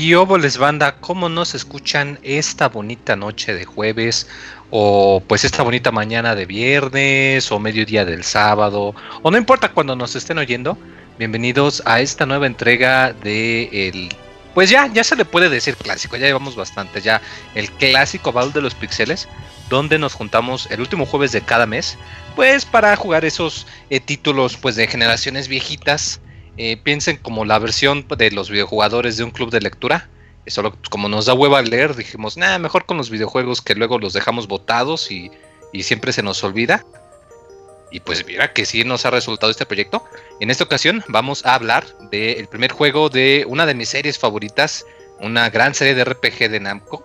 [0.00, 0.96] ¿Qué les banda?
[0.96, 4.26] ¿Cómo nos escuchan esta bonita noche de jueves?
[4.70, 8.94] O pues esta bonita mañana de viernes o mediodía del sábado.
[9.20, 10.78] O no importa cuando nos estén oyendo.
[11.18, 14.08] Bienvenidos a esta nueva entrega de el...
[14.54, 17.20] Pues ya, ya se le puede decir clásico, ya llevamos bastante, ya
[17.54, 19.28] el clásico baúl de los pixeles,
[19.68, 21.98] donde nos juntamos el último jueves de cada mes,
[22.36, 26.22] pues para jugar esos eh, títulos pues de generaciones viejitas,
[26.56, 30.08] eh, piensen como la versión de los videojugadores de un club de lectura.
[30.46, 34.12] Solo como nos da hueva leer, dijimos, nada, mejor con los videojuegos que luego los
[34.12, 35.30] dejamos botados y,
[35.82, 36.84] siempre se nos olvida.
[37.92, 40.04] Y pues mira que sí nos ha resultado este proyecto.
[40.40, 44.84] En esta ocasión vamos a hablar del primer juego de una de mis series favoritas,
[45.20, 47.04] una gran serie de RPG de Namco,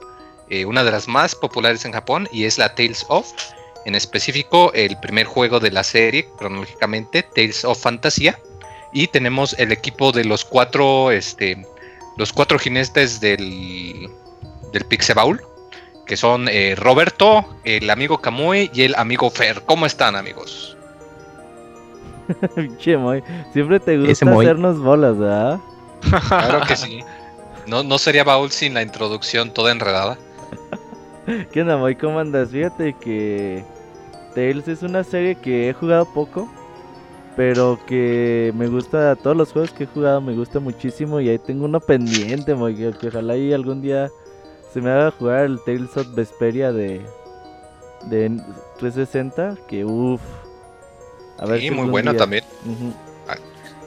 [0.50, 3.32] eh, una de las más populares en Japón y es la Tales of.
[3.86, 8.40] En específico, el primer juego de la serie, cronológicamente, Tales of Fantasía
[8.96, 11.68] y tenemos el equipo de los cuatro, este,
[12.16, 14.10] los cuatro jinetes del,
[14.72, 15.42] del Pixebaul,
[16.06, 19.64] que son eh, Roberto, el amigo Kamui y el amigo Fer.
[19.66, 20.78] ¿Cómo están, amigos?
[22.80, 25.60] siempre te gusta hacernos bolas, ¿verdad?
[26.30, 27.02] claro que sí.
[27.68, 30.18] No, no sería Baúl sin la introducción toda enredada.
[31.52, 31.96] ¿Qué onda, Moy?
[31.98, 32.52] ¿Cómo andas?
[32.52, 33.66] Fíjate que
[34.34, 36.50] Tales es una serie que he jugado poco
[37.36, 41.40] pero que me gusta, todos los juegos que he jugado me gusta muchísimo y ahí
[41.40, 42.56] tengo uno pendiente,
[43.00, 44.10] que ojalá ahí algún día
[44.74, 47.02] se me haga jugar el Tales of Vesperia de,
[48.06, 48.30] de
[48.80, 50.22] 360, que uff.
[51.38, 52.44] A ver sí, muy bueno también.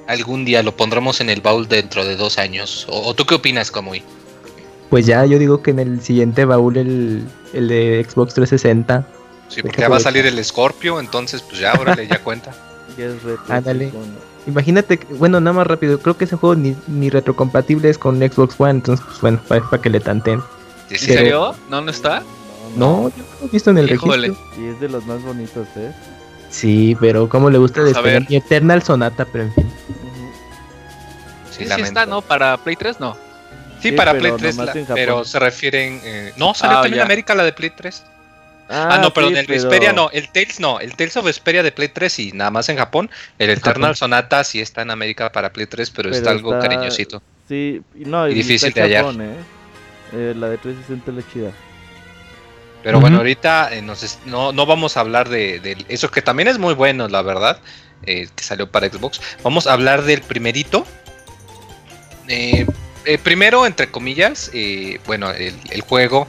[0.06, 2.86] Algún día lo pondremos en el baúl dentro de dos años.
[2.88, 4.02] ¿O, tú qué opinas, Kamui?
[4.88, 9.06] Pues ya, yo digo que en el siguiente baúl el, el de Xbox 360.
[9.48, 12.54] Sí, porque ya va a salir el Scorpio, entonces pues ya, órale, ya cuenta.
[13.48, 13.92] Ándale.
[14.46, 18.54] Imagínate, bueno, nada más rápido, creo que ese juego ni, ni retrocompatible es con Xbox
[18.58, 20.42] One, entonces, pues bueno, para, que le tanteen.
[20.88, 21.54] ¿En serio?
[21.68, 22.22] ¿No, no está?
[22.76, 24.36] No, yo lo he visto en el registro.
[24.58, 25.92] Y es de los más bonitos, ¿eh?
[26.50, 27.82] Sí, pero como le gusta
[28.28, 29.72] mi Eternal Sonata, pero en fin.
[31.50, 32.22] Sí, sí, está, ¿no?
[32.22, 33.16] Para Play 3, no.
[33.80, 34.56] Sí, para Play 3,
[34.94, 36.00] pero se refieren...
[36.04, 36.32] Eh...
[36.36, 38.02] No, salió ah, también en América la de Play 3.
[38.68, 41.88] Ah, no, perdón, el Vesperia no, el Tales no, el Tales of Vesperia de Play
[41.88, 43.10] 3 y nada más en Japón.
[43.38, 47.22] El Eternal Sonata sí está en América para Play 3, pero, está algo cariñosito.
[47.48, 49.06] Sí, no, y, difícil de hallar.
[49.20, 49.34] ¿eh?
[50.12, 51.52] Eh, la de 360 la chida.
[52.82, 53.82] Pero bueno, ahorita eh,
[54.26, 57.60] no, no, vamos a hablar de, eso, que también es muy bueno, la verdad,
[58.04, 59.20] que salió para Xbox.
[59.42, 60.86] Vamos a hablar del primerito.
[63.22, 64.50] primero, entre comillas,
[65.06, 66.28] bueno, el, el juego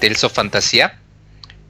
[0.00, 0.98] Tales of Fantasía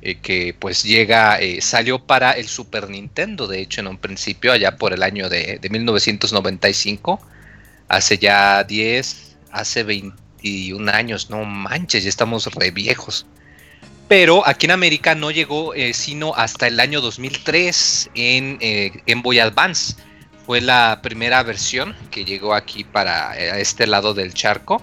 [0.00, 4.52] eh, que pues llega, eh, salió para el Super Nintendo, de hecho en un principio,
[4.52, 7.20] allá por el año de, 1995,
[7.88, 13.26] hace ya 10, hace 21 años, no manches, ya estamos re viejos.
[14.06, 18.58] Pero aquí en América no llegó eh, sino hasta el año 2003 en
[19.06, 19.96] Game Boy Advance.
[20.46, 24.80] Fue la primera versión que llegó aquí para este lado del charco.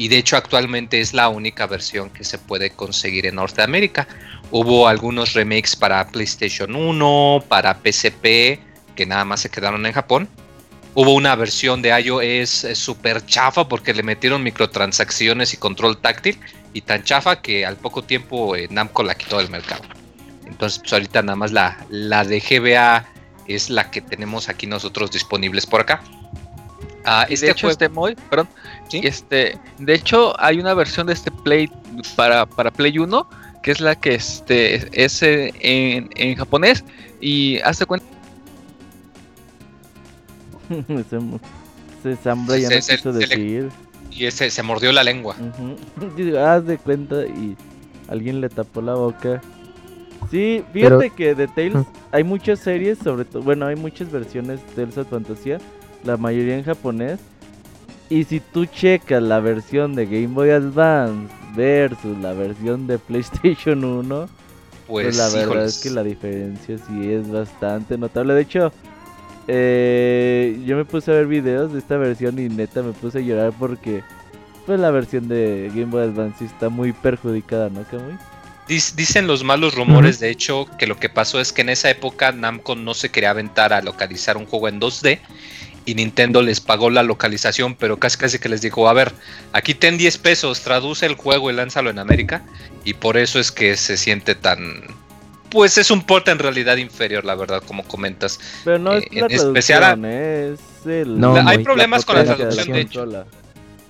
[0.00, 4.08] Y de hecho actualmente es la única versión que se puede conseguir en Norteamérica.
[4.50, 8.58] Hubo algunos remakes para PlayStation 1, para PSP,
[8.96, 10.26] que nada más se quedaron en Japón.
[10.94, 16.40] Hubo una versión de iOS eh, super chafa porque le metieron microtransacciones y control táctil
[16.72, 19.82] y tan chafa que al poco tiempo eh, Namco la quitó del mercado.
[20.46, 23.06] Entonces, pues ahorita nada más la, la de GBA
[23.48, 26.02] es la que tenemos aquí nosotros disponibles por acá.
[27.04, 28.48] Ah, este de hecho, este muy, perdón,
[28.92, 31.70] este, de hecho hay una versión de este Play
[32.16, 33.28] para, para Play 1
[33.62, 36.84] que es la que este, es en, en japonés
[37.20, 38.06] y hace cuenta
[42.02, 43.68] se, se, ya se, no decir.
[44.10, 45.34] y ese se mordió la lengua.
[46.38, 47.56] Haz de cuenta y
[48.08, 49.40] alguien le tapó la boca.
[50.30, 54.74] Sí, fíjate que de Tales hay muchas series, sobre todo, bueno, hay muchas versiones de
[54.74, 55.58] Tales of Fantasía,
[56.04, 57.20] la mayoría en japonés.
[58.08, 63.84] Y si tú checas la versión de Game Boy Advance versus la versión de PlayStation
[63.84, 64.28] 1,
[64.86, 68.34] pues, pues la verdad es que la diferencia sí es bastante notable.
[68.34, 68.72] De hecho,
[69.46, 73.20] eh, yo me puse a ver videos de esta versión y neta me puse a
[73.20, 74.02] llorar porque
[74.66, 78.16] pues la versión de Game Boy Advance está muy perjudicada, ¿no, Kamui?
[78.68, 82.30] Dicen los malos rumores, de hecho, que lo que pasó es que en esa época
[82.30, 85.18] Namco no se quería aventar a localizar un juego en 2D
[85.86, 89.12] y Nintendo les pagó la localización, pero casi casi que les dijo, a ver,
[89.52, 92.42] aquí ten 10 pesos, traduce el juego y lánzalo en América.
[92.84, 94.82] Y por eso es que se siente tan...
[95.50, 98.38] Pues es un porte en realidad inferior, la verdad, como comentas.
[98.64, 101.18] Pero no es eh, la especial es el...
[101.18, 103.06] no, hay problemas con la traducción, de hecho.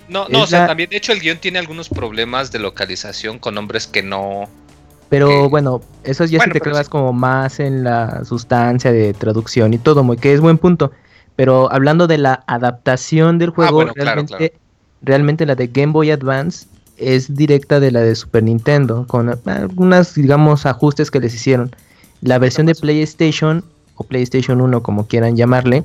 [0.07, 3.55] No, no, o sea, también, de hecho, el guion tiene algunos problemas de localización con
[3.55, 4.49] nombres que no.
[5.07, 9.77] Pero bueno, eso ya se te clavas como más en la sustancia de traducción y
[9.77, 10.91] todo, muy que es buen punto.
[11.41, 14.53] Pero hablando de la adaptación del ah, juego, realmente,
[15.01, 16.67] realmente la de Game Boy Advance
[16.97, 21.75] es directa de la de Super Nintendo, con algunos, digamos, ajustes que les hicieron.
[22.21, 23.65] La versión de PlayStation,
[23.95, 25.83] o PlayStation 1, como quieran llamarle,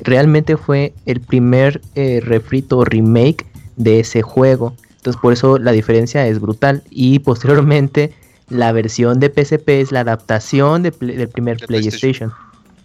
[0.00, 4.74] realmente fue el primer eh, refrito o remake de ese juego.
[4.96, 6.82] Entonces, por eso la diferencia es brutal.
[6.90, 8.12] Y posteriormente,
[8.48, 12.32] la versión de PSP es la adaptación del primer PlayStation.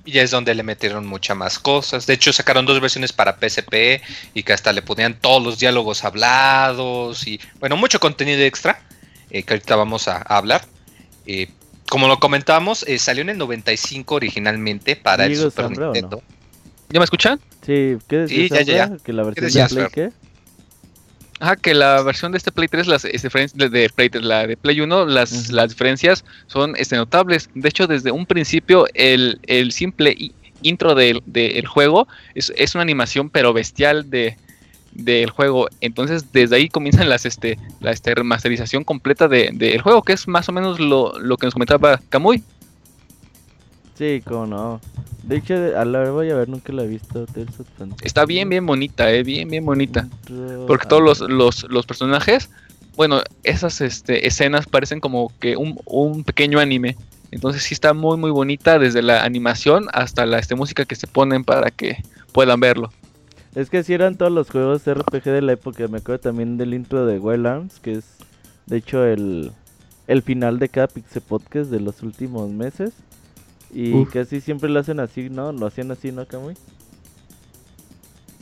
[0.04, 2.08] Y ya es donde le metieron muchas más cosas.
[2.08, 4.02] De hecho, sacaron dos versiones para PSP
[4.34, 8.82] y que hasta le ponían todos los diálogos hablados y, bueno, mucho contenido extra
[9.30, 10.62] eh, que ahorita vamos a, hablar.
[11.26, 11.50] Eh,
[11.90, 16.24] como lo comentábamos, eh, salió en el 95 originalmente para el Super Nintendo.
[16.90, 17.40] ¿Ya me escuchan?
[17.66, 18.60] Sí, ¿qué decías?
[18.60, 20.12] Sí, ya, ya, Que la versión de Play, ¿qué?
[21.42, 24.56] Ajá, que la versión de este Play 3, las diferencias de, Play 3, la de
[24.56, 27.50] Play 1, las, las diferencias son este, notables.
[27.56, 30.16] De hecho, desde un principio, el, el simple
[30.62, 31.24] intro del,
[31.66, 34.38] juego es, es, una animación pero bestial de,
[34.92, 35.68] del juego.
[35.82, 40.28] Entonces, desde ahí comienzan las este, la este, remasterización completa del de, juego, que es
[40.28, 42.44] más o menos lo, lo que nos comentaba Kamui.
[44.02, 44.82] Sí, cómo no.
[45.22, 47.28] De hecho, a la verdad voy a ver, nunca la he visto.
[48.02, 50.08] Está bien, bien bonita, eh, bien, bien bonita.
[50.66, 52.50] Porque todos los, los, los personajes,
[52.96, 56.98] bueno, esas este, escenas parecen como que un, un, pequeño anime.
[57.30, 61.06] Entonces sí está muy, muy bonita desde la animación hasta la este, música que se
[61.06, 61.98] ponen para que
[62.32, 62.90] puedan verlo.
[63.54, 65.88] Es que si eran todos los juegos RPG de la época.
[65.88, 68.06] Me acuerdo también del intro de Wild Arms, que es
[68.66, 69.52] de hecho el,
[70.08, 72.94] el final de cada Pixel Podcast de los últimos meses.
[73.74, 75.52] Y casi siempre lo hacen así, ¿no?
[75.52, 76.56] Lo hacían así, ¿no, Kamui?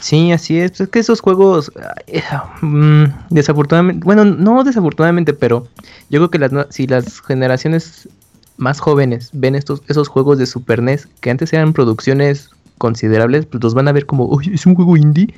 [0.01, 0.79] Sí, así es.
[0.79, 1.71] Es que esos juegos,
[2.07, 2.23] eh,
[2.61, 5.67] mm, desafortunadamente, bueno, no desafortunadamente, pero
[6.09, 8.07] yo creo que las, si las generaciones
[8.57, 13.63] más jóvenes ven estos esos juegos de Super NES, que antes eran producciones considerables, pues
[13.63, 15.33] los van a ver como, uy, es un juego indie.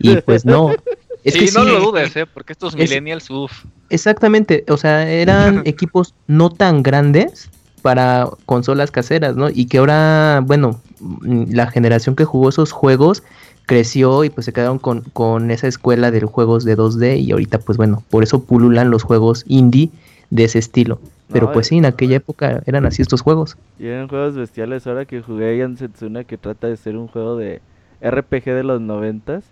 [0.00, 0.70] Y pues no.
[1.24, 2.26] Es sí, que no lo dudes, ¿eh?
[2.26, 3.64] porque estos millennials, uff.
[3.88, 7.48] Exactamente, o sea, eran equipos no tan grandes,
[7.84, 9.50] para consolas caseras, ¿no?
[9.50, 13.22] Y que ahora, bueno, mm, la generación que jugó esos juegos
[13.66, 17.58] creció y pues se quedaron con, con esa escuela de juegos de 2D y ahorita
[17.58, 19.90] pues bueno, por eso pululan los juegos indie
[20.30, 20.98] de ese estilo.
[21.30, 23.58] Pero pues sí, en aquella época eran así estos juegos.
[23.78, 24.86] Y eran juegos bestiales.
[24.86, 27.60] Ahora que jugué Yansetsuna, que trata de ser un juego de
[28.00, 29.44] RPG de los noventas,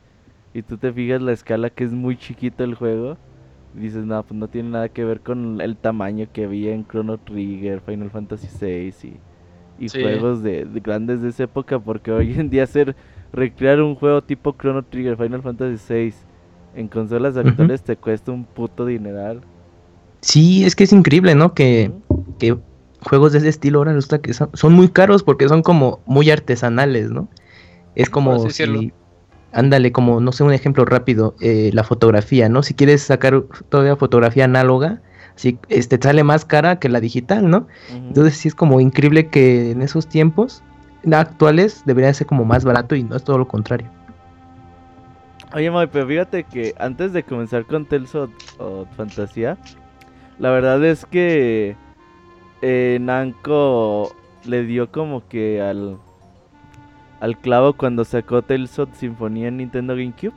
[0.54, 3.18] y tú te fijas la escala que es muy chiquito el juego,
[3.74, 7.18] dices, no, pues no tiene nada que ver con el tamaño que había en Chrono
[7.18, 9.08] Trigger, Final Fantasy VI
[9.78, 12.94] y, y juegos de, grandes de esa época, porque hoy en día hacer
[13.32, 16.14] recrear un juego tipo Chrono Trigger, Final Fantasy VI
[16.74, 19.42] en consolas actuales te cuesta un puto dineral.
[20.20, 21.52] Sí, es que es increíble, ¿no?
[21.52, 21.90] Que,
[22.38, 22.56] que
[23.00, 26.30] juegos de ese estilo ahora resulta que son, son, muy caros porque son como muy
[26.30, 27.28] artesanales, ¿no?
[27.94, 28.92] Es como si,
[29.52, 32.62] ándale, como, no sé, un ejemplo rápido, eh, la fotografía, ¿no?
[32.62, 35.00] Si quieres sacar todavía fotografía análoga,
[35.34, 37.66] si este sale más cara que la digital, ¿no?
[37.90, 40.62] Entonces sí es como increíble que en esos tiempos
[41.10, 43.88] actuales debería ser como más barato y no es todo lo contrario.
[45.54, 48.30] Oye, Moy, pero fíjate que antes de comenzar con Tales of,
[48.96, 49.58] Fantasía,
[50.38, 51.76] la verdad es que
[52.62, 55.98] eh, Nanko le dio como que al
[57.22, 60.34] al clavo cuando sacó Tales of Sinfonía en Nintendo GameCube.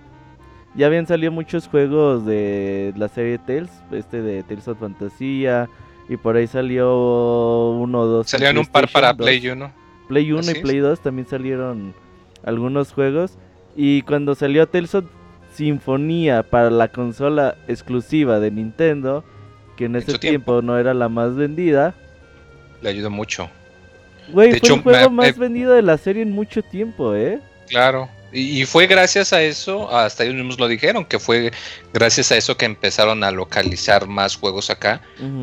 [0.75, 5.67] Ya habían salido muchos juegos de la serie Tales, este de Tales of Fantasía,
[6.07, 8.29] y por ahí salió uno o dos.
[8.29, 9.73] Salieron un par para Play 1.
[10.07, 11.95] Play 1 y Play 2 también salieron
[12.43, 13.39] algunos juegos.
[13.75, 15.05] Y cuando salió Tales of
[15.55, 19.23] Sinfonía para la consola exclusiva de Nintendo,
[19.75, 21.95] que en ese tiempo no era la más vendida,
[22.83, 23.49] le ayudó mucho.
[24.29, 27.39] Güey, fue el juego más vendido de la serie en mucho tiempo, ¿eh?
[27.67, 28.09] Claro.
[28.31, 31.53] Y, fue gracias a eso, hasta ellos mismos lo dijeron, que fue
[31.93, 35.01] gracias a eso que empezaron a localizar más juegos acá.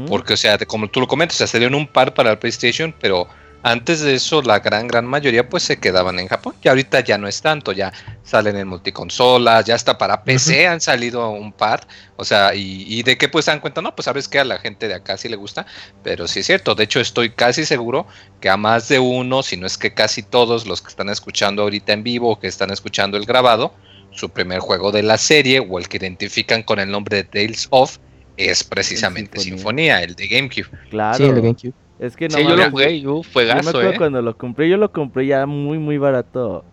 [0.08, 3.28] Porque, o sea, como tú lo comentas, se dieron un par para el PlayStation, pero
[3.62, 6.54] antes de eso, la gran, gran mayoría pues se quedaban en Japón.
[6.62, 7.92] Y ahorita ya no es tanto, ya
[8.24, 11.86] salen en multiconsolas, ya hasta para PC han salido un par.
[12.16, 14.58] O sea, y, de qué pues se dan cuenta, no, pues sabes que a la
[14.58, 15.66] gente de acá sí le gusta,
[16.02, 16.74] pero sí es cierto.
[16.74, 18.06] De hecho, estoy casi seguro
[18.40, 21.62] que a más de uno, si no es que casi todos los que están escuchando
[21.62, 23.74] ahorita en vivo o que están escuchando el grabado,
[24.10, 27.68] su primer juego de la serie o el que identifican con el nombre de Tales
[27.70, 27.98] of
[28.36, 30.68] es precisamente Sinfonía, el de GameCube.
[30.90, 31.16] Claro.
[31.16, 31.81] Sí, el de GameCube.
[32.02, 32.36] Es que no.
[32.36, 33.94] Sí, yo lo jugué, yo fue gaso, eh.
[33.96, 36.64] cuando lo compré, yo lo compré ya muy, muy barato.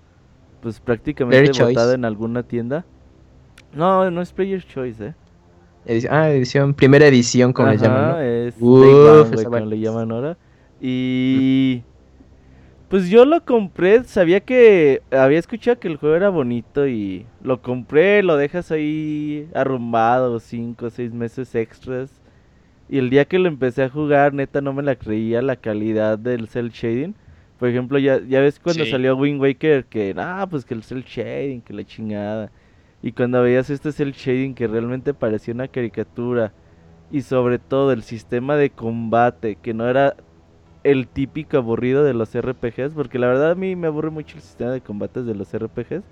[0.59, 2.83] Pues prácticamente botado en alguna tienda.
[3.71, 5.13] No, no es Player's Choice,
[5.85, 6.07] ¿eh?
[6.09, 8.19] ah, edición, primera edición, como le llaman, ¿no?
[8.19, 10.37] es Uf, como le llaman ahora.
[10.81, 11.83] Y...
[12.89, 17.61] Pues yo lo compré, sabía que había escuchado que el juego era bonito y lo
[17.61, 22.18] compré, lo dejas ahí arrumbado, cinco o seis meses extras.
[22.89, 26.17] Y el día que lo empecé a jugar, neta no me la creía la calidad
[26.17, 27.13] del cel shading.
[27.59, 31.03] Por ejemplo, ya, ya ves cuando salió Wind Waker que, ah, pues que el cel
[31.03, 32.51] shading, que la chingada.
[33.03, 36.51] Y cuando veías este cel shading que realmente parecía una caricatura.
[37.11, 40.15] Y sobre todo el sistema de combate, que no era
[40.83, 44.41] el típico aburrido de los RPGs, porque la verdad a mí me aburre mucho el
[44.41, 46.03] sistema de combates de los RPGs.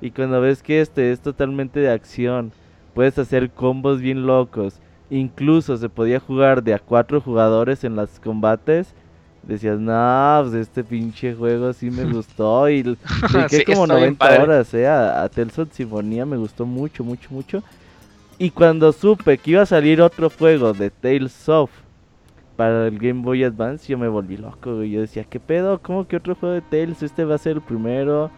[0.00, 2.52] Y cuando ves que este es totalmente de acción,
[2.94, 4.80] puedes hacer combos bien locos.
[5.14, 8.92] Incluso se podía jugar de a cuatro jugadores en los combates.
[9.44, 12.68] Decías, no, pues este pinche juego sí me gustó.
[12.68, 12.96] Y le
[13.64, 14.88] como 90 horas, eh.
[14.88, 17.62] A, a Telson Sinfonía me gustó mucho, mucho, mucho.
[18.38, 21.70] Y cuando supe que iba a salir otro juego de Tales of
[22.56, 25.80] para el Game Boy Advance, yo me volví loco, Yo decía, ¿qué pedo?
[25.80, 27.04] ¿Cómo que otro juego de Tales?
[27.04, 28.32] Este va a ser el primero.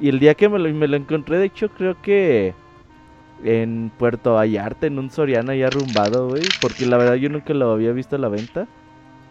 [0.00, 2.54] Y el día que me lo, me lo encontré, de hecho, creo que
[3.44, 6.42] en Puerto Vallarta, en un Soriana ya arrumbado, güey.
[6.60, 8.66] Porque la verdad yo nunca lo había visto a la venta.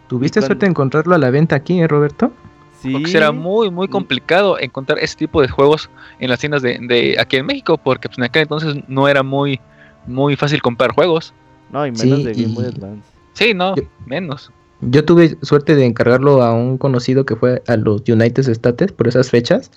[0.08, 2.32] ¿Tuviste suerte de encontrarlo a la venta aquí, eh, Roberto?
[2.80, 2.92] Sí.
[2.92, 7.16] Porque será muy, muy complicado encontrar ese tipo de juegos en las tiendas de, de
[7.18, 9.60] aquí en México, porque pues, en aquel entonces no era muy,
[10.06, 11.34] muy fácil comprar juegos.
[11.70, 13.02] No, y menos de Game Boy Advance.
[13.34, 13.74] Sí, no,
[14.06, 14.50] menos.
[14.80, 19.08] Yo tuve suerte de encargarlo a un conocido que fue a los United States por
[19.08, 19.70] esas fechas.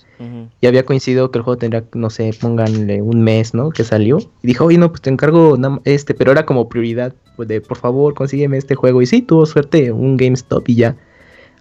[0.60, 3.72] Y había coincidido que el juego tendría, no sé, pónganle un mes, ¿no?
[3.72, 4.20] Que salió.
[4.44, 7.78] Y dijo, oye, no, pues te encargo este, pero era como prioridad, pues de por
[7.78, 9.02] favor, consígueme este juego.
[9.02, 10.96] Y sí, tuvo suerte, un GameStop y ya.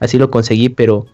[0.00, 1.06] Así lo conseguí, pero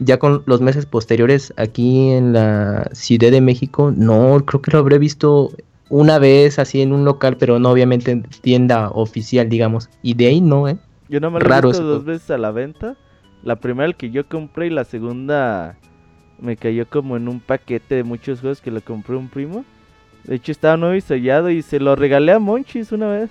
[0.00, 4.78] ya con los meses posteriores aquí en la Ciudad de México, no, creo que lo
[4.80, 5.50] habré visto
[5.88, 9.88] una vez así en un local, pero no obviamente en tienda oficial, digamos.
[10.02, 10.76] Y de ahí no, ¿eh?
[11.10, 12.96] Yo no me lo he visto dos veces a la venta.
[13.42, 15.76] La primera el que yo compré y la segunda
[16.38, 19.64] me cayó como en un paquete de muchos juegos que le compré un primo.
[20.22, 23.30] De hecho estaba nuevo y sellado y se lo regalé a Monchis una vez.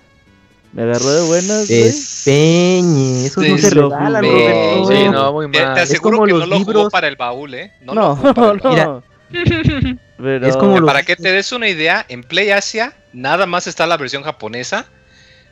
[0.73, 5.73] Me agarró de buenas, Despeñe, eso no se regalan, Sí, no, muy mal.
[5.73, 7.71] Te, aseguro que no lo jugó para el baúl, ¿eh?
[7.81, 9.03] No, no, no.
[10.85, 14.85] Para que te des una idea, en Play Asia nada más está la versión japonesa,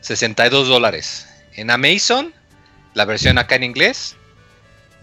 [0.01, 1.26] 62 dólares.
[1.57, 2.33] En Amazon,
[2.93, 4.15] la versión acá en inglés,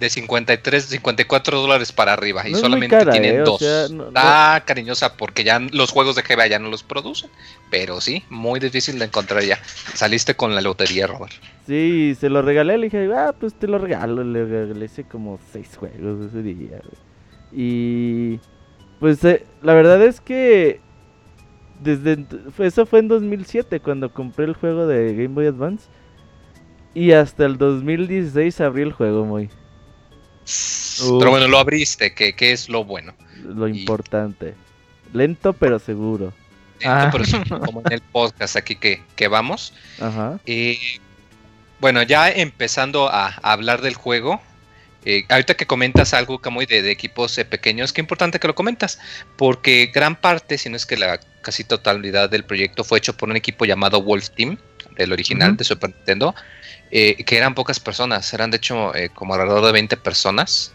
[0.00, 2.49] de 53, 54 dólares para arriba.
[2.49, 3.38] y solamente tienen ¿eh?
[3.40, 3.61] dos.
[3.61, 7.30] está cariñosa porque ya los juegos de GBA ya no los producen.
[7.70, 9.58] Pero sí, muy difícil de encontrar ya.
[9.94, 11.32] Saliste con la lotería, Robert.
[11.66, 12.78] Sí, se lo regalé.
[12.78, 14.25] Le dije, ah, pues te lo regalo.
[14.25, 16.80] Le regalé como seis juegos ese día.
[17.52, 18.40] Y
[19.00, 20.80] pues eh, la verdad es que
[21.80, 22.25] desde
[22.58, 25.88] eso fue en 2007 cuando compré el juego de Game Boy Advance
[26.95, 29.51] y hasta el 2016 abrí el juego muy.
[31.19, 33.15] Pero bueno, lo abriste, que, es lo bueno.
[33.43, 34.55] Lo importante.
[35.13, 36.33] Lento pero seguro.
[36.81, 37.09] Lento ah.
[37.11, 39.73] pero seguro, como en el podcast aquí que, que vamos.
[40.01, 40.39] Ajá.
[40.47, 40.79] Y
[41.81, 44.41] bueno, ya empezando a hablar del juego,
[45.05, 48.55] eh, ahorita que comentas algo, Camuy, de, de equipos eh, pequeños, qué importante que lo
[48.55, 48.99] comentas,
[49.37, 53.29] porque gran parte, si no es que la casi totalidad del proyecto fue hecho por
[53.29, 54.57] un equipo llamado Wolf Team,
[54.97, 56.35] del original de Super Nintendo,
[56.91, 60.73] eh, que eran pocas personas, eran de hecho como alrededor de 20 personas.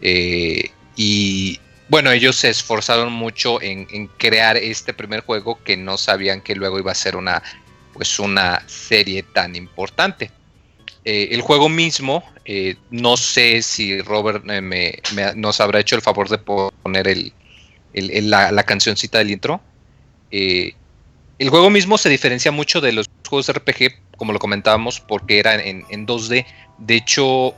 [0.00, 1.60] y
[1.90, 6.54] bueno, ellos se esforzaron mucho en, en, crear este primer juego que no sabían que
[6.54, 7.42] luego iba a ser una,
[7.94, 10.30] pues una serie tan importante.
[11.04, 15.00] Eh, el juego mismo, eh, no sé si Robert eh, me,
[15.36, 17.32] nos habrá hecho el favor de poner el,
[18.30, 19.60] la, cancioncita del intro.
[21.38, 25.38] El juego mismo se diferencia mucho de los juegos de RPG, como lo comentábamos, porque
[25.38, 26.46] era en, en 2D.
[26.78, 27.54] De hecho,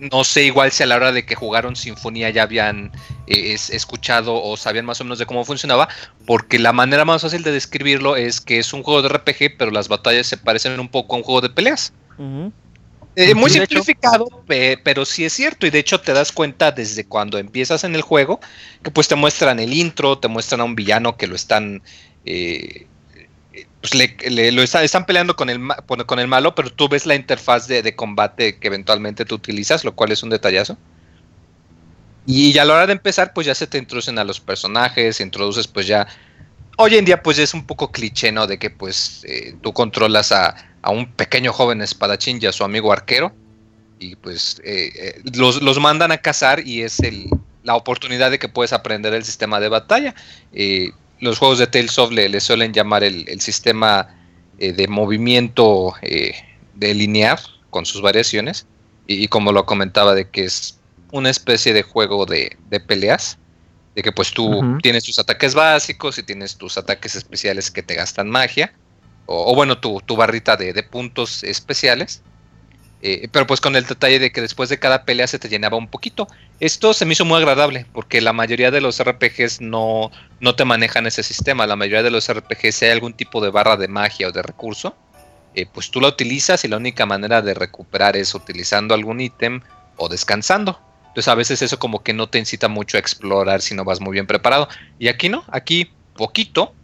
[0.00, 2.90] no sé igual si a la hora de que jugaron Sinfonía ya habían
[3.26, 5.88] eh, escuchado o sabían más o menos de cómo funcionaba,
[6.26, 9.70] porque la manera más fácil de describirlo es que es un juego de RPG, pero
[9.70, 11.92] las batallas se parecen un poco a un juego de peleas.
[13.16, 17.38] Eh, muy simplificado, pero sí es cierto, y de hecho te das cuenta desde cuando
[17.38, 18.40] empiezas en el juego,
[18.82, 21.82] que pues te muestran el intro, te muestran a un villano que lo están...
[22.24, 22.86] Eh,
[23.80, 25.60] pues le, lo están peleando con el,
[26.06, 29.94] con el malo, pero tú ves la interfaz de, combate que eventualmente tú utilizas, lo
[29.96, 30.76] cual es un detallazo.
[32.26, 35.66] Y a la hora de empezar, pues ya se te introducen a los personajes, introduces
[35.66, 36.06] pues ya...
[36.76, 38.46] Hoy en día pues es un poco cliché, ¿no?
[38.46, 40.54] De que pues eh, tú controlas a,
[40.88, 43.32] un pequeño joven espadachín y a su amigo arquero.
[43.98, 47.28] Y pues eh, eh, los, los, mandan a cazar y es el,
[47.62, 50.14] la oportunidad de que puedes aprender el sistema de batalla.
[50.52, 54.08] Eh, los juegos de Tales of le, suelen llamar el, sistema
[54.58, 58.66] eh, de movimiento de linear con sus variaciones.
[59.06, 60.78] Y, como lo comentaba, de que es
[61.12, 62.56] una especie de juego de,
[62.86, 63.38] peleas.
[63.94, 67.96] De que pues tú tienes tus ataques básicos y tienes tus ataques especiales que te
[67.96, 68.72] gastan magia.
[69.32, 72.20] O, bueno, tu, tu barrita de, de puntos especiales.
[73.00, 75.76] Eh, pero pues con el detalle de que después de cada pelea se te llenaba
[75.76, 76.26] un poquito.
[76.58, 80.10] Esto se me hizo muy agradable porque la mayoría de los RPGs no,
[80.40, 81.68] no te manejan ese sistema.
[81.68, 84.42] La mayoría de los RPGs, si hay algún tipo de barra de magia o de
[84.42, 84.96] recurso,
[85.54, 89.60] eh, pues tú la utilizas y la única manera de recuperar es utilizando algún ítem
[89.96, 90.80] o descansando.
[91.06, 94.00] Entonces a veces eso como que no te incita mucho a explorar si no vas
[94.00, 94.68] muy bien preparado.
[94.98, 96.74] Y aquí no, aquí poquito,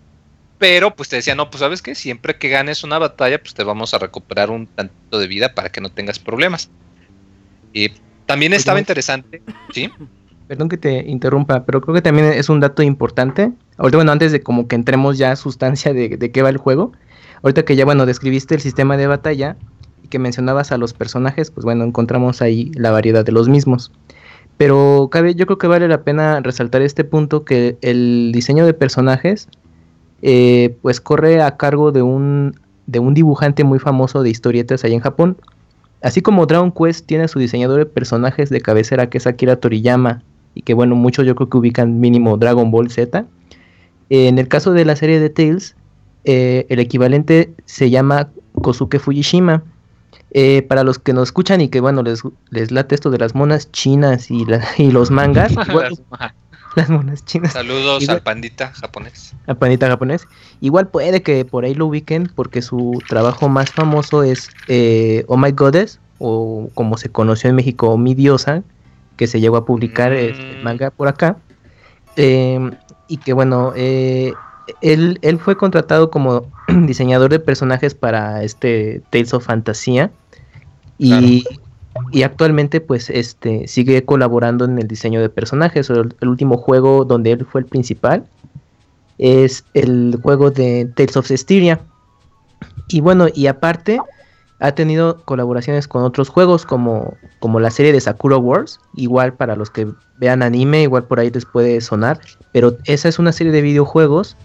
[0.59, 3.64] pero pues te decía, no, pues sabes que siempre que ganes una batalla, pues te
[3.64, 6.71] vamos a recuperar un tanto de vida para que no tengas problemas.
[7.73, 7.90] Y
[8.25, 9.42] también estaba interesante,
[9.73, 9.90] ¿sí?
[10.49, 13.53] Perdón que te interrumpa, pero creo que también es un dato importante.
[13.79, 16.57] Ahorita, bueno, antes de como que entremos ya a sustancia de, de qué va el
[16.57, 16.92] juego,
[17.42, 19.57] ahorita que ya, bueno, describiste el sistema de batalla
[20.05, 23.90] y que mencionabas a los personajes, pues bueno, encontramos ahí la variedad de los mismos.
[24.57, 28.73] Pero cabe, yo creo que vale la pena resaltar este punto que el diseño de
[28.73, 29.49] personajes
[30.23, 34.95] eh, pues corre a cargo de un, de un dibujante muy famoso de historietas allá
[34.95, 35.37] en Japón.
[36.03, 39.57] Así como Dragon Quest tiene a su diseñador de personajes de cabecera que es Akira
[39.57, 40.23] Toriyama,
[40.55, 43.27] y que bueno, muchos yo creo que ubican mínimo Dragon Ball Z.
[44.09, 45.77] Eh, en el caso de la serie de Tales,
[46.25, 48.31] eh, el equivalente se llama
[48.63, 49.63] Kosuke Fujishima.
[50.69, 53.71] para los que nos escuchan y que bueno les, les late esto de las monas
[53.73, 54.47] chinas y,
[54.79, 55.55] y los mangas,
[56.77, 57.53] las monas chinas.
[57.53, 59.35] Saludos al pandita japonés.
[59.47, 60.27] Al pandita japonés.
[60.61, 65.37] Igual puede que por ahí lo ubiquen porque su trabajo más famoso es eh, Oh
[65.37, 68.62] My Goddess, o como se conoció en México, Mi Diosa,
[69.17, 70.62] que se llegó a publicar el mm.
[70.62, 71.39] manga por acá.
[72.17, 72.73] Em,
[73.09, 74.33] y que bueno, eh,
[74.81, 80.11] él, él fue contratado como diseñador de personajes para este Tales of Fantasía.
[80.99, 81.45] Y
[82.12, 85.90] y actualmente pues este sigue colaborando en el diseño de personajes.
[85.90, 88.25] El, último juego donde él fue el principal
[89.19, 91.81] es el juego de Tales of Styria.
[92.88, 93.99] Y bueno, y aparte
[94.59, 99.57] ha tenido colaboraciones con otros juegos como, como la serie de Sakura Wars, igual para
[99.57, 99.88] los que
[100.19, 102.21] vean anime, igual por ahí les puede sonar,
[102.53, 104.37] pero esa es una serie de videojuegos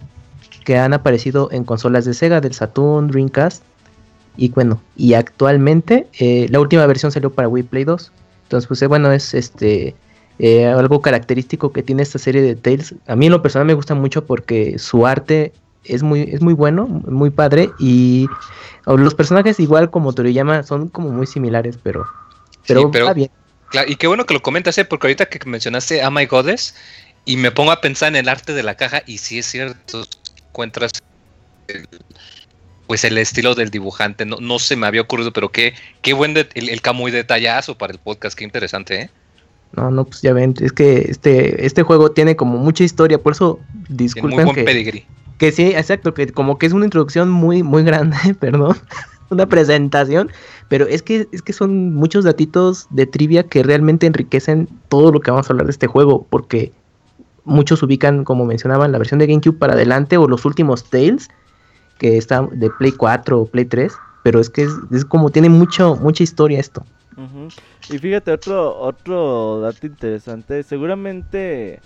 [0.65, 3.63] que han aparecido en consolas de Sega, del Saturn, Dreamcast
[4.37, 8.11] y bueno, y actualmente eh, la última versión salió para Wii Play 2.
[8.43, 9.95] Entonces, pues eh, bueno, es este
[10.39, 12.95] eh, algo característico que tiene esta serie de Tales.
[13.07, 16.53] A mí en lo personal me gusta mucho porque su arte es muy, es muy
[16.53, 17.71] bueno, muy padre.
[17.79, 18.27] Y
[18.85, 22.05] los personajes, igual como Toriyama, son como muy similares, pero,
[22.65, 23.29] pero, bien.
[23.87, 26.75] y qué bueno que lo comentas, porque ahorita que mencionaste a My Goddess,
[27.25, 30.03] y me pongo a pensar en el arte de la caja, y si es cierto,
[30.49, 30.91] encuentras
[32.91, 34.25] pues el estilo del dibujante.
[34.25, 37.93] No, no se me había ocurrido, pero qué, qué buen el, el muy detallazo para
[37.93, 39.09] el podcast, qué interesante, ¿eh?
[39.71, 43.31] No, no, pues ya ven, es que este, este juego tiene como mucha historia, por
[43.31, 44.43] eso disculpen.
[44.43, 45.05] Muy buen que,
[45.37, 48.75] Que sí, exacto, que como que es una introducción muy, muy grande, perdón,
[49.29, 50.29] una presentación,
[50.67, 55.21] pero es que, es que son muchos datitos de trivia que realmente enriquecen todo lo
[55.21, 56.73] que vamos a hablar de este juego, porque
[57.45, 61.29] muchos ubican, como mencionaban, la versión de GameCube para adelante o los últimos Tales,
[62.01, 65.95] que está de Play 4 o Play 3, pero es que es, como tiene mucho,
[65.97, 66.83] mucha historia esto.
[67.91, 71.79] Y fíjate, otro, otro dato interesante, seguramente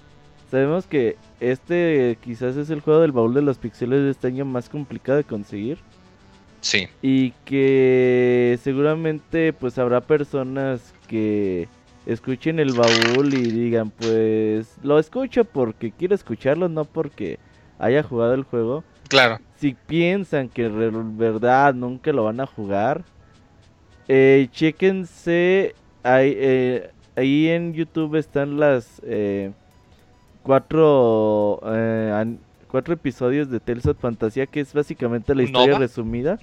[0.49, 4.45] sabemos que este quizás es el juego del baúl de los pixeles de este año
[4.45, 5.79] más complicado de conseguir.
[6.61, 6.87] Sí.
[7.01, 11.67] Y que seguramente pues habrá personas que
[12.05, 17.37] escuchen el baúl y digan pues lo escucho porque quiero escucharlo, no porque
[17.79, 18.85] haya jugado el juego.
[19.07, 19.39] Claro.
[19.57, 23.03] Si piensan que en verdad nunca lo van a jugar,
[24.07, 25.75] eh, chéquense.
[26.03, 29.51] Ahí, eh, ahí en YouTube están las eh,
[30.43, 32.37] cuatro, eh,
[32.69, 36.37] cuatro episodios de Tales of Fantasía, que es básicamente la historia resumida.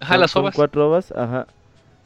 [0.00, 0.54] Ajá, las ovas.
[0.54, 1.46] cuatro ovas, ajá.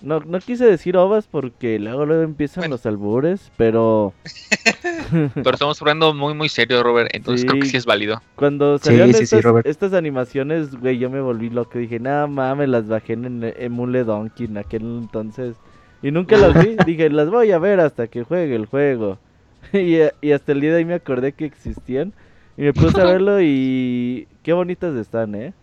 [0.02, 4.12] No, no quise decir ovas porque luego, luego empiezan los albures, pero...
[5.34, 8.20] pero estamos hablando muy, muy serio, Robert, entonces creo que sí es válido.
[8.34, 9.10] Cuando salieron
[9.64, 11.78] estas, animaciones, güey, yo me volví loco.
[11.78, 15.54] Dije, nada mames, las bajé en Emule Donkey en aquel entonces.
[16.02, 16.76] Y nunca las vi.
[16.86, 19.18] Dije, las voy a ver hasta que juegue el juego.
[19.72, 22.12] y, y hasta el día de ahí me acordé que existían.
[22.56, 24.26] Y me puse a verlo y...
[24.42, 25.54] Qué bonitas están, ¿eh?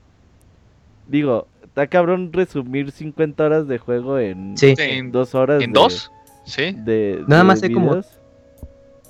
[1.07, 1.47] Digo,
[1.79, 4.73] está cabrón resumir 50 horas de juego en, sí.
[4.77, 5.63] en dos horas.
[5.63, 6.11] ¿En dos?
[6.43, 6.73] Sí.
[6.73, 8.01] De, Nada más sé como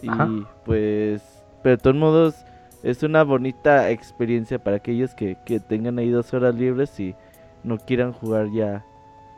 [0.02, 0.10] Y
[0.66, 1.24] pues,
[1.64, 2.36] pero de todos modos,
[2.84, 7.16] es una bonita experiencia para aquellos que, que tengan ahí dos horas libres y
[7.64, 8.86] no quieran jugar ya,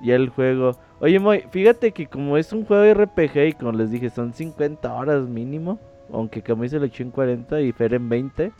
[0.01, 0.77] ya el juego.
[0.99, 4.93] Oye, Moy, fíjate que como es un juego RPG y como les dije, son 50
[4.93, 5.79] horas mínimo,
[6.11, 8.51] aunque Camuy se lo echó en 40 y Fer en 20.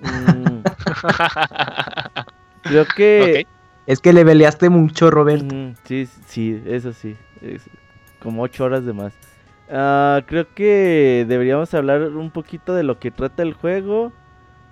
[0.00, 0.62] Mm,
[2.62, 3.46] creo que...
[3.92, 5.54] Es que le peleaste mucho, Roberto.
[5.84, 7.14] sí, sí, eso sí.
[8.20, 9.12] como 8 horas de más.
[9.70, 14.10] Ah, creo que deberíamos hablar un poquito de lo que trata el juego.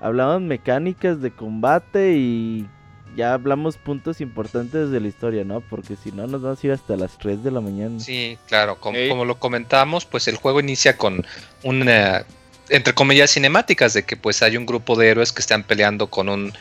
[0.01, 2.67] Hablamos mecánicas de combate y
[3.15, 5.61] ya hablamos puntos importantes de la historia, ¿no?
[5.61, 8.01] Porque si no nos vamos a ir hasta las 3 de la mañana.
[8.01, 11.27] Sí, claro, como, lo comentamos, pues el juego inicia con
[11.63, 12.25] una,
[12.71, 16.31] entre comillas, cinemáticas de que pues hay un grupo de héroes que están peleando con
[16.31, 16.55] un,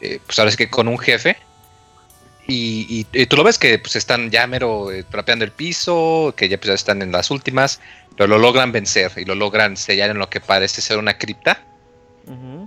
[0.00, 1.36] eh, pues ahora es que con un jefe
[2.50, 6.58] y, tú lo ves que pues están ya mero eh, trapeando el piso, que ya
[6.58, 7.78] pues, están en las últimas,
[8.16, 11.64] pero lo logran vencer y lo logran sellar en lo que parece ser una cripta.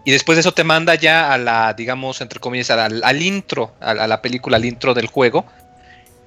[0.05, 3.93] Y después de eso te manda ya a la, digamos, entre comillas, al, intro, a,
[3.93, 5.45] la película, al intro del juego.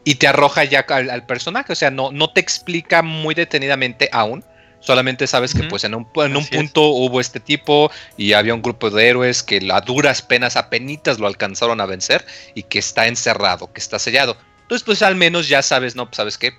[0.04, 1.72] Y te arroja ya al, personaje.
[1.72, 4.44] O sea, no, no te explica muy detenidamente aún
[4.84, 8.60] Solamente sabes que pues en un, en un punto hubo este tipo y había un
[8.60, 12.80] grupo de héroes que a duras penas, a penitas lo alcanzaron a vencer y que
[12.80, 14.36] está encerrado, que está sellado.
[14.60, 16.04] Entonces pues al menos ya sabes, ¿no?
[16.04, 16.52] Pues, sabes que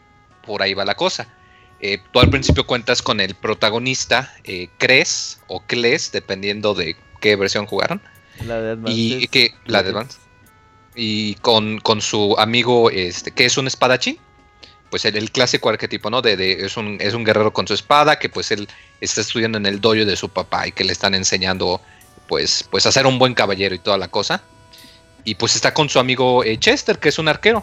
[0.44, 1.28] por ahí va la cosa.
[1.80, 7.36] Eh, tú al principio cuentas con el protagonista, eh, Cres o Cles, dependiendo de qué
[7.36, 8.02] versión jugaron.
[8.44, 8.92] La de Advance.
[8.92, 10.18] Y que, la de Advance.
[10.96, 14.18] Y con, con su amigo, este, que es un espadachín
[14.96, 16.22] pues el, clásico arquetipo, ¿no?
[16.22, 18.66] De, es, un, es un guerrero con su espada que pues él
[19.02, 21.82] está estudiando en el dojo de su papá y que le están enseñando
[22.30, 24.42] pues, pues a ser un buen caballero y toda la cosa.
[25.26, 27.62] Y pues está con su amigo eh, Chester, que es un arquero.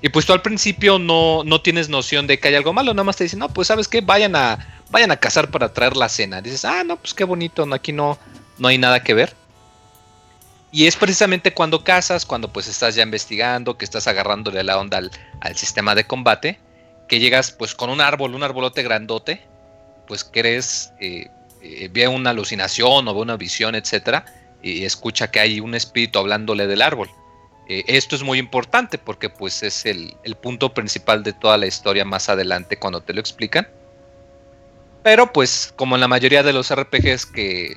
[0.00, 3.04] Y pues tú al principio no, no tienes noción de que hay algo malo, nada
[3.04, 6.08] más te dicen, no, pues sabes qué, vayan a, vayan a cazar para traer la
[6.08, 6.40] cena.
[6.40, 8.18] Dices, ah, no, pues qué bonito, no, aquí no,
[8.56, 9.36] no hay nada que ver.
[10.74, 14.96] Y es precisamente cuando cazas, cuando pues estás ya investigando, que estás agarrándole la onda
[14.96, 16.58] al, sistema de combate,
[17.08, 19.42] que llegas pues con un árbol, un arbolote grandote,
[20.08, 21.28] pues crees, eh,
[21.60, 24.24] eh, ve una alucinación o ve una visión, etcétera,
[24.62, 27.10] y escucha que hay un espíritu hablándole del árbol.
[27.68, 31.66] Eh, esto es muy importante porque pues es el, el, punto principal de toda la
[31.66, 33.68] historia más adelante cuando te lo explican.
[35.02, 37.76] Pero pues como en la mayoría de los RPGs que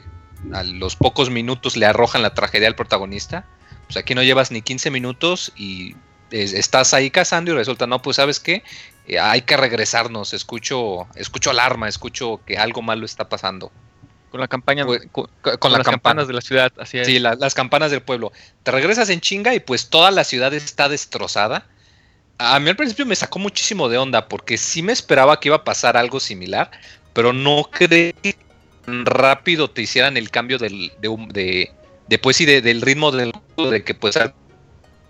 [0.53, 3.45] a los pocos minutos le arrojan la tragedia al protagonista.
[3.86, 5.95] Pues aquí no llevas ni 15 minutos y
[6.31, 8.63] estás ahí cazando y resulta, no, pues sabes qué,
[9.08, 13.71] eh, hay que regresarnos, escucho, escucho alarma, escucho que algo malo está pasando.
[14.31, 18.01] Con la campaña, pues, con, las campanas de la ciudad, así Sí, las campanas del
[18.01, 18.34] pueblo.
[18.63, 21.67] Te regresas en chinga y pues toda la ciudad está destrozada.
[22.38, 25.58] A mí al principio me sacó muchísimo de onda porque sí me esperaba que iba
[25.58, 26.69] a pasar algo similar,
[27.13, 28.13] pero no creí
[28.88, 31.69] rápido te hicieran el cambio del, de,
[32.08, 34.34] de, pues, y del ritmo del de que pues al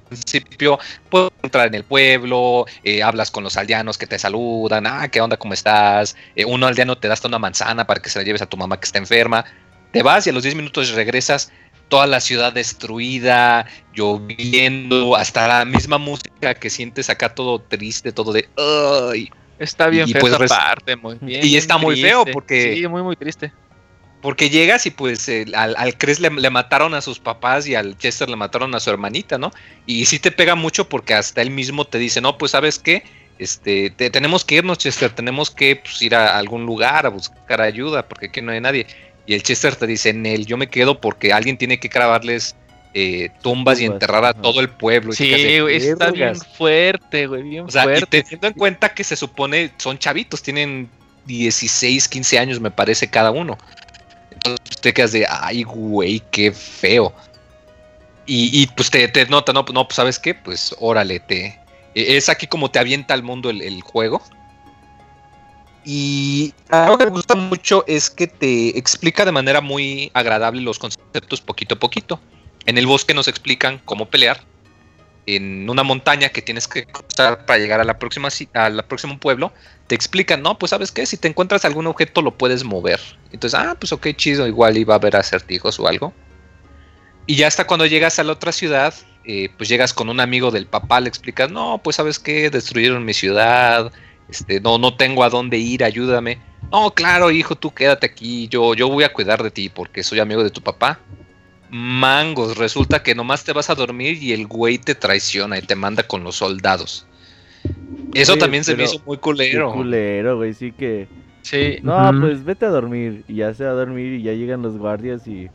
[0.07, 5.07] principio puedes entrar en el pueblo, eh, hablas con los aldeanos que te saludan, ah,
[5.09, 5.37] ¿qué onda?
[5.37, 6.15] ¿Cómo estás?
[6.35, 8.57] Eh, uno aldeano te da hasta una manzana para que se la lleves a tu
[8.57, 9.45] mamá que está enferma.
[9.91, 11.51] Te vas y a los 10 minutos regresas,
[11.87, 18.33] toda la ciudad destruida, lloviendo, hasta la misma música que sientes acá todo triste, todo
[18.33, 19.29] de ¡ay!
[19.57, 21.45] Está bien feo pues, parte, muy bien.
[21.45, 22.75] Y está muy feo porque...
[22.75, 23.53] Sí, muy, muy triste.
[24.25, 28.27] Porque llegas y pues al, al Chris le, mataron a sus papás y al Chester
[28.27, 29.51] le mataron a su hermanita, ¿no?
[29.85, 33.03] Y sí te pega mucho porque hasta él mismo te dice, no, pues sabes qué,
[33.37, 38.07] este, tenemos que irnos, Chester, tenemos que pues, ir a algún lugar a buscar ayuda
[38.07, 38.87] porque aquí no hay nadie.
[39.27, 42.55] Y el Chester te dice, Nel, yo me quedo porque alguien tiene que grabarles
[42.95, 45.13] eh, tumbas y enterrar a todo el pueblo.
[45.13, 48.17] Sí, está bien fuerte, güey, bien o sea, fuerte.
[48.17, 50.89] Y teniendo en cuenta que se supone son chavitos, tienen
[51.27, 53.55] 16, 15 años, me parece, cada uno
[54.81, 57.13] te quedas de, ay, güey, qué feo.
[58.27, 61.59] Y, pues te, nota, no, no, pues sabes qué, pues órale, te...
[61.93, 64.21] E, es aquí como te avienta al mundo el, juego.
[65.83, 70.79] Y algo que me gusta mucho es que te explica de manera muy agradable los
[70.79, 72.19] conceptos poquito a poquito.
[72.65, 74.41] En el bosque nos explican cómo pelear.
[75.27, 79.53] En una montaña que tienes que cruzar para llegar a la próxima al próximo pueblo,
[79.87, 82.99] te explican, no, pues sabes qué, si te encuentras algún objeto lo puedes mover.
[83.31, 86.13] Entonces, ah, pues ok, chido, igual iba a haber acertijos o algo.
[87.27, 88.93] Y ya hasta cuando llegas a la otra ciudad,
[89.23, 93.05] eh, pues llegas con un amigo del papá, le explicas, no, pues sabes qué, destruyeron
[93.05, 93.91] mi ciudad,
[94.29, 96.39] este, no, no tengo a dónde ir, ayúdame.
[96.71, 100.19] No, claro, hijo, tú quédate aquí, yo, yo voy a cuidar de ti porque soy
[100.19, 100.99] amigo de tu papá.
[101.69, 105.75] Mangos, resulta que nomás te vas a dormir y el güey te traiciona y te
[105.75, 107.05] manda con los soldados.
[108.21, 109.73] Eso también se me hizo muy culero.
[109.73, 111.07] culero, güey, sí que
[111.45, 111.77] Sí.
[111.83, 113.23] No, pues vete a dormir.
[113.27, 115.47] Y ya se va a dormir y ya llegan los guardias y.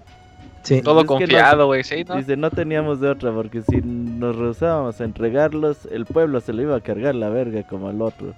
[0.62, 0.83] Sí.
[0.83, 1.83] Todo confiado, güey.
[1.83, 6.62] Dice, no teníamos de otra porque si nos rehusábamos a entregarlos, el pueblo se lo
[6.62, 8.35] iba a cargar la verga como al otro.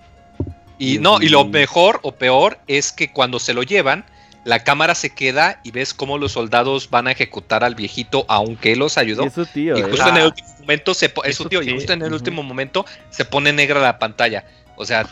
[0.79, 4.05] Y, no, y lo mejor o peor es que cuando se lo llevan,
[4.45, 8.73] la cámara se queda y ves cómo los soldados van a ejecutar al viejito aunque
[8.73, 9.25] él los ayudó.
[9.25, 11.93] Es su tío, y justo en el último momento se es su tío, y justo
[11.93, 14.45] en el último momento se pone negra la pantalla.
[14.77, 15.07] O sea,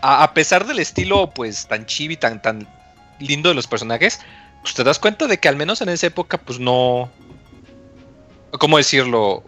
[0.00, 2.66] a, pesar del estilo pues tan chibi, tan, tan
[3.18, 4.20] lindo de los personajes,
[4.62, 7.10] pues te das cuenta de que al menos en esa época pues no...
[8.52, 9.44] ¿Cómo decirlo?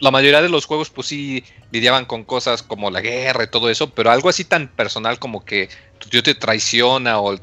[0.00, 3.68] La mayoría de los juegos pues sí lidiaban con cosas como la guerra y todo
[3.68, 7.36] eso, pero algo así tan personal como que tu tío te traiciona o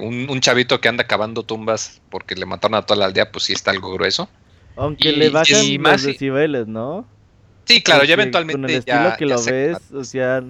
[0.00, 3.52] un, chavito que anda cavando tumbas porque le mataron a toda la aldea, pues sí
[3.52, 4.28] está algo grueso.
[4.76, 7.06] Aunque le bajan más los decibeles, ¿no?
[7.64, 10.42] Sí, claro, ya eventualmente con el estilo que lo ves, o sea,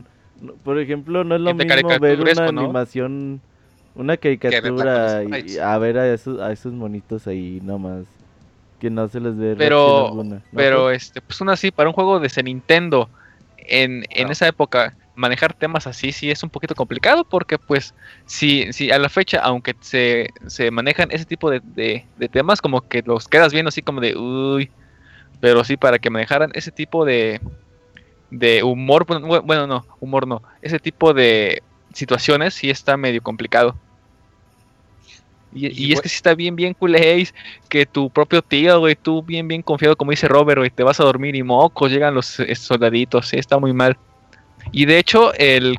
[0.63, 3.41] por ejemplo, no es lo mismo ver una animación,
[3.95, 8.05] una caricatura y a ver a esos, a esos monitos ahí nomás
[8.85, 10.15] que no se les ve pero
[10.55, 13.09] pero este pues aún así para un juego de Nintendo
[13.57, 17.95] en, en esa época manejar temas así sí es un poquito complicado porque pues
[18.27, 22.83] si, si a la fecha aunque se, se manejan ese tipo de, de, temas como
[22.83, 24.71] que los quedas viendo así como de uy
[25.41, 27.41] pero sí para que manejaran ese tipo de
[28.31, 31.63] de humor bueno no humor no ese tipo de
[31.95, 33.77] situaciones sí está medio complicado
[35.55, 37.29] y, es que si está bien, bien culé,
[37.69, 40.99] que tu propio tío, güey, tú bien, bien confiado, como dice Robert, güey, te vas
[40.99, 43.97] a dormir y mocos, llegan los eh, soldaditos, sí, está muy mal.
[44.73, 45.79] Y de hecho, el,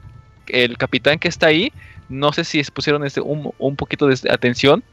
[0.77, 1.73] capitán que está ahí,
[2.07, 4.83] no sé si pusieron este, un, un, poquito de atención.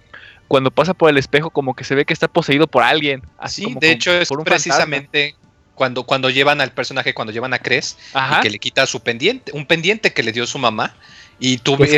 [0.49, 3.23] Cuando pasa por el espejo, como que se ve que está poseído por alguien.
[3.38, 5.37] Así sí, de hecho, es precisamente
[5.75, 9.53] cuando, cuando llevan al personaje, cuando llevan a Cres, y que le quita su pendiente,
[9.53, 10.95] un pendiente que le dio su mamá.
[11.38, 11.90] Y tú ves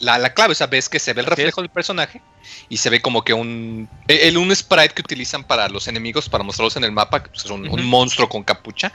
[0.00, 2.22] la, clave, o sea, ves que se ve el reflejo del personaje
[2.68, 6.42] y se ve como que un, el, un sprite que utilizan para los enemigos, para
[6.42, 8.92] mostrarlos en el mapa, pues es un, monstruo con capucha.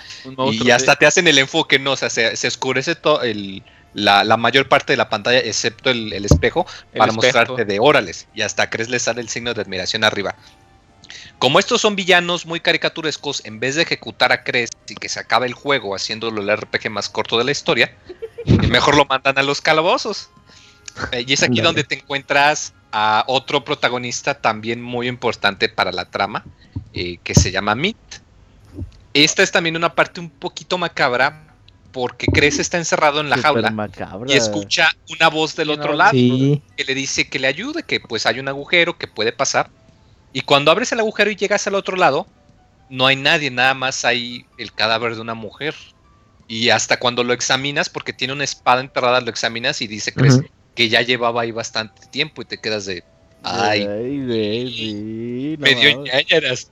[0.52, 1.92] y hasta te hacen el enfoque, ¿no?
[1.92, 3.62] O sea, se, se oscurece todo el,
[3.96, 8.28] la, mayor parte de la pantalla, excepto el, espejo, para mostrarte de órales.
[8.36, 10.36] Y hasta crees le sale el signo de admiración arriba.
[11.40, 15.20] Como estos son villanos muy caricaturescos, en vez de ejecutar a Cres y que se
[15.20, 17.96] acabe el juego haciéndolo el RPG más corto de la historia,
[18.70, 20.30] mejor lo mandan a los calabozos.
[21.12, 26.06] Eh, y es aquí donde te encuentras a otro protagonista también muy importante para la
[26.06, 26.46] trama,
[26.94, 27.98] eh, que se llama Meat.
[29.14, 31.46] Esta es también una parte un poquito macabra,
[31.92, 33.74] porque Cres está encerrado en la jaula
[34.28, 38.26] y escucha una voz del otro lado que le dice que le ayude, que pues
[38.26, 39.70] hay un agujero que puede pasar.
[40.34, 42.28] Y cuando abres el agujero y llegas al otro lado,
[42.90, 45.74] no hay nadie, nada más hay el cadáver de una mujer.
[46.48, 50.14] Y hasta cuando lo examinas, porque tiene una espada enterrada, lo examinas y dice
[50.76, 53.04] que ya llevaba ahí bastante tiempo y te quedas de.
[53.44, 56.72] Ay, baby, medio ñañaras.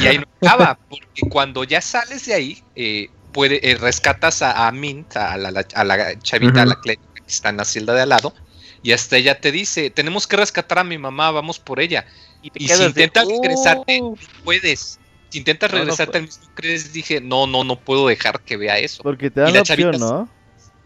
[0.00, 4.70] Y ahí no acaba, porque cuando ya sales de ahí, eh, puede, eh, rescatas a,
[4.72, 8.08] Mint, a la, a la chavita, a la que está en la celda de al
[8.08, 8.34] lado,
[8.82, 12.06] y hasta ella te dice: Tenemos que rescatar a mi mamá, vamos por ella.
[12.42, 14.98] Y, si intentas regresarte, no puedes
[15.34, 19.02] intentas regresarte al mismo crees, dije, no, no, no puedo dejar que vea eso.
[19.02, 20.28] Porque te da la, opción, ¿no?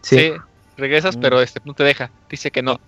[0.01, 0.31] Sí.
[0.77, 1.21] regresas, mm.
[1.21, 2.11] pero este no te deja.
[2.29, 2.79] Dice que no.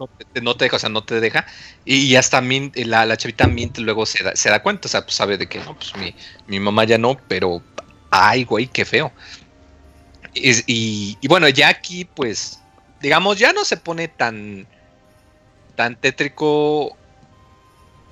[0.41, 1.45] No, te, deja, o sea, no te deja.
[1.86, 5.15] Y, hasta la, la, chavita Mint luego se da, se da cuenta, o sea, pues
[5.15, 6.15] sabe de que no, pues mi,
[6.48, 7.62] mi mamá ya no, pero
[8.10, 9.12] ay, güey, qué feo.
[10.34, 12.60] y, y, bueno, ya aquí, pues,
[13.02, 14.67] digamos, ya no se pone tan,
[15.76, 16.95] tan tétrico.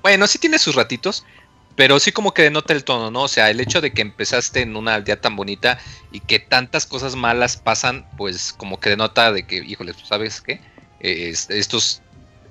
[0.02, 1.26] Bueno, sí tiene sus ratitos,
[1.78, 3.22] pero sí como que denota el tono, ¿no?
[3.22, 5.78] O sea, el hecho de que empezaste en una aldea tan bonita
[6.12, 10.60] y que tantas cosas malas pasan, pues como que denota de que, híjole, ¿sabes qué?
[11.00, 12.02] estos,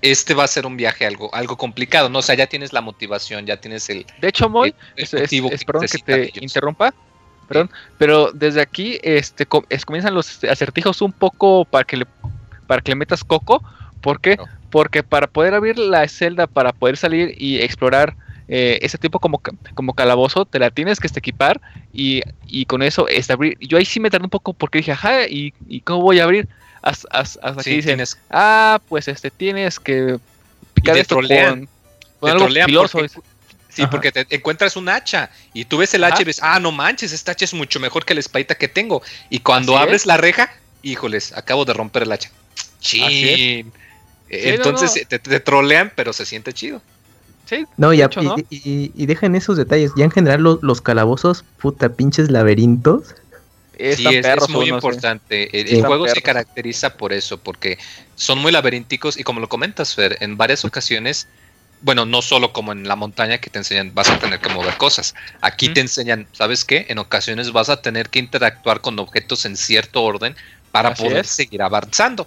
[0.00, 2.20] este va a ser un viaje algo, algo complicado, ¿no?
[2.20, 4.06] O sea, ya tienes la motivación, ya tienes el...
[4.20, 6.94] De hecho, Moy, es, perdón que te interrumpa,
[7.48, 12.06] perdón, pero desde aquí este, comienzan los acertijos un poco para que le,
[12.68, 13.60] para que le metas coco,
[14.00, 14.38] ¿por qué?
[14.70, 18.14] Porque para poder abrir la celda, para poder salir y explorar
[18.48, 19.40] eh, ese tipo como,
[19.74, 21.60] como calabozo, te la tienes que equipar
[21.92, 22.22] y,
[22.66, 23.58] con eso es abrir.
[23.60, 25.52] Yo ahí sí me tardé un poco porque dije, ajá, ¿y,
[25.84, 26.48] cómo voy a abrir?
[26.82, 30.18] Hasta, aquí dicen, ah, pues este tienes que
[30.74, 31.68] picar esto con,
[32.22, 33.00] algo filoso.
[33.68, 36.70] sí, porque te encuentras un hacha y tú ves el hacha y ves, ah, no
[36.70, 39.02] manches, esta hacha es mucho mejor que la espadita que tengo.
[39.28, 42.30] Y cuando abres la reja, híjoles, acabo de romper el hacha.
[42.78, 43.72] Chin.
[44.28, 46.80] Entonces Te, te, trolean, pero se siente chido.
[47.76, 48.02] No, y,
[48.50, 49.92] y, dejan esos detalles.
[49.96, 53.14] Ya en general los, calabozos, puta, pinches laberintos.
[53.78, 55.60] Es, sí, es, muy importante.
[55.60, 57.78] El, juego se caracteriza por eso, porque
[58.14, 61.28] son muy laberínticos y como lo comentas, Fer, en varias ocasiones,
[61.82, 64.76] bueno, no solo como en la montaña que te enseñan, vas a tener que mover
[64.78, 65.14] cosas.
[65.42, 66.86] Aquí te enseñan, ¿sabes qué?
[66.88, 70.34] En ocasiones vas a tener que interactuar con objetos en cierto orden
[70.72, 72.26] para poder seguir avanzando.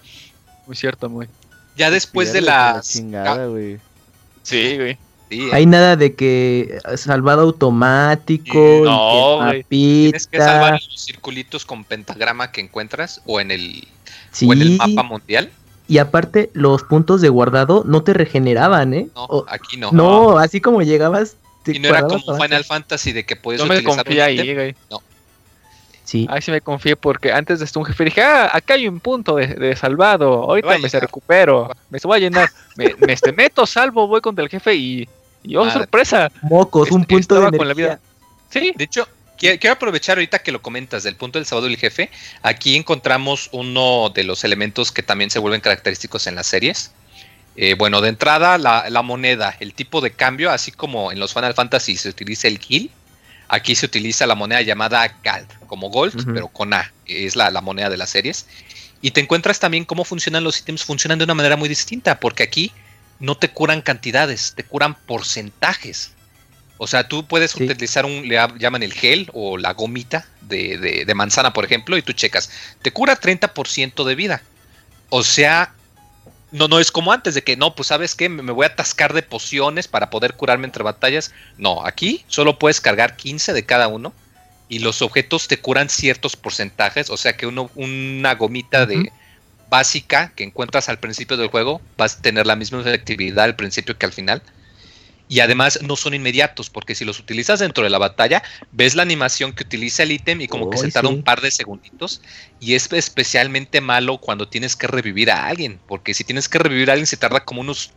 [0.67, 1.27] Muy cierto, muy.
[1.75, 2.81] Ya después de la...
[2.83, 3.79] Chingada, güey.
[4.43, 4.97] Sí, güey.
[5.51, 8.81] Hay nada de que salvado automático.
[8.83, 9.63] no, güey.
[9.63, 13.87] Tienes que salvar los circulitos con pentagrama que encuentras o en el,
[14.45, 15.51] o en el mapa mundial.
[15.87, 19.07] Y aparte, los puntos de guardado no te regeneraban, ¿eh?
[19.15, 19.91] No, aquí no.
[19.91, 21.35] No, así como llegabas.
[21.65, 23.91] y no era como Final Fantasy de que puedes no utilizar.
[23.91, 24.75] me confía ahí, güey.
[24.89, 25.01] No.
[26.03, 26.25] Sí.
[26.29, 28.99] Ahí sí me confié porque antes de esto un jefe dije, ah, acá hay un
[28.99, 33.31] punto de, salvado, ahorita me, se recupero, me se va a llenar, me, me este,
[33.31, 35.07] meto, salvo, voy contra el jefe y
[35.43, 36.31] y oh, sorpresa.
[36.41, 37.99] Mocos, un punto de con la vida.
[38.49, 38.73] Sí.
[38.75, 42.09] De hecho, quiero aprovechar ahorita que lo comentas del punto del sábado del jefe.
[42.41, 46.91] Aquí encontramos uno de los elementos que también se vuelven característicos en las series.
[47.55, 51.53] Eh, bueno, de entrada, la, moneda, el tipo de cambio, así como en los Final
[51.53, 52.89] Fantasy se utiliza el Gil,
[53.49, 57.59] aquí se utiliza la moneda llamada Gald, como Gold, pero con A, es la, la
[57.59, 58.45] moneda de las series.
[59.01, 62.43] Y te encuentras también cómo funcionan los ítems, funcionan de una manera muy distinta, porque
[62.43, 62.71] aquí
[63.19, 66.13] no te curan cantidades, te curan porcentajes.
[66.77, 71.13] O sea, tú puedes utilizar un, le llaman el gel o la gomita de, de,
[71.13, 72.49] manzana, por ejemplo, y tú checas,
[72.81, 74.41] te cura 30% de vida.
[75.09, 75.73] O sea,
[76.51, 79.13] no, no es como antes de que no, pues sabes que me voy a atascar
[79.13, 81.33] de pociones para poder curarme entre batallas.
[81.57, 84.13] No, aquí solo puedes cargar 15 de cada uno
[84.69, 87.09] y los objetos te curan ciertos porcentajes.
[87.09, 89.11] O sea que uno, una gomita de,
[89.69, 93.97] básica que encuentras al principio del juego, vas a tener la misma efectividad al principio
[93.97, 94.41] que al final.
[95.31, 99.03] Y además no son inmediatos, porque si los utilizas dentro de la batalla, ves la
[99.03, 102.23] animación que utiliza el ítem y como que se tarda un par de segunditos.
[102.59, 106.89] Y es especialmente malo cuando tienes que revivir a alguien, porque si tienes que revivir
[106.89, 107.91] a alguien se tarda como unos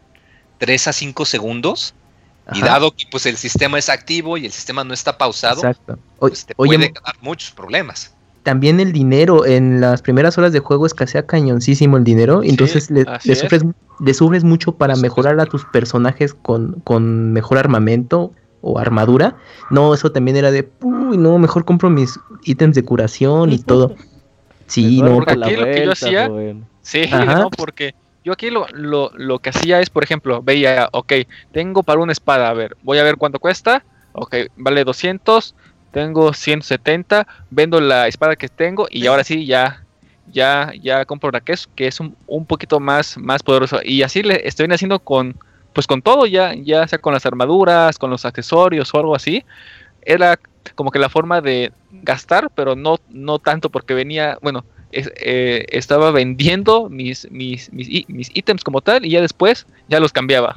[0.58, 1.94] 3 a 5 segundos.
[2.52, 5.62] Y dado que pues el sistema es activo y el sistema no está pausado,
[6.18, 10.86] pues, te puede dar muchos problemas también el dinero, en las primeras horas de juego
[10.86, 13.04] escasea cañoncísimo el dinero, entonces le,
[14.14, 19.36] sufres, mucho para mejorar a tus personajes con, con mejor armamento o armadura.
[19.70, 23.94] No, eso también era de, uy, no, mejor compro mis ítems de curación y todo.
[24.68, 26.30] Sí, no, porque aquí lo que yo hacía,
[26.80, 31.12] sí, no, porque yo aquí lo, lo, lo que hacía es, por ejemplo, veía, ok,
[31.52, 35.54] tengo para una espada, a ver, voy a ver cuánto cuesta, ok, vale 200,
[35.92, 39.84] tengo 170, vendo la espada que tengo y ahora sí ya
[40.32, 44.02] ya ya compro la que es que es un, un poquito más más poderoso y
[44.02, 45.36] así le estoy haciendo con
[45.72, 49.44] pues con todo ya ya sea con las armaduras, con los accesorios o algo así.
[50.04, 50.38] Era
[50.74, 56.10] como que la forma de gastar, pero no no tanto porque venía, bueno, eh, estaba
[56.10, 60.56] vendiendo mis, mis, mis, mis, ítems como tal y ya después ya los cambiaba.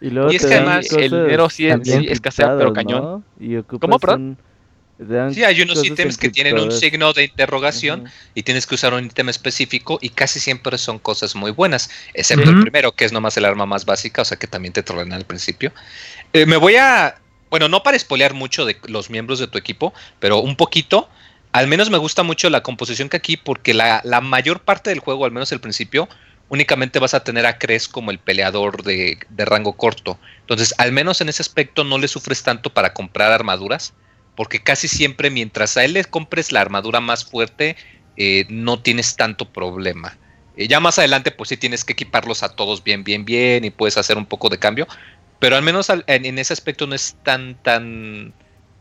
[0.00, 3.24] Y, luego es que además el dinero sí, sí escasea, pero cañón.
[3.80, 4.36] ¿Cómo, perdón?
[4.98, 9.04] Sí, hay unos ítems que tienen un signo de interrogación y tienes que usar un
[9.04, 13.36] ítem específico y casi siempre son cosas muy buenas, excepto el primero, que es nomás
[13.36, 15.70] el arma más básica, o sea que también te trolean al principio.
[16.32, 17.20] Eh, me voy a,
[17.50, 21.10] bueno, no para espolear mucho de los miembros de tu equipo, pero un poquito.
[21.52, 25.00] Al menos me gusta mucho la composición que aquí, porque la, la mayor parte del
[25.00, 26.08] juego, al menos el principio,
[26.48, 30.18] únicamente vas a tener a Cres como el peleador de, de rango corto.
[30.40, 33.94] Entonces, al menos en ese aspecto no le sufres tanto para comprar armaduras
[34.36, 37.76] porque casi siempre mientras a él le compres la armadura más fuerte,
[38.16, 40.16] eh, no tienes tanto problema.
[40.56, 43.70] Eh, ya más adelante, pues sí tienes que equiparlos a todos bien, bien, bien y
[43.70, 44.86] puedes hacer un poco de cambio,
[45.38, 48.32] pero al menos en, ese aspecto no es tan, tan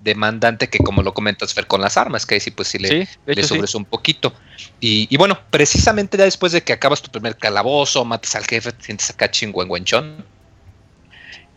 [0.02, 3.08] demandante que como lo comentas, Fer, con las armas, que ahí sí, pues sí le,
[3.44, 4.34] sobres un poquito.
[4.80, 8.84] Y, bueno, precisamente ya después de que acabas tu primer calabozo, matas al jefe, te
[8.84, 10.24] sientes acá chingüengüenchón,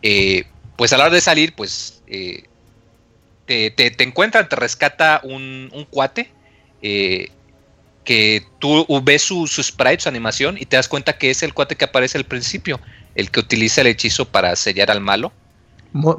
[0.01, 0.45] eh,
[0.75, 2.48] pues a la hora de salir, pues eh,
[3.49, 6.29] te, te, encuentran, te rescata un, cuate
[6.83, 7.29] eh,
[8.03, 11.75] que tú ves su, sprite, su animación, y te das cuenta que es el cuate
[11.75, 12.79] que aparece al principio,
[13.15, 15.31] el que utiliza el hechizo para sellar al malo.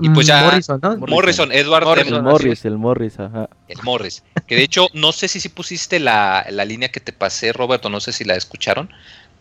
[0.00, 0.96] y pues ya, Morrison, ¿no?
[0.96, 3.48] Morrison, Edward Morrison, el Morris, el Morris, ajá.
[3.68, 4.24] El Morris.
[4.48, 7.88] Que de hecho, no sé si, si pusiste la, la, línea que te pasé, Roberto,
[7.88, 8.90] no sé si la escucharon,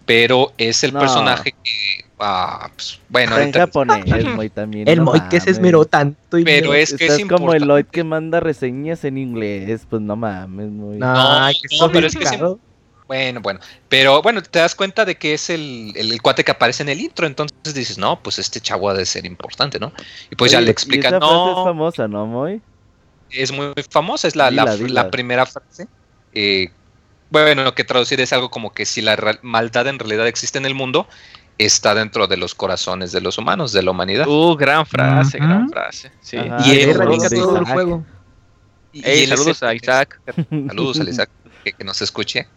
[0.06, 4.88] pero es el personaje que Ah, pues, bueno, en japonés, el Moy también.
[4.88, 6.38] El Moy que se esmeró tanto.
[6.38, 10.16] Y pero es que es como el Lloyd que manda reseñas en inglés, pues no
[10.16, 10.70] mames.
[10.70, 10.98] Muy...
[10.98, 12.26] No, no, pero es que
[13.08, 16.84] Bueno, bueno, pero bueno, te das cuenta de que es el, el, cuate que aparece
[16.84, 19.94] en el intro, entonces dices, no, pues este chavo ha de ser importante, ¿no?
[20.30, 21.60] Y pues ya le explican, no.
[21.60, 22.62] es famosa, ¿no, Moy?
[23.32, 25.88] Es muy famosa, es la, la, la primera frase
[26.34, 26.70] eh,
[27.30, 30.74] bueno, que traducir es algo como que si la maldad en realidad existe en el
[30.74, 31.08] mundo,
[31.60, 34.28] está dentro de los corazones de los humanos, de la humanidad.
[34.28, 36.10] Uh, gran frase, gran frase.
[36.22, 36.38] Sí.
[36.66, 38.06] y él radica todo el juego.
[38.94, 40.20] Y, saludos a Isaac.
[40.50, 41.30] Saludos a Isaac,
[41.64, 42.48] que, nos escuche.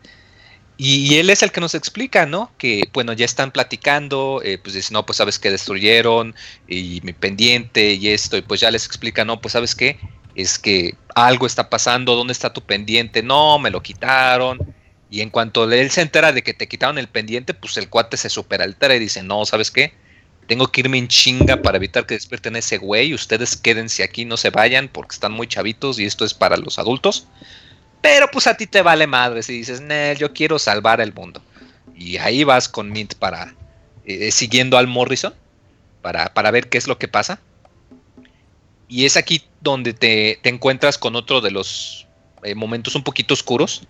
[0.78, 2.52] Y, él es el que nos explica, ¿no?
[2.58, 6.34] Que, bueno, ya están platicando, eh, pues dice, no, pues sabes que destruyeron,
[6.68, 9.98] y mi pendiente, y esto, y pues ya les explica, no, pues sabes qué,
[10.36, 13.22] es que algo está pasando, ¿dónde está tu pendiente?
[13.22, 14.58] No, me lo quitaron.
[15.12, 18.16] Y en cuanto él se entera de que te quitaron el pendiente, pues el cuate
[18.16, 19.92] se superaltera y dice, no, ¿sabes qué?
[20.46, 23.12] Tengo que irme en chinga para evitar que despierten ese güey.
[23.12, 26.78] Ustedes quédense aquí, no se vayan porque están muy chavitos y esto es para los
[26.78, 27.26] adultos.
[28.00, 31.42] Pero pues a ti te vale madre si dices, Nel, yo quiero salvar el mundo.
[31.94, 33.54] Y ahí vas con Mint para,
[34.06, 35.34] eh, siguiendo al Morrison,
[36.00, 37.38] para, para ver qué es lo que pasa.
[38.88, 42.06] Y es aquí donde te, encuentras con otro de los
[42.44, 43.86] eh, momentos un poquito oscuros.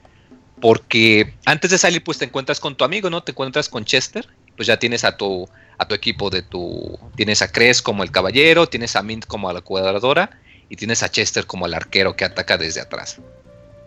[0.62, 3.24] Porque antes de salir, pues te encuentras con tu amigo, ¿no?
[3.24, 4.28] Te encuentras con Chester.
[4.54, 7.00] Pues ya tienes a tu, a tu equipo de tu.
[7.16, 10.38] Tienes a Cres como el caballero, tienes a Mint como la cuadradora.
[10.68, 13.18] Y tienes a Chester como el arquero que ataca desde atrás.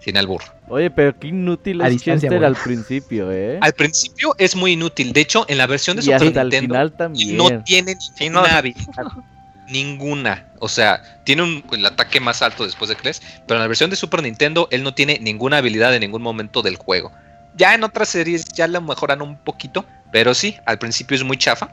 [0.01, 0.41] Sin albur.
[0.67, 3.57] Oye, pero qué inútil es Chester al principio, ¿eh?
[3.61, 5.13] Al principio es muy inútil.
[5.13, 9.07] De hecho, en la versión de Super Nintendo no tiene ninguna habilidad
[9.67, 10.45] ninguna.
[10.59, 13.95] O sea, tiene el ataque más alto después de Cres, pero en la versión de
[13.95, 17.11] Super Nintendo él no tiene ninguna habilidad en ningún momento del juego.
[17.55, 21.37] Ya en otras series ya lo mejoran un poquito, pero sí, al principio es muy
[21.37, 21.69] chafa.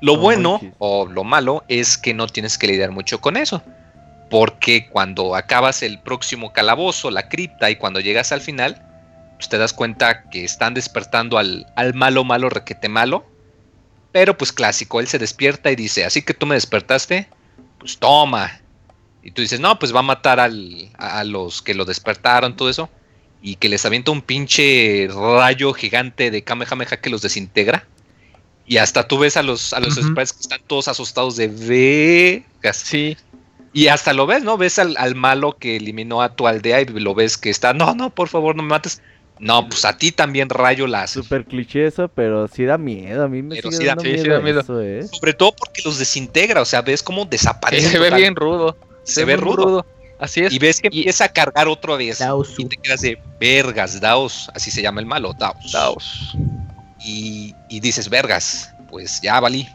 [0.00, 3.62] Lo bueno o lo malo es que no tienes que lidiar mucho con eso.
[4.28, 8.82] Porque cuando acabas el próximo calabozo, la cripta, y cuando llegas al final,
[9.36, 13.33] pues te das cuenta que están despertando al, al malo, malo, requete malo
[14.14, 17.28] pero pues clásico, él se despierta y dice, así que tú me despertaste,
[17.80, 18.60] pues toma.
[19.24, 22.70] Y tú dices, no, pues va a matar al, a los que lo despertaron, todo
[22.70, 22.88] eso.
[23.42, 27.88] Y que les avienta un pinche rayo gigante de Kamehameha que los desintegra.
[28.66, 32.76] Y hasta tú ves a los, a los que están todos asustados de Vegas.
[32.76, 33.16] Sí.
[33.72, 34.56] Y hasta lo ves, ¿no?
[34.56, 37.96] Ves al, al, malo que eliminó a tu aldea y lo ves que está, no,
[37.96, 39.02] no, por favor, no me mates.
[39.38, 41.22] No, pues a ti también rayo láser.
[41.22, 43.24] Súper cliché eso, pero sí da miedo.
[43.24, 45.06] A mí me sigue da, miedo, ¿eh?
[45.10, 47.90] Sobre todo porque los desintegra, o sea, ves cómo desaparece.
[47.90, 48.76] se ve bien rudo.
[49.02, 49.84] Se, ve rudo.
[50.18, 50.52] Así es.
[50.52, 52.22] Y ves que empieza a cargar otra vez.
[52.58, 54.50] Y te quedas de vergas, Daos.
[54.54, 55.72] Así se llama el malo, Daos.
[55.72, 56.36] Daos.
[57.04, 59.68] Y, y dices, vergas, pues ya valí.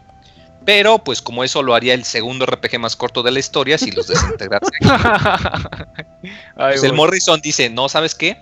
[0.65, 3.91] Pero, pues como eso lo haría el segundo RPG más corto de la historia si
[3.91, 4.71] los desintegrase.
[6.55, 8.37] pues el Morrison dice, no, ¿sabes qué?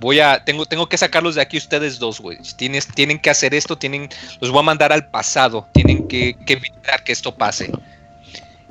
[0.00, 2.38] Voy a, tengo, tengo que sacarlos de aquí ustedes dos, güey.
[2.56, 4.08] Tienes, tienen que hacer esto, tienen,
[4.40, 7.70] los voy a mandar al pasado, tienen que, evitar que esto pase.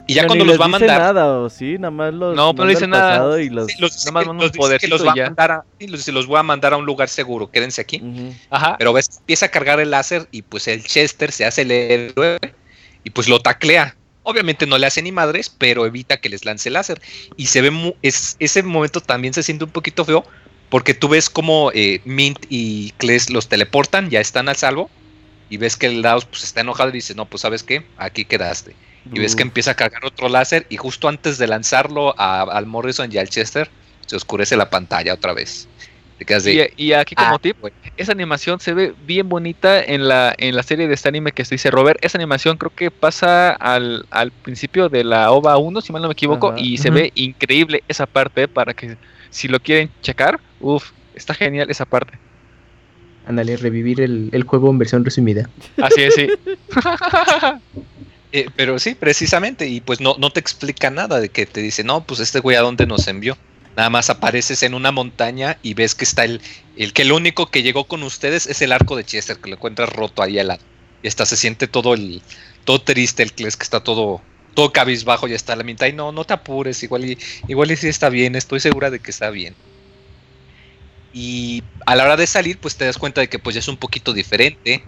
[0.07, 0.99] Y ya cuando los va a mandar.
[0.99, 2.35] nada, o sí, nada más los.
[2.35, 3.39] No, pero no dice nada.
[3.39, 4.81] Y los, nada más un poder.
[4.89, 7.79] los, va a mandar a, los, los, voy a mandar a un lugar seguro, quédense
[7.79, 8.01] aquí.
[8.49, 8.75] Ajá.
[8.79, 12.39] Pero ves, empieza a cargar el láser y pues el Chester se hace el héroe
[13.03, 13.95] y pues lo taclea.
[14.23, 16.99] Obviamente no le hace ni madres, pero evita que les lance el láser.
[17.37, 20.25] Y se ve, es, ese momento también se siente un poquito feo
[20.69, 24.89] porque tú ves como eh, Mint y Kles los teleportan, ya están al salvo.
[25.49, 28.23] Y ves que el Daos pues, está enojado y dice, no, pues sabes qué, aquí
[28.23, 28.75] quedaste.
[29.11, 33.11] Y ves que empieza a cargar otro láser y justo antes de lanzarlo al Morrison
[33.11, 33.69] y al Chester,
[34.05, 35.67] se oscurece la pantalla otra vez.
[36.77, 37.57] y, aquí como ah, tip,
[37.97, 41.45] esa animación se ve bien bonita en la, en la serie de este anime que
[41.45, 41.97] se dice Robert.
[42.05, 44.05] Esa animación creo que pasa al,
[44.43, 48.05] principio de la OVA 1, si mal no me equivoco, y se ve increíble esa
[48.05, 48.97] parte para que
[49.29, 52.17] si lo quieren checar, uff, está genial esa parte.
[53.27, 55.49] Ándale, revivir el, juego en versión resumida.
[55.81, 56.27] Así es, sí.
[58.31, 61.83] Eh, pero sí, precisamente, y pues no, no te explica nada de que te dice,
[61.83, 63.37] no, pues este güey a dónde nos envió.
[63.75, 66.41] Nada más apareces en una montaña y ves que está el,
[66.75, 69.55] el que el único que llegó con ustedes es el arco de Chester, que lo
[69.55, 70.61] encuentras roto ahí al lado.
[71.01, 72.21] Y hasta se siente todo el,
[72.65, 74.21] todo triste, el que es que está todo,
[74.59, 77.71] todo cabizbajo ya está a la mitad y no, no te apures, igual y, igual
[77.71, 79.55] y sí está bien, estoy segura de que está bien.
[81.13, 83.69] Y a la hora de salir, pues te das cuenta de que pues ya es
[83.69, 84.83] un poquito diferente,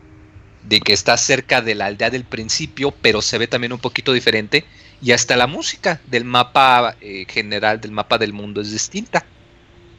[0.64, 4.12] de que está cerca de la aldea del principio, pero se ve también un poquito
[4.12, 4.66] diferente
[5.02, 9.26] y hasta la música del mapa eh, general, del mapa del mundo es distinta.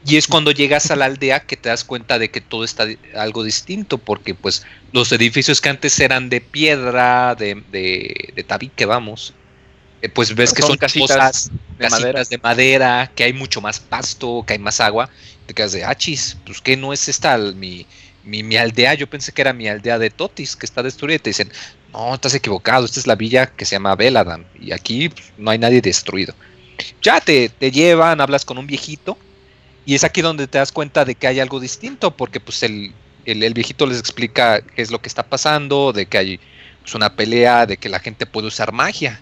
[0.05, 2.85] Y es cuando llegas a la aldea que te das cuenta de que todo está
[3.15, 9.33] algo distinto, porque pues los edificios que antes eran de piedra, de, de, tabique, vamos,
[10.09, 12.23] pues ves que son, casitas, de, madera.
[12.23, 15.09] de madera, que hay mucho más pasto, que hay más agua.
[15.45, 17.85] Te quedas de, achis, ah, pues que no es esta mi,
[18.23, 18.93] mi, aldea.
[18.95, 21.15] Yo pensé que era mi aldea de Totis, que está destruida.
[21.15, 21.51] Y te dicen,
[21.91, 24.45] no, estás equivocado, esta es la villa que se llama Beladam.
[24.59, 26.33] Y aquí pues, no hay nadie destruido.
[27.01, 29.17] Ya te, te llevan, hablas con un viejito.
[29.85, 32.93] Y es aquí donde te das cuenta de que hay algo distinto, porque pues el,
[33.25, 36.39] el, viejito les explica qué es lo que está pasando, de que hay
[36.81, 39.21] pues, una pelea, de que la gente puede usar magia.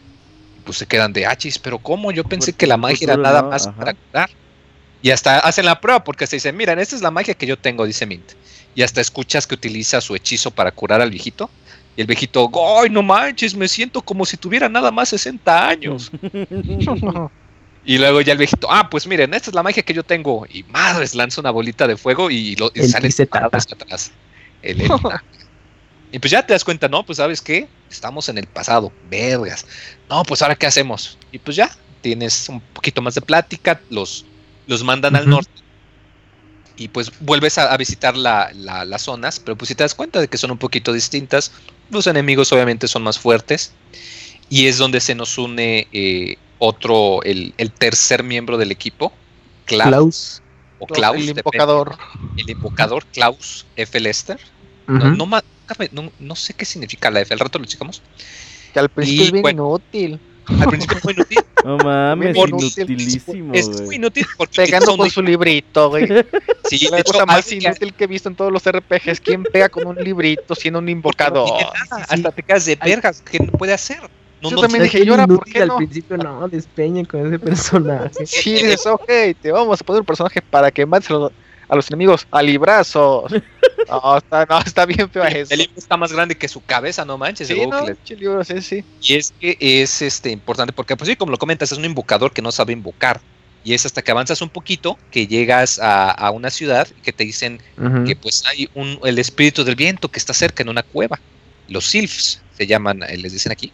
[0.72, 2.14] Pues se quedan de achis, pero ¿cómo?
[2.14, 4.30] Yo pensé que la magia era nada más para curar.
[5.02, 7.58] Y hasta hacen la prueba porque se dicen, miren, esta es la magia que yo
[7.58, 8.32] tengo, dice Mint.
[8.74, 11.50] Y hasta escuchas que utiliza su hechizo para curar al viejito.
[11.98, 12.50] Y el viejito,
[12.80, 13.54] ¡ay, no manches!
[13.54, 16.10] Me siento como si tuviera nada más 60 años.
[17.84, 20.46] y luego ya el viejito, ah, pues miren, esta es la magia que yo tengo.
[20.50, 24.14] Y madres, lanza una bolita de fuego y, lo, sale atrás.
[26.12, 27.06] y pues ya te das cuenta, ¿no?
[27.06, 29.66] Pues sabes qué, estamos en el pasado, vergas.
[30.10, 31.18] No, pues ahora qué hacemos.
[31.32, 34.26] Y pues ya, tienes un poquito más de plática, los,
[34.68, 35.62] los mandan al norte
[36.82, 40.38] y pues vuelves a, visitar las zonas, pero pues si te das cuenta de que
[40.38, 41.52] son un poquito distintas,
[41.92, 43.74] los enemigos obviamente son más fuertes
[44.50, 49.14] y es donde se nos une eh, otro, el, tercer miembro del equipo,
[49.66, 50.42] Klaus.
[50.80, 51.98] O Klaus, el invocador.
[52.38, 54.00] el invocador, Klaus F.
[54.00, 54.40] Lester.
[54.88, 55.28] no,
[56.36, 58.02] sé qué significa la F, al rato lo checamos.
[58.74, 60.20] Que al principio es bien inútil.
[60.48, 61.40] Al principio es muy inútil.
[61.64, 63.54] No mames, es inutilísimo.
[63.54, 66.08] Es muy inútil porque pegando con su librito, güey.
[66.68, 69.20] Sí, la cosa más inútil que he visto en todos los RPGs.
[69.20, 71.64] ¿Quién pega con un librito siendo un invocador?
[71.90, 73.22] Hasta te quedas de vergas.
[73.22, 74.00] ¿Qué puede hacer?
[74.42, 75.74] No, Yo también dije, llora, ¿por qué no?
[75.74, 78.26] Al principio no, despeñen con ese personaje.
[78.26, 79.06] Sí, dices, ok,
[79.40, 81.32] te vamos a poner un personaje para que mates a los
[81.80, 83.32] enemigos a librazos.
[83.90, 85.54] No, está, no, está bien feo eso.
[85.54, 87.48] El libro está más grande que su cabeza, no manches.
[87.48, 88.86] Sí, no, libro, sí, sí.
[89.02, 92.32] Y es que es este, importante porque, pues sí, como lo comentas, es un invocador
[92.32, 93.20] que no sabe invocar.
[93.64, 97.60] Y es hasta que avanzas un poquito que llegas a, una ciudad que te dicen
[98.06, 101.20] que pues hay un, el espíritu del viento que está cerca en una cueva.
[101.68, 103.74] Los sylphs se llaman, eh, les dicen aquí.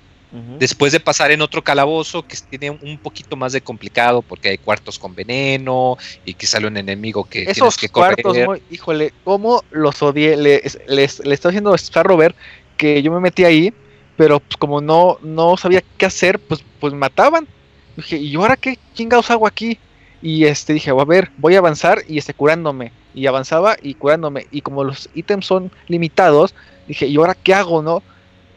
[0.60, 4.58] Después de pasar en otro calabozo que tiene un poquito más de complicado porque hay
[4.58, 8.38] cuartos con veneno y que sale un enemigo que Esos tienes que cuartos,
[8.70, 10.36] híjole, cómo los odié.
[10.36, 12.36] Le, le, está haciendo Sparrow ver
[12.76, 13.74] que yo me metí ahí,
[14.18, 17.48] pero pues como no, no sabía qué hacer, pues, pues mataban.
[17.96, 19.80] Dije, ¿y ahora qué chingados hago aquí?
[20.22, 22.92] Y este dije, a ver, voy a avanzar y este curándome.
[23.14, 24.48] Y avanzaba y curándome.
[24.52, 26.54] Y como los ítems son limitados,
[26.88, 28.04] dije, ¿y ahora qué hago, no?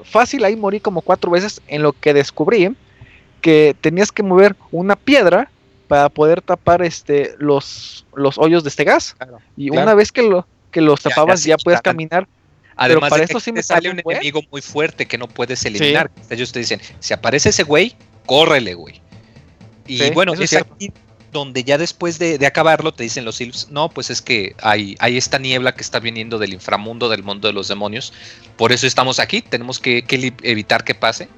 [0.04, 2.74] Fácil ahí morí como cuatro veces en lo que descubrí
[3.40, 5.50] que tenías que mover una piedra
[5.88, 9.16] para poder tapar este los, los hoyos de este gas.
[9.56, 12.28] y una vez que lo que los tapabas ya, puedes caminar.
[12.76, 16.10] Además para eso sí me sale un enemigo muy fuerte que no puedes eliminar.
[16.30, 17.94] Ellos te dicen, si aparece ese güey,
[18.24, 19.02] córrele, güey.
[19.86, 20.92] Y bueno, es, aquí
[21.32, 25.16] donde ya después de, acabarlo te dicen los Sylphs, no, pues es que hay, hay,
[25.16, 28.12] esta niebla que está viniendo del inframundo, del mundo de los demonios,
[28.56, 30.04] por eso estamos aquí, tenemos que,
[30.42, 31.28] evitar que pase.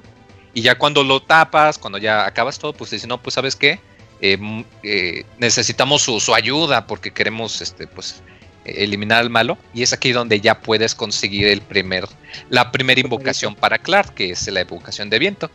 [0.55, 3.55] Y ya cuando lo tapas, cuando ya acabas todo, pues te dicen, no, pues sabes
[3.55, 3.79] qué,
[4.21, 4.37] eh,
[4.83, 8.21] eh, necesitamos su, ayuda porque queremos este, pues,
[8.65, 9.57] eliminar al malo.
[9.73, 12.07] Y es aquí donde ya puedes conseguir el primer,
[12.49, 15.49] la primera invocación para Clark, que es la invocación de viento.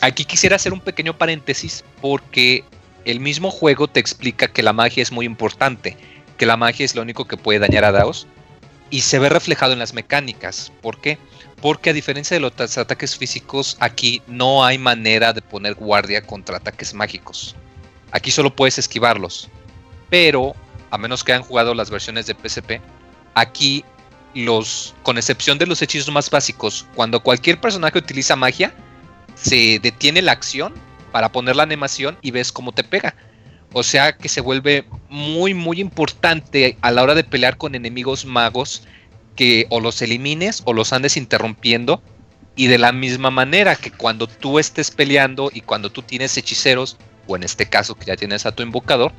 [0.00, 2.64] Aquí quisiera hacer un pequeño paréntesis porque
[3.04, 5.96] el mismo juego te explica que la magia es muy importante,
[6.36, 8.26] que la magia es lo único que puede dañar a Daos
[8.90, 10.72] y se ve reflejado en las mecánicas.
[10.80, 11.18] ¿Por qué?
[11.60, 16.56] Porque a diferencia de los ataques físicos, aquí no hay manera de poner guardia contra
[16.56, 17.54] ataques mágicos.
[18.10, 19.48] Aquí solo puedes esquivarlos.
[20.08, 20.54] Pero,
[20.90, 22.80] a menos que hayan jugado las versiones de PSP,
[23.34, 23.84] aquí
[24.34, 28.74] los, con excepción de los hechizos más básicos, cuando cualquier personaje utiliza magia,
[29.34, 30.74] se detiene la acción
[31.10, 33.14] para poner la animación y ves cómo te pega.
[33.72, 38.24] O sea que se vuelve muy, muy importante a la hora de pelear con enemigos
[38.24, 38.82] magos
[39.36, 42.02] que o los elimines o los andes interrumpiendo.
[42.56, 46.96] Y de la misma manera que cuando tú estés peleando y cuando tú tienes hechiceros,
[47.26, 49.12] o en este caso que ya tienes a tu invocador,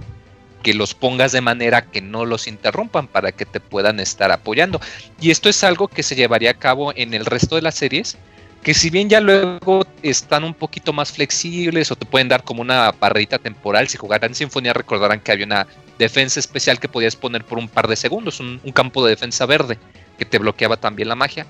[0.62, 4.80] que los pongas de manera que no los interrumpan para que te puedan estar apoyando.
[5.20, 8.18] Y esto es algo que se llevaría a cabo en el resto de las series
[8.64, 12.62] que si bien ya luego están un poquito más flexibles o te pueden dar como
[12.62, 17.44] una barrita temporal, si jugaran Sinfonía recordarán que había una defensa especial que podías poner
[17.44, 19.80] por un par de segundos, un, campo de defensa verde
[20.18, 21.48] que te bloqueaba también la magia,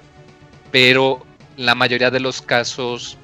[0.72, 1.26] pero
[1.58, 3.18] la mayoría de los casos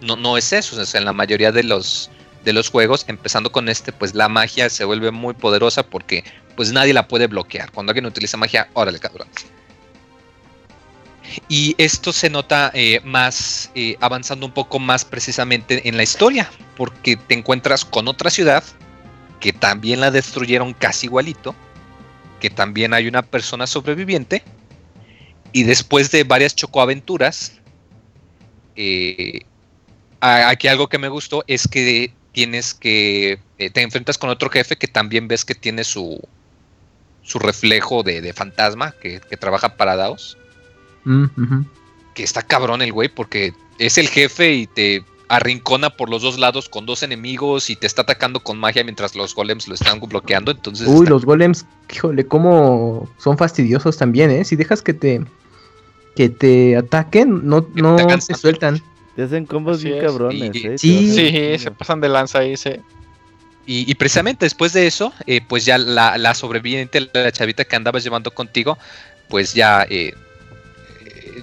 [0.00, 2.10] no, no es eso, o sea, en la mayoría de los,
[2.44, 6.24] de los juegos, empezando con este, pues la magia se vuelve muy poderosa porque
[6.56, 7.70] pues nadie la puede bloquear.
[7.72, 9.28] Cuando alguien utiliza magia, órale cabrón.
[11.48, 16.50] Y esto se nota eh, más eh, avanzando un poco más precisamente en la historia,
[16.76, 18.64] porque te encuentras con otra ciudad
[19.40, 21.54] que también la destruyeron casi igualito,
[22.40, 24.42] que también hay una persona sobreviviente,
[25.52, 27.52] y después de varias chocoaventuras,
[28.76, 29.40] eh,
[30.20, 34.88] aquí algo que me gustó es que tienes que, te enfrentas con otro jefe que
[34.88, 36.20] también ves que tiene su,
[37.22, 40.36] su reflejo de, fantasma que, trabaja para Daos.
[41.04, 41.26] Mm,
[42.14, 46.38] que está cabrón el güey porque es el jefe y te arrincona por los dos
[46.38, 49.98] lados con dos enemigos y te está atacando con magia mientras los golems lo están
[49.98, 50.50] bloqueando.
[50.50, 54.44] Entonces Uy, los golems, híjole, cómo son fastidiosos también, ¿eh?
[54.44, 55.24] Si dejas que te
[56.14, 58.82] que te ataquen, no, no te, sueltan.
[59.16, 60.76] Te hacen combos bien cabrones, ¿eh?
[60.76, 62.72] Sí, sí, se pasan de lanza ahí, sí.
[63.64, 68.02] Y, precisamente después de eso, eh, pues ya la, la, sobreviviente, la chavita que andabas
[68.02, 68.76] llevando contigo,
[69.28, 70.14] pues ya, eh,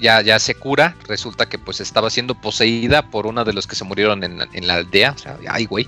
[0.01, 0.95] ya, ya se cura.
[1.07, 4.73] Resulta que pues estaba siendo poseída por uno de los que se murieron en, la
[4.73, 5.11] aldea.
[5.11, 5.87] O sea, ay, güey.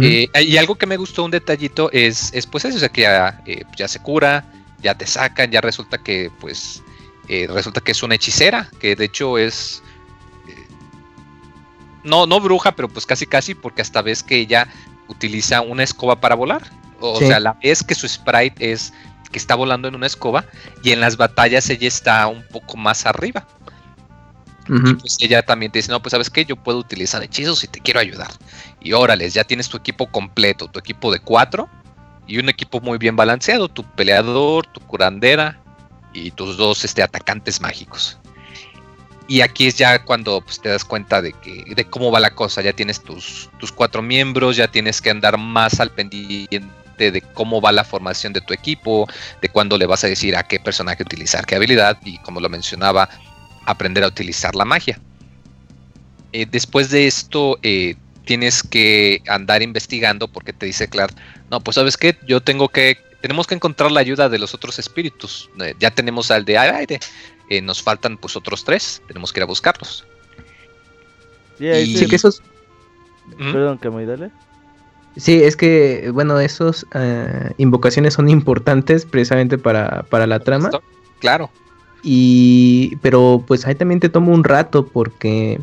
[0.00, 3.02] Eh, y algo que me gustó, un detallito, es, es pues eso, o sea, que
[3.02, 3.42] ya,
[3.76, 4.46] ya se cura,
[4.80, 6.82] ya te sacan, ya resulta que pues
[7.28, 9.82] resulta que es una hechicera, que de hecho es
[12.04, 14.68] no, no bruja, pero pues casi casi, porque hasta ves que ella
[15.08, 16.62] utiliza una escoba para volar.
[17.00, 18.92] O sea, la vez que su sprite es
[19.34, 20.44] que está volando en una escoba
[20.84, 23.44] y en las batallas ella está un poco más arriba.
[24.68, 27.66] Y pues ella también te dice, no, pues sabes qué, yo puedo utilizar hechizos y
[27.66, 28.30] te quiero ayudar.
[28.80, 31.68] Y órale, ya tienes tu equipo completo, tu equipo de cuatro
[32.28, 35.60] y un equipo muy bien balanceado, tu peleador, tu curandera
[36.12, 38.16] y tus dos este, atacantes mágicos.
[39.26, 42.36] Y aquí es ya cuando pues, te das cuenta de, que, de cómo va la
[42.36, 42.62] cosa.
[42.62, 46.62] Ya tienes tus, tus cuatro miembros, ya tienes que andar más al pendiente
[46.96, 49.08] de cómo va la formación de tu equipo,
[49.40, 52.48] de cuándo le vas a decir a qué personaje utilizar qué habilidad y como lo
[52.48, 53.08] mencionaba,
[53.66, 54.98] aprender a utilizar la magia.
[56.32, 61.14] Eh, después de esto eh, tienes que andar investigando porque te dice Clark,
[61.50, 64.78] no, pues sabes qué, yo tengo que, tenemos que encontrar la ayuda de los otros
[64.78, 65.50] espíritus.
[65.60, 67.00] Eh, ya tenemos al de aire,
[67.48, 70.04] eh, nos faltan pues otros tres, tenemos que ir a buscarlos.
[71.58, 72.42] Sí que esos...
[73.38, 74.30] Perdón, que muy dale.
[75.16, 80.70] Sí, es que, bueno, esos eh, invocaciones son importantes precisamente para, para la trama.
[81.20, 81.50] Claro.
[82.02, 85.60] Y, pero pues ahí también te toma un rato porque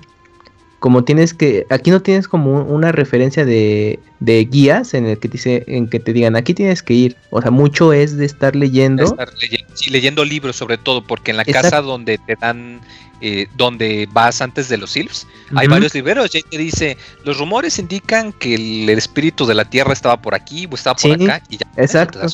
[0.81, 5.27] como tienes que, aquí no tienes como una referencia de, de, guías en el que
[5.27, 7.15] dice, en que te digan, aquí tienes que ir.
[7.29, 9.03] O sea, mucho es de estar leyendo.
[9.03, 12.81] Estar leyendo sí, leyendo libros sobre todo, porque en la casa donde te dan,
[13.21, 16.33] eh, donde vas antes de los Silves, hay varios libros.
[16.33, 20.67] Y te dice, los rumores indican que el, espíritu de la tierra estaba por aquí
[20.67, 21.43] o estaba por acá.
[21.47, 22.27] Y ya, exacto.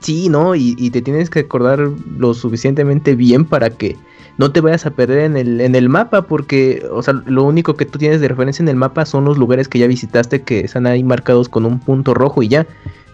[0.00, 0.54] Sí, ¿no?
[0.54, 1.78] Y, y te tienes que acordar
[2.16, 3.98] lo suficientemente bien para que
[4.38, 7.74] no te vayas a perder en el, en el mapa, porque, o sea, lo único
[7.74, 10.60] que tú tienes de referencia en el mapa son los lugares que ya visitaste que
[10.60, 12.66] están ahí marcados con un punto rojo y ya.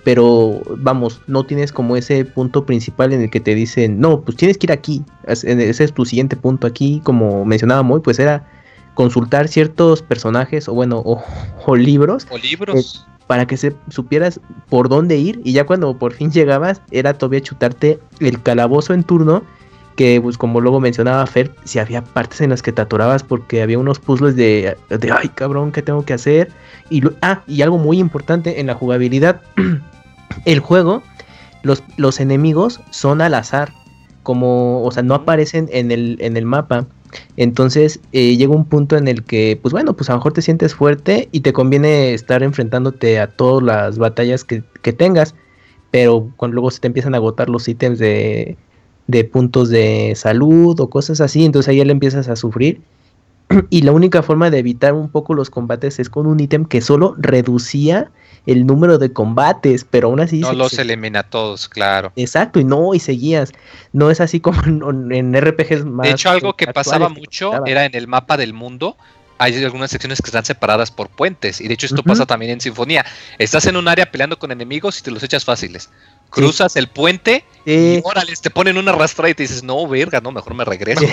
[0.05, 4.37] Pero vamos, no tienes como ese punto principal en el que te dicen, no, pues
[4.37, 5.05] tienes que ir aquí.
[5.27, 8.47] Ese es tu siguiente punto aquí, como mencionaba muy, pues era
[8.95, 12.27] consultar ciertos personajes o bueno, o, libros.
[12.31, 13.07] O libros.
[13.07, 14.41] Eh, para que se supieras
[14.71, 19.05] por dónde ir y ya cuando por fin llegabas era todavía chutarte el calabozo en
[19.05, 19.43] turno
[19.99, 23.63] que pues como luego mencionaba Fer, si había partes en las que te atorabas porque
[23.63, 26.51] había unos puzzles de, de ay cabrón, ¿qué tengo que hacer?
[26.89, 29.41] Y, ah, y algo muy importante en la jugabilidad,
[30.45, 31.03] el juego,
[31.65, 33.73] los, los enemigos son al azar,
[34.23, 36.87] como, o sea, no aparecen en el, en el mapa.
[37.37, 40.43] Entonces eh, llega un punto en el que, pues bueno, pues a lo mejor te
[40.43, 45.35] sientes fuerte y te conviene estar enfrentándote a todas las batallas que, que tengas.
[45.91, 48.57] Pero cuando luego se te empiezan a agotar los ítems de,
[49.09, 52.81] de puntos de salud o cosas así, entonces ahí ya le empiezas a sufrir.
[53.71, 56.81] Y la única forma de evitar un poco los combates es con un ítem que
[56.83, 58.11] solo reducía
[58.45, 60.41] el número de combates, pero aún así...
[60.41, 62.13] No los elimina todos, claro.
[62.17, 63.53] Exacto, y no, y seguías.
[63.93, 66.07] No es así como en, RPGs más...
[66.07, 68.97] De hecho, algo que pasaba mucho era en el mapa del mundo,
[69.39, 71.61] hay algunas secciones que están separadas por puentes.
[71.61, 73.07] Y de hecho esto pasa también en Sinfonía.
[73.39, 75.91] Estás en un área peleando con enemigos y te los echas fáciles.
[76.31, 80.33] Cruzas el puente y órale, te ponen una arrastrada y te dices, no, verga, no,
[80.33, 81.05] mejor me regreso.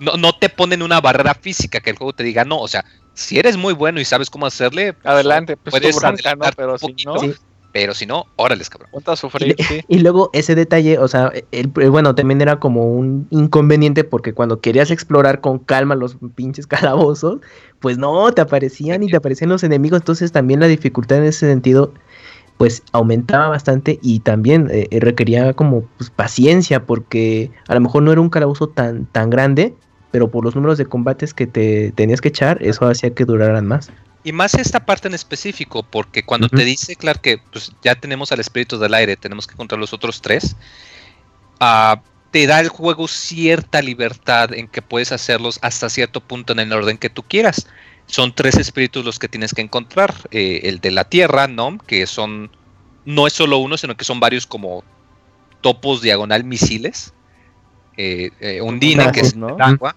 [0.00, 2.84] no, no, te ponen una barrera física que el juego te diga, no, o sea,
[3.14, 7.16] si eres muy bueno y sabes cómo hacerle, adelante, pues puedes adelantar pero si no,
[7.72, 8.90] pero si no, órale, cabrón.
[9.88, 14.60] y, luego ese detalle, o sea, el, bueno, también era como un inconveniente porque cuando
[14.60, 17.40] querías explorar con calma los pinches calabozos,
[17.80, 21.48] pues no, te aparecían y te aparecían los enemigos, entonces también la dificultad en ese
[21.48, 21.92] sentido
[22.58, 28.12] pues aumentaba bastante y también eh, requería como pues, paciencia porque a lo mejor no
[28.12, 29.74] era un calabozo tan, tan grande,
[30.10, 33.66] pero por los números de combates que te tenías que echar, eso hacía que duraran
[33.66, 33.90] más.
[34.24, 38.32] Y más esta parte en específico, porque cuando te dice, claro, que pues, ya tenemos
[38.32, 40.56] al espíritu del aire, tenemos que encontrar los otros tres,
[41.60, 42.02] ah,
[42.32, 46.72] te da el juego cierta libertad en que puedes hacerlos hasta cierto punto en el
[46.72, 47.68] orden que tú quieras.
[48.08, 50.14] Son tres espíritus los que tienes que encontrar.
[50.30, 51.78] Eh, el de la tierra, ¿no?
[51.86, 52.50] Que son,
[53.04, 54.82] no es solo uno, sino que son varios como
[55.60, 57.12] topos diagonal misiles.
[57.96, 59.94] Eh, eh Undine, que es agua.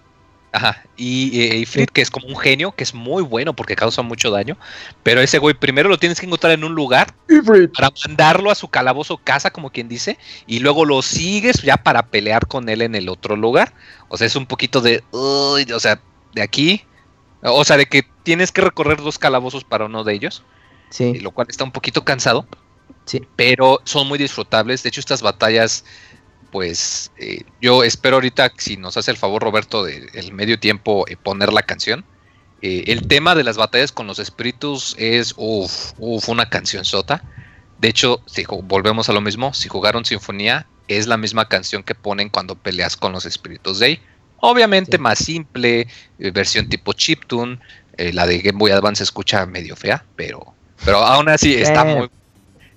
[0.52, 0.84] Ajá.
[0.98, 4.58] Y eh, que es como un genio, que es muy bueno porque causa mucho daño.
[5.02, 7.14] Pero ese güey primero lo tienes que encontrar en un lugar
[7.74, 10.18] para mandarlo a su calabozo casa, como quien dice.
[10.46, 13.72] Y luego lo sigues ya para pelear con él en el otro lugar.
[14.08, 15.02] O sea, es un poquito de.
[15.10, 15.98] o sea,
[16.34, 16.84] de aquí.
[17.42, 20.44] O sea, de que tienes que recorrer dos calabozos para uno de ellos.
[20.90, 21.14] Sí.
[21.20, 22.46] Lo cual está un poquito cansado.
[23.04, 23.22] Sí.
[23.36, 24.82] Pero son muy disfrutables.
[24.82, 25.84] De hecho, estas batallas
[26.52, 31.06] pues eh, yo espero ahorita, si nos hace el favor Roberto del el medio tiempo,
[31.08, 32.04] eh, poner la canción.
[32.60, 37.24] Eh, el tema de las batallas con los espíritus es, uff, uf, una canción sota.
[37.80, 41.94] De hecho, si volvemos a lo mismo, si jugaron Sinfonía, es la misma canción que
[41.94, 44.02] ponen cuando peleas con los espíritus de ahí.
[44.44, 45.86] Obviamente más simple,
[46.18, 47.58] versión tipo chiptune.
[47.96, 52.10] la de Game Boy Advance se escucha medio fea, pero, pero aún así está muy,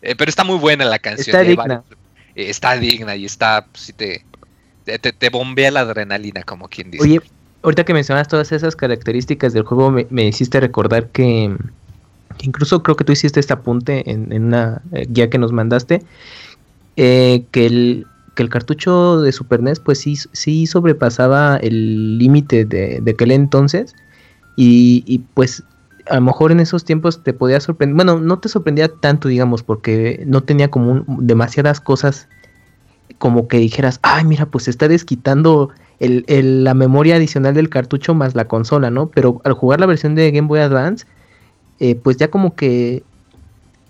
[0.01, 1.35] pero está muy buena la canción.
[1.35, 1.83] Está
[2.35, 4.23] eh, está digna y está, pues, te,
[4.99, 7.03] te, bombea la adrenalina, como quien dice.
[7.03, 7.21] Oye,
[7.63, 11.55] ahorita que mencionas todas esas características del juego, me, hiciste recordar que,
[12.41, 16.03] incluso creo que tú hiciste este apunte en, una eh, guía que nos mandaste,
[16.97, 22.65] eh, que el que el cartucho de Super NES pues sí, sí sobrepasaba el límite
[22.65, 23.95] de, de, aquel entonces
[24.55, 25.63] y, y, pues
[26.09, 29.63] a lo mejor en esos tiempos te podía sorprender, bueno, no te sorprendía tanto, digamos,
[29.63, 32.27] porque no tenía como demasiadas cosas
[33.17, 38.35] como que dijeras, ay, mira, pues está desquitando el, la memoria adicional del cartucho más
[38.35, 39.07] la consola, ¿no?
[39.07, 41.05] Pero al jugar la versión de Game Boy Advance,
[41.79, 43.03] eh, pues ya como que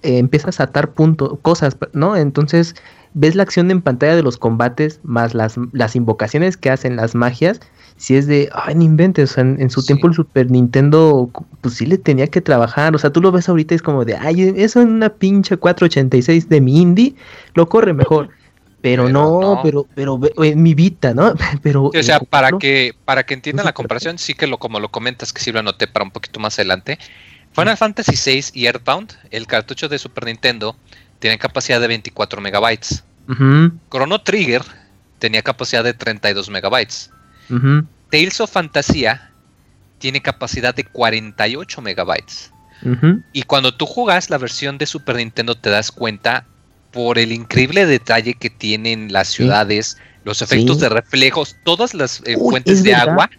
[0.04, 2.16] eh, empiezas a atar puntos, cosas, ¿no?
[2.16, 2.76] Entonces
[3.16, 7.16] ves la acción en pantalla de los combates más las, las invocaciones que hacen las
[7.16, 7.59] magias
[7.97, 11.30] si es de, ay, no inventes, o sea, en, su tiempo el Super Nintendo,
[11.61, 14.03] pues sí le tenía que trabajar, o sea, tú lo ves ahorita y es como
[14.03, 17.16] de, ay, eso en una pinche 486 de mi indie,
[17.53, 18.30] lo corre mejor.
[18.82, 21.34] Pero, no, pero, pero, en mi Vita, ¿no?
[21.63, 21.86] Pero.
[21.86, 25.34] O sea, para que, para que entiendan la comparación, sí que lo, como lo comentas,
[25.34, 26.99] que sí lo anoté para un poquito más adelante.
[27.53, 30.76] Final Fantasy VI y Earthbound, el cartucho de Super Nintendo,
[31.20, 33.03] tiene capacidad de 24 megabytes.
[33.89, 34.63] Chrono Trigger
[35.20, 37.09] tenía capacidad de 32 megabytes.
[38.11, 39.32] Tales of Fantasía
[39.99, 42.51] tiene capacidad de 48 megabytes.
[43.34, 46.45] Y cuando tú jugas la versión de Super Nintendo te das cuenta
[46.91, 52.38] por el increíble detalle que tienen las ciudades, los efectos de reflejos, todas las eh,
[52.38, 53.30] fuentes de agua.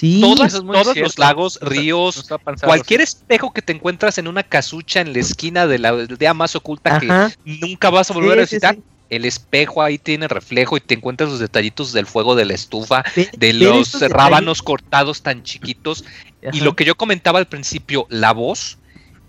[0.00, 0.64] Todos
[0.96, 2.26] los lagos, ríos,
[2.62, 6.56] cualquier espejo que te encuentras en una casucha en la esquina de la aldea más
[6.56, 7.08] oculta que
[7.44, 8.76] nunca vas a volver a visitar,
[9.10, 13.04] el espejo ahí tiene reflejo y te encuentras los detallitos del fuego de la estufa,
[13.36, 16.04] de los rábanos cortados tan chiquitos.
[16.52, 18.78] Y lo que yo comentaba al principio, la voz,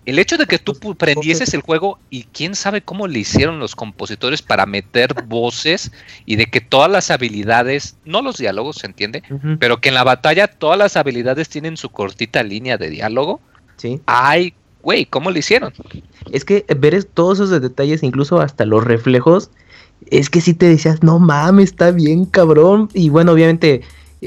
[0.06, 3.76] el hecho de que tú prendieses el juego y quién sabe cómo le hicieron los
[3.76, 5.92] compositores para meter voces
[6.26, 9.24] y de que todas las habilidades, no los diálogos, ¿se entiende?
[9.60, 13.40] Pero que en la batalla todas las habilidades tienen su cortita línea de diálogo.
[13.78, 14.02] Sí.
[14.06, 15.74] Ay, güey, ¿cómo le hicieron?
[16.32, 19.50] Es que ver todos esos detalles, incluso hasta los reflejos,
[20.12, 22.90] es que si te decías, no mames, está bien cabrón.
[22.94, 23.82] Y bueno, obviamente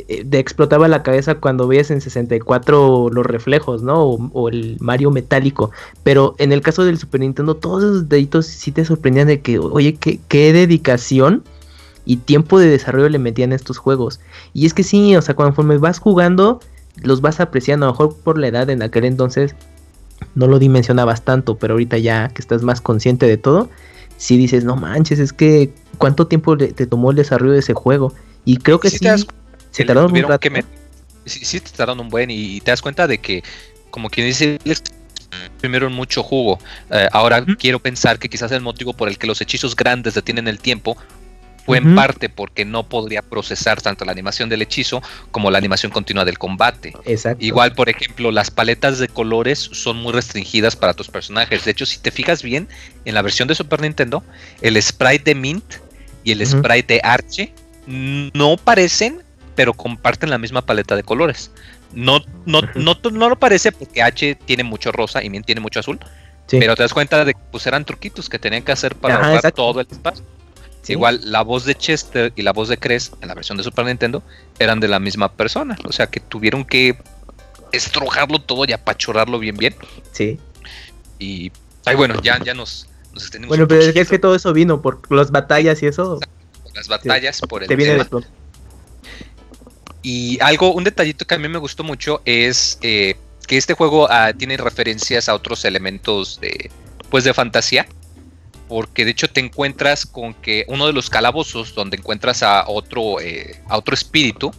[0.05, 4.03] te explotaba la cabeza cuando veías en 64 los reflejos, ¿no?
[4.05, 5.71] O, el Mario metálico.
[6.03, 9.59] Pero en el caso del Super Nintendo, todos esos deditos sí te sorprendían de que,
[9.59, 11.45] oye, qué, qué dedicación
[12.05, 14.21] y tiempo de desarrollo le metían a estos juegos.
[14.55, 16.61] Y es que sí, o sea, conforme vas jugando,
[17.03, 17.87] los vas apreciando.
[17.87, 19.55] A lo mejor por la edad en aquel entonces
[20.35, 23.69] no lo dimensionabas tanto, pero ahorita ya que estás más consciente de todo
[24.19, 28.13] si dices, no manches, es que cuánto tiempo te tomó el desarrollo de ese juego.
[28.45, 28.99] Y creo que sí,
[29.77, 30.49] se tardaron un rato.
[31.27, 33.43] sí, te tardaron un buen y, te das cuenta de que,
[33.91, 34.59] como quien dice,
[35.61, 36.59] primero mucho jugo.
[36.91, 40.49] Eh, ahora quiero pensar que quizás el motivo por el que los hechizos grandes detienen
[40.49, 40.97] el tiempo
[41.67, 45.03] fue en parte porque no podría procesar tanto la animación del hechizo
[45.33, 46.95] como la animación continua del combate.
[47.05, 47.45] Exacto.
[47.45, 51.65] Igual, por ejemplo, las paletas de colores son muy restringidas para tus personajes.
[51.65, 52.69] De hecho, si te fijas bien,
[53.05, 54.23] en la versión de Super Nintendo,
[54.63, 55.75] el sprite de Mint
[56.23, 57.53] y el sprite de Archie
[57.87, 59.26] no parecen,
[59.57, 61.51] pero comparten la misma paleta de colores.
[61.93, 65.81] No, no, no, no, lo parece porque H tiene mucho rosa y Mint tiene mucho
[65.81, 65.99] azul.
[66.49, 69.51] Pero te das cuenta de que pues, eran truquitos que tenían que hacer para ahorrar
[69.51, 70.25] todo el espacio.
[70.87, 73.87] Igual la voz de Chester y la voz de Cres en la versión de Super
[73.87, 74.23] Nintendo
[74.61, 75.77] eran de la misma persona.
[75.85, 76.97] O sea que tuvieron que
[77.73, 79.75] estrujarlo todo y apachurrarlo bien bien.
[80.13, 80.39] Sí.
[81.19, 81.51] Y
[81.85, 83.49] ay, bueno, ya, ya nos, nos extendimos.
[83.57, 86.21] Bueno, pero es que todo eso vino por las batallas y eso.
[86.63, 88.21] Por las batallas, por el te viene tema.
[88.21, 88.27] De
[90.09, 93.17] y algo, un detallito que a mí me gustó mucho es eh,
[93.49, 96.71] que este juego ah, tiene referencias a otros elementos de,
[97.11, 97.89] pues de fantasía.
[98.69, 103.21] Porque de hecho te encuentras con que uno de los calabozos donde encuentras a otro,
[103.21, 104.53] eh, a otro espíritu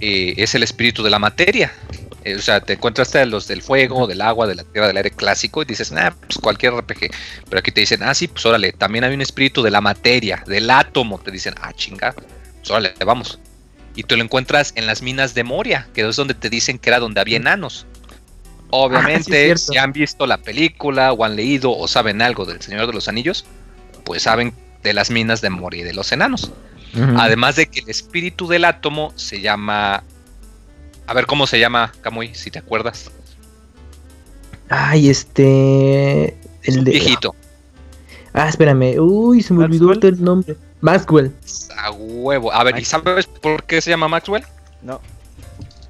[0.00, 1.72] eh, es el espíritu de la materia.
[2.24, 4.96] Eh, o sea, te encuentras a los del fuego, del agua, de la tierra, del
[4.96, 7.08] aire clásico y dices, nah, pues cualquier RPG.
[7.48, 10.42] Pero aquí te dicen, ah, sí, pues órale, también hay un espíritu de la materia,
[10.44, 11.20] del átomo.
[11.20, 13.38] Te dicen, ah, chinga, pues órale, vamos.
[13.94, 16.90] Y te lo encuentras en las minas de Moria, que es donde te dicen que
[16.90, 17.86] era donde había enanos.
[18.70, 22.92] Obviamente, si han visto la película o han leído o saben algo del Señor de
[22.92, 23.44] los Anillos,
[24.04, 26.52] pues saben de las minas de Moria y de los enanos.
[27.16, 30.02] Además de que el espíritu del átomo se llama.
[31.06, 33.10] A ver cómo se llama, Kamui, si te acuerdas.
[34.68, 36.36] Ay, este.
[36.62, 36.90] El de...
[36.90, 37.34] viejito.
[38.32, 38.98] Ah, espérame.
[38.98, 40.56] Uy, se me olvidó el nombre.
[40.80, 41.32] Maxwell.
[41.76, 42.52] A huevo.
[42.52, 44.44] A ver, ¿y sabes por qué se llama Maxwell?
[44.82, 45.00] No.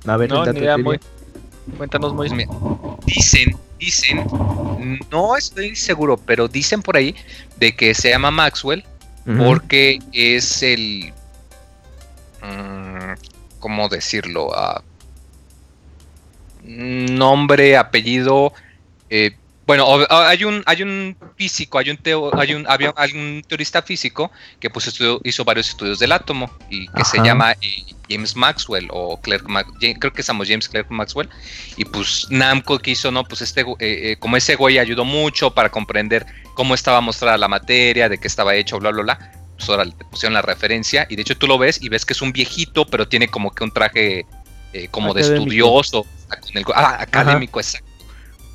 [0.06, 0.44] A ver, no,
[1.76, 2.28] Cuéntanos, muy
[3.06, 4.24] Dicen, dicen,
[5.10, 7.14] no estoy seguro, pero dicen por ahí
[7.58, 8.84] de que se llama Maxwell
[9.38, 11.12] porque es el.
[12.42, 13.12] Mm,
[13.60, 14.50] ¿Cómo decirlo?
[14.54, 14.82] Ah,
[16.64, 18.52] nombre, apellido.
[19.10, 19.36] Eh,
[19.70, 21.98] bueno, hay un, hay un físico, hay un,
[22.36, 24.92] hay un, había algún teorista físico que pues
[25.22, 29.46] hizo varios estudios del átomo y que se llama eh, James Maxwell o Clerk
[30.00, 31.28] creo que estamos James Clerk Maxwell.
[31.76, 35.52] Y pues Namco que hizo, no, pues este, eh, eh, como ese güey ayudó mucho
[35.52, 39.68] para comprender cómo estaba mostrada la materia, de qué estaba hecho, bla, bla, bla, pues
[39.68, 42.22] ahora le pusieron la referencia y de hecho tú lo ves y ves que es
[42.22, 44.26] un viejito, pero tiene como que un traje
[44.90, 46.06] como de estudioso,
[46.74, 47.89] ah, académico, exacto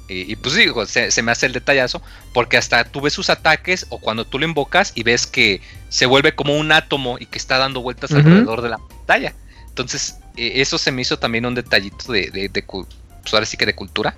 [0.07, 2.01] y, pues digo, se, me hace el detallazo,
[2.33, 6.05] porque hasta tú ves sus ataques o cuando tú lo invocas y ves que se
[6.05, 9.33] vuelve como un átomo y que está dando vueltas alrededor de la pantalla.
[9.67, 13.65] Entonces, e, eso se me hizo también un detallito de, de, pues ahora sí que
[13.65, 14.15] de cultura.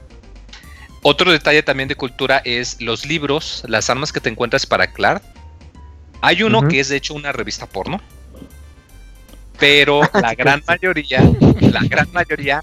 [1.03, 5.21] Otro detalle también de cultura es los libros, las armas que te encuentras para Clark.
[6.21, 8.01] Hay uno que es de hecho una revista porno.
[9.57, 11.23] Pero la gran mayoría,
[11.61, 12.61] la gran mayoría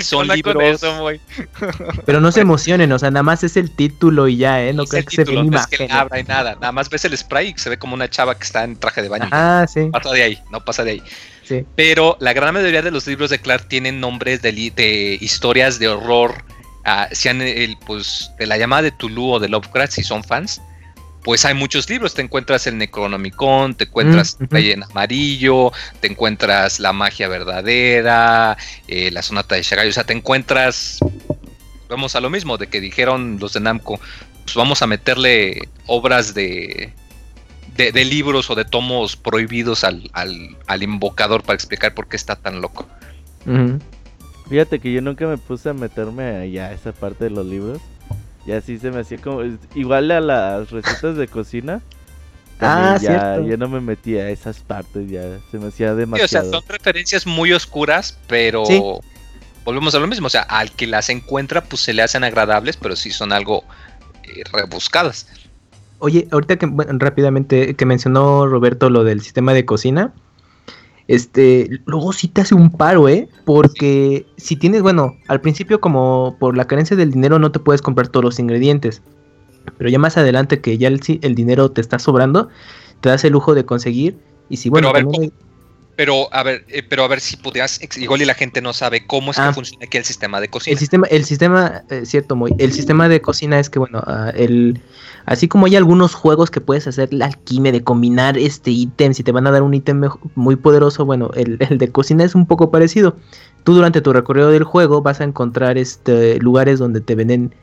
[0.00, 0.80] son libros.
[2.06, 4.72] Pero no se emocionen, o sea, nada más es el título y ya, ¿eh?
[4.72, 6.54] No creo que se ve no es que abra y nada.
[6.54, 9.02] Nada más ves el spray y se ve como una chava que está en traje
[9.02, 9.28] de baño.
[9.30, 9.88] Ah, sí.
[9.92, 11.02] Pasa de ahí, no pasa de ahí.
[11.42, 11.64] Sí.
[11.76, 15.88] Pero la gran mayoría de los libros de Clark tienen nombres de, de historias de
[15.88, 16.44] horror.
[16.86, 20.60] Uh, sean el, pues, de la llamada de Tulu o de Lovecraft, si son fans
[21.24, 22.14] pues hay muchos libros.
[22.14, 28.56] Te encuentras el Necronomicon, te encuentras mm, en Amarillo, te encuentras La Magia Verdadera,
[28.86, 29.88] eh, La Sonata de Shagai.
[29.88, 30.98] O sea, te encuentras.
[31.88, 33.98] Vamos a lo mismo, de que dijeron los de Namco,
[34.44, 36.92] pues vamos a meterle obras de,
[37.76, 42.60] de, libros o de tomos prohibidos al, al, invocador para explicar por qué está tan
[42.60, 42.86] loco.
[44.48, 47.80] Fíjate que yo nunca me puse a meterme allá a esa parte de los libros.
[48.46, 49.42] Y así se me hacía como.
[49.74, 51.80] Igual a las recetas de cocina.
[52.60, 56.24] Ah, ya, ya no me metía a esas partes, ya se me hacía demasiado.
[56.24, 58.62] o sea, son referencias muy oscuras, pero
[59.64, 60.28] volvemos a lo mismo.
[60.28, 63.64] O sea, al que las encuentra, pues se le hacen agradables, pero sí son algo
[64.22, 65.26] eh, rebuscadas.
[65.98, 70.12] Oye, ahorita que rápidamente que mencionó Roberto lo del sistema de cocina,
[71.06, 73.28] este, luego sí te hace un paro, ¿eh?
[73.44, 77.82] Porque si tienes, bueno, al principio como por la carencia del dinero no te puedes
[77.82, 79.02] comprar todos los ingredientes.
[79.78, 82.48] Pero ya más adelante que ya el, el dinero te está sobrando,
[83.00, 84.18] te das el lujo de conseguir.
[84.48, 85.30] Y si, bueno, pero a ver,
[85.96, 89.42] eh, pero a ver si pudieras, igual y la gente no sabe cómo es que
[89.42, 89.52] ah.
[89.52, 90.72] funciona aquí el sistema de cocina.
[90.72, 94.32] El sistema, el sistema, eh, cierto, muy, el sistema de cocina es que bueno, ah,
[94.34, 94.80] el,
[95.26, 99.22] así como hay algunos juegos que puedes hacer la alquimia de combinar este ítem, si
[99.22, 100.02] te van a dar un ítem
[100.34, 103.16] muy poderoso, bueno, el, de cocina es un poco parecido.
[103.62, 107.54] Tú durante tu recorrido del juego vas a encontrar este lugares donde te venden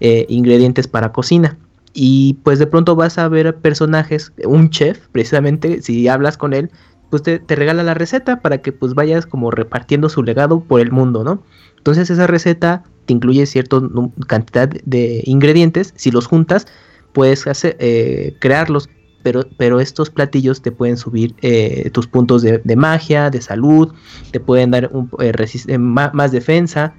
[0.00, 1.56] eh, ingredientes para cocina.
[1.98, 6.70] Y pues de pronto vas a ver personajes, un chef, precisamente, si hablas con él,
[7.10, 10.90] pues te, regala la receta para que pues vayas como repartiendo su legado por el
[10.90, 11.42] mundo, ¿no?
[11.76, 13.80] Entonces esa receta te incluye cierta
[14.26, 16.66] cantidad de ingredientes, si los juntas
[17.12, 18.90] puedes eh, crearlos,
[19.22, 23.92] pero, pero estos platillos te pueden subir eh, tus puntos de, magia, de salud,
[24.32, 26.94] te pueden dar un, eh, más, defensa,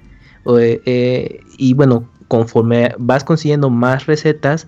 [1.58, 4.66] y bueno, conforme vas consiguiendo más recetas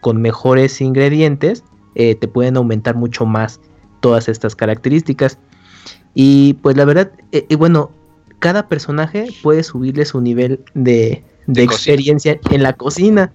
[0.00, 1.62] con mejores ingredientes,
[1.94, 3.60] te pueden aumentar mucho más
[4.00, 5.38] todas estas características.
[6.14, 7.90] Y pues la verdad, eh, eh, bueno,
[8.38, 13.32] cada personaje puede subirle su nivel de, experiencia en la cocina.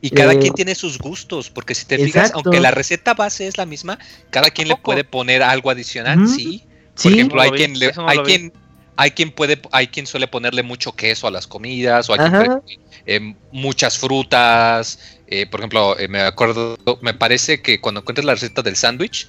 [0.00, 3.46] Y cada eh, quien tiene sus gustos, porque si te fijas, aunque la receta base
[3.46, 3.98] es la misma,
[4.30, 6.62] cada quien le puede poner algo adicional, sí.
[7.02, 7.74] Por ejemplo, hay quien,
[8.06, 8.52] hay quien
[8.96, 12.62] hay quien puede, hay quien suele ponerle mucho queso a las comidas, o hay quien
[13.06, 14.98] eh, muchas frutas.
[15.26, 19.28] Eh, por ejemplo, eh, me acuerdo, me parece que cuando encuentres la receta del sándwich,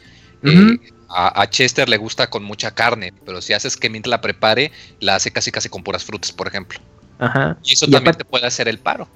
[1.09, 5.15] a, Chester le gusta con mucha carne, pero si haces que mientras la prepare, la
[5.15, 6.79] hace casi casi con puras frutas, por ejemplo.
[7.19, 7.57] Ajá.
[7.63, 9.07] Y eso también te puede hacer el paro.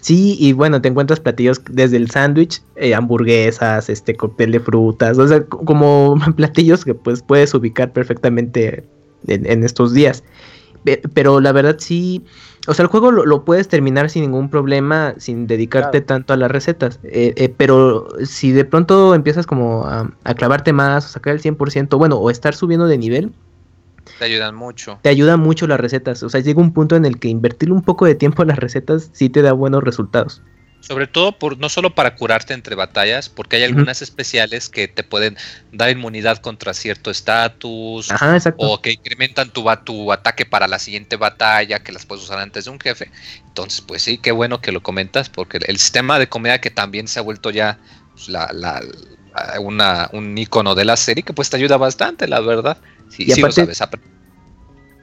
[0.00, 2.60] Sí, y bueno, te encuentras platillos desde el sándwich,
[2.96, 8.84] hamburguesas, este cóctel de frutas, o sea, como platillos que pues puedes ubicar perfectamente
[9.28, 10.24] en, estos días.
[11.14, 12.24] Pero la verdad sí,
[12.68, 16.50] o sea, el juego lo, puedes terminar sin ningún problema, sin dedicarte tanto a las
[16.50, 17.00] recetas.
[17.02, 21.98] Eh, eh, pero si de pronto empiezas como a, clavarte más, o sacar el 100%,
[21.98, 23.32] bueno, o estar subiendo de nivel.
[24.18, 25.00] Te ayudan mucho.
[25.02, 26.22] Te ayudan mucho las recetas.
[26.22, 28.58] O sea, llega un punto en el que invertir un poco de tiempo en las
[28.58, 30.42] recetas sí te da buenos resultados.
[30.82, 35.04] Sobre todo por no solo para curarte entre batallas, porque hay algunas especiales que te
[35.04, 35.36] pueden
[35.70, 38.08] dar inmunidad contra cierto estatus
[38.56, 42.64] o que incrementan tu, tu ataque para la siguiente batalla, que las puedes usar antes
[42.64, 43.12] de un jefe.
[43.46, 47.06] Entonces, pues sí, qué bueno que lo comentas, porque el sistema de comida que también
[47.06, 47.78] se ha vuelto ya
[48.12, 48.82] pues, la, la,
[49.60, 52.76] una, un icono de la serie, que pues te ayuda bastante, la verdad.
[53.08, 53.80] Sí, sí lo sabes.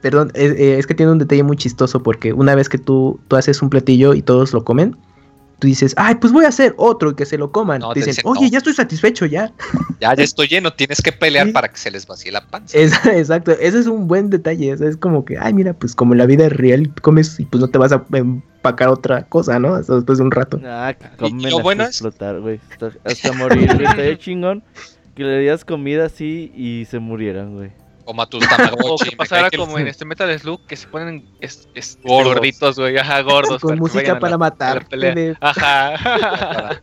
[0.02, 3.20] Perdón, es, eh, es, que tiene un detalle muy chistoso porque una vez que tú,
[3.28, 4.96] tú haces un platillo y todos lo comen,
[5.60, 7.82] tú dices, ay, pues voy a hacer otro y que se lo coman.
[7.94, 9.52] te, dicen, oye, ya estoy satisfecho ya.
[10.00, 12.76] Ya, ya estoy lleno, tienes que pelear para que se les vacíe la panza.
[13.12, 14.72] exacto, ese es un buen detalle.
[14.72, 17.68] Es, como que, ay, mira, pues como en la vida real comes y pues no
[17.68, 19.76] te vas a empacar otra cosa, ¿no?
[19.76, 20.58] después de un rato.
[20.64, 22.58] Ah, comen explotar, güey.
[23.04, 23.84] Hasta, morir, güey.
[23.86, 24.62] Estaría chingón
[25.14, 27.70] que le dieras comida así y se murieran, güey.
[28.10, 29.06] Como a tus tamagotchi.
[29.06, 31.24] o que pasara como en este Metal Slug, que se ponen
[32.02, 33.62] gorditos, güey, ajá, gordos.
[33.62, 34.84] Con música para matar.
[35.40, 36.82] Ajá.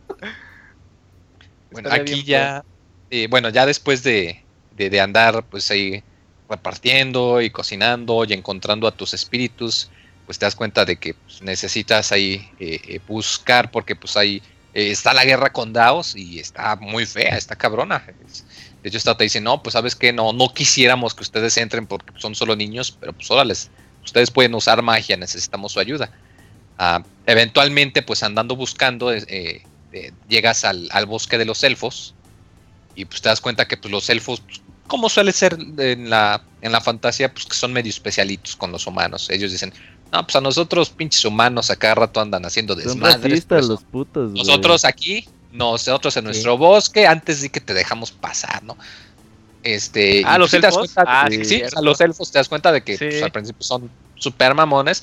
[1.70, 2.64] bueno, aquí ya,
[3.10, 4.42] eh, bueno, ya después de,
[4.74, 6.02] de, andar, pues ahí
[6.48, 9.90] repartiendo y cocinando y encontrando a tus espíritus,
[10.24, 14.42] pues te das cuenta de que pues, necesitas ahí eh, eh, buscar, porque pues ahí
[14.72, 18.02] está la guerra con Daos y está muy fea, está cabrona.
[18.90, 22.12] De hecho, te dice, no, pues sabes que no, no quisiéramos que ustedes entren porque
[22.18, 23.70] son solo niños, pero pues órales,
[24.04, 26.10] ustedes pueden usar magia, necesitamos su ayuda.
[26.78, 29.62] Ah, eventualmente, pues andando buscando, eh,
[29.92, 32.14] eh, llegas al, bosque de los elfos
[32.94, 34.42] y pues te das cuenta que pues, los elfos,
[34.86, 38.86] como suele ser en la, en la fantasía, pues que son medio especialitos con los
[38.86, 39.28] humanos.
[39.28, 39.72] Ellos dicen,
[40.12, 43.46] no, pues a nosotros pinches humanos a cada rato andan haciendo desmadres.
[43.50, 48.76] los putos, nosotros aquí nosotros en nuestro bosque antes de que te dejamos pasar, ¿no?
[49.62, 50.92] Este, ah, los elfos.
[50.96, 54.54] Ah, sí, a los elfos te das cuenta de que pues, al principio son super
[54.54, 55.02] mamones.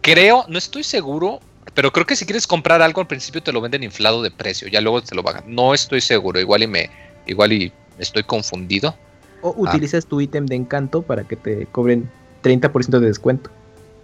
[0.00, 1.40] Creo, no estoy seguro,
[1.74, 4.68] pero creo que si quieres comprar algo al principio te lo venden inflado de precio,
[4.68, 5.44] ya luego te lo bajan.
[5.46, 6.90] No estoy seguro, igual y me,
[7.26, 8.94] igual y estoy confundido.
[9.42, 12.10] O utilizas tu ítem de encanto para que te cobren
[12.42, 13.50] 30% de descuento.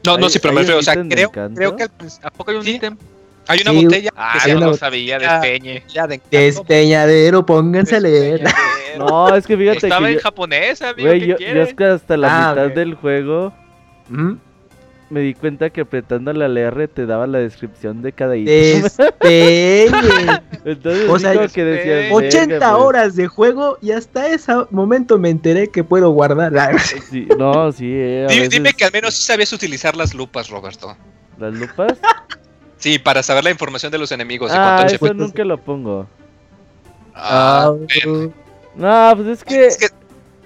[0.04, 1.84] No, no, sí, pero me refiero, o sea, creo, creo que
[2.22, 2.96] ¿a poco hay un ítem?
[3.48, 5.84] Hay una botella ah, que no sabía, despeñe.
[6.30, 8.44] Despeñadero, pónganse a leer.
[8.96, 12.54] No, es que fíjate Estaba en japonés, amigo, yo, yo, es que hasta la ah,
[12.54, 13.52] mitad del juego
[15.10, 18.82] me di cuenta que apretando la LR te daba la descripción de cada ítem.
[18.82, 19.86] Despeñe.
[20.64, 22.70] Entonces, o sea, que decías, 80 pues".
[22.82, 26.52] horas de juego y hasta ese momento me enteré que puedo guardar.
[27.38, 27.90] no, sí.
[27.92, 30.96] Eh, dime, que al menos sí sabías utilizar las lupas, Roberto.
[31.38, 31.98] ¿Las lupas?
[32.78, 34.50] Sí, para saber la información de los enemigos.
[34.54, 36.06] Ah, eso nunca lo pongo.
[37.14, 38.28] Ah, ah
[38.74, 39.88] no, pues es que,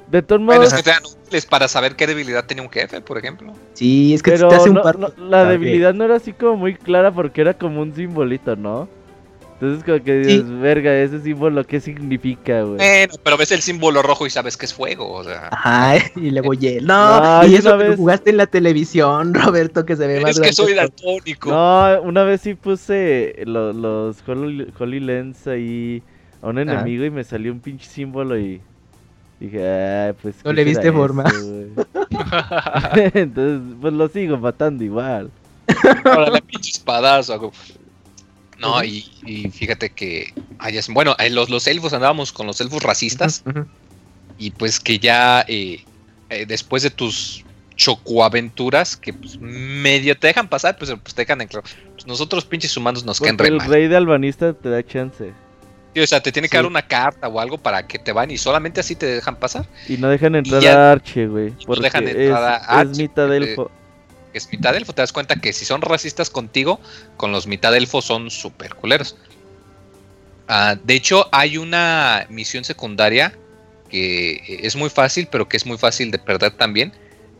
[0.09, 0.73] de todos modos.
[0.73, 3.53] es que útiles para saber qué debilidad tenía un jefe, por ejemplo.
[3.75, 4.99] Sí, es que te hace un par...
[5.19, 8.89] la debilidad no era así como muy clara porque era como un simbolito, ¿no?
[9.61, 12.79] Entonces como que dices, verga, ese símbolo, ¿qué significa, güey?
[12.79, 15.51] Bueno, pero ves el símbolo rojo y sabes que es fuego, o sea.
[15.53, 16.87] Ajá, y luego hielo.
[16.87, 20.55] No, y eso que jugaste en la televisión, Roberto, que se ve más Es que
[20.55, 21.51] soy daltónico.
[21.51, 26.03] No, una vez sí puse los, los Holy, Lens ahí
[26.41, 28.63] a un enemigo y me salió un pinche símbolo y
[29.41, 30.37] dije, ah, pues...
[30.43, 31.25] No le viste forma.
[32.95, 35.31] Entonces, pues lo sigo matando igual.
[36.07, 37.53] Ahora la pinche espadazo,
[38.61, 40.33] no, y, fíjate que
[40.91, 43.43] bueno, los, los elfos andábamos con los elfos racistas.
[44.39, 45.85] Y pues que ya eh,
[46.31, 47.45] eh, después de tus
[47.77, 51.67] chocoaventuras, que pues medio te dejan pasar, pues, pues te dejan en claro.
[51.95, 55.33] Pues nosotros pinches humanos nos quedan re El rey de albanista te da chance.
[55.95, 58.31] Sí, o sea, te tiene que dar una carta o algo para que te van
[58.31, 59.67] y solamente así te dejan pasar.
[59.89, 61.53] Y no dejan entrar a Arche, güey.
[61.67, 62.93] No dejan entrar a Arche.
[62.93, 63.71] Es mitad elfo
[64.33, 66.81] es mitad elfo, te das cuenta que si son racistas contigo,
[67.17, 69.17] con los mitad elfos son super culeros.
[70.49, 73.37] Ah, de hecho, hay una misión secundaria
[73.89, 76.93] que es muy fácil, pero que es muy fácil de perder también,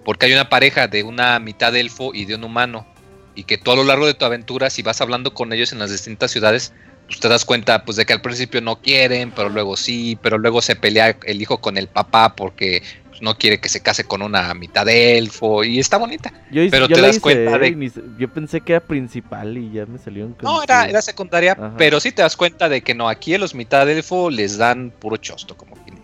[0.05, 2.87] porque hay una pareja de una mitad elfo y de un humano,
[3.35, 5.79] y que tú a lo largo de tu aventura, si vas hablando con ellos en
[5.79, 6.73] las distintas ciudades,
[7.07, 10.39] pues te das cuenta pues de que al principio no quieren, pero luego sí, pero
[10.39, 12.83] luego se pelea el hijo con el papá porque
[13.21, 16.33] no quiere que se case con una mitad de elfo y está bonita.
[16.71, 17.91] pero te das cuenta de ¿eh?
[18.19, 22.01] yo pensé que era principal y ya me salió un No, era, era secundaria, pero
[22.01, 24.93] sí te das cuenta de que no, aquí a los mitad de elfo les dan
[24.99, 26.01] puro chosto, como quien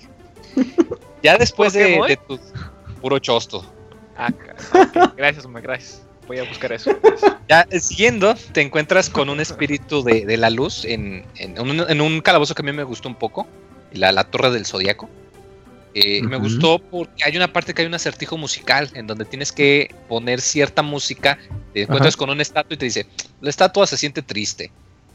[1.23, 2.39] Ya después de, tu
[3.01, 3.65] puro chosto.
[4.17, 4.31] Ah,
[5.17, 6.03] gracias, hombre, gracias.
[6.27, 6.91] Voy a buscar eso.
[7.49, 11.25] Ya eh, siguiendo, te encuentras con un espíritu de, la luz en,
[12.01, 13.47] un, calabozo que a mí me gustó un poco,
[13.93, 15.09] la, la Torre del Zodíaco.
[15.99, 19.51] Eh, me gustó porque hay una parte que hay un acertijo musical en donde tienes
[19.51, 21.39] que poner cierta música,
[21.73, 23.07] te encuentras con una estatua y te dice,
[23.41, 24.71] la estatua se siente triste.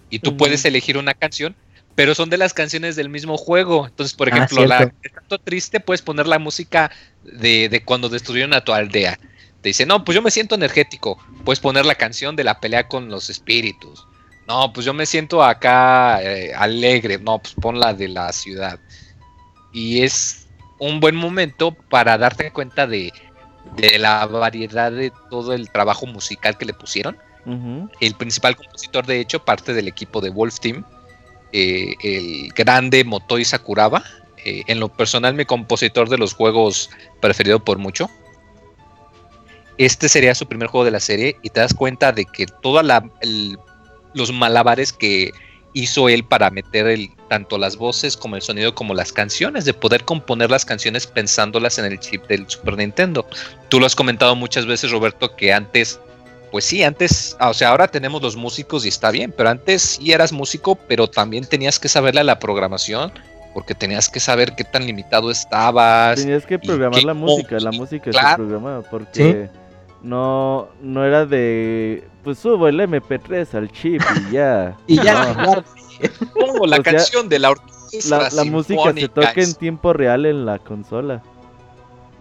[0.10, 1.56] Y tú puedes elegir una canción,
[1.94, 3.86] pero son de las canciones del mismo juego.
[3.86, 6.90] Entonces, por ah, ejemplo, la estatua triste puedes poner la música
[7.24, 9.20] de, de cuando destruyeron a tu aldea
[9.62, 11.20] te dice, no, pues yo me siento energético.
[11.46, 14.08] Puedes poner la canción de la pelea con los espíritus.
[14.48, 17.20] No, pues yo me siento acá eh, alegre.
[17.20, 18.80] No, pues pon la de la ciudad.
[19.72, 20.41] Y es
[20.90, 23.14] un buen momento para darte cuenta de,
[24.00, 27.18] la variedad de todo el trabajo musical que le pusieron.
[28.00, 30.84] El principal compositor, de hecho, parte del equipo de Wolf Team,
[31.54, 34.04] eh, el grande Motoi Sakuraba.
[34.44, 38.10] Eh, en lo personal, mi compositor de los juegos preferido por mucho
[39.86, 42.86] este sería su primer juego de la serie y te das cuenta de que todos
[44.14, 45.32] los malabares que
[45.74, 49.74] hizo él para meter el, tanto las voces como el sonido como las canciones, de
[49.74, 53.26] poder componer las canciones pensándolas en el chip del Super Nintendo.
[53.70, 55.98] Tú lo has comentado muchas veces, Roberto, que antes,
[56.52, 59.82] pues sí, antes, ah, o sea, ahora tenemos los músicos y está bien, pero antes
[59.82, 63.14] sí eras músico, pero también tenías que saberle a la programación
[63.54, 66.20] porque tenías que saber qué tan limitado estabas.
[66.20, 69.50] Tenías que programar la música, la música se programaba porque
[70.04, 74.76] no, no era de, pues subo el MP3 al chip y ya.
[74.88, 75.64] y ya, no.
[76.68, 78.30] la canción de la orquesta.
[78.32, 81.22] La, música se toca en tiempo real en la consola.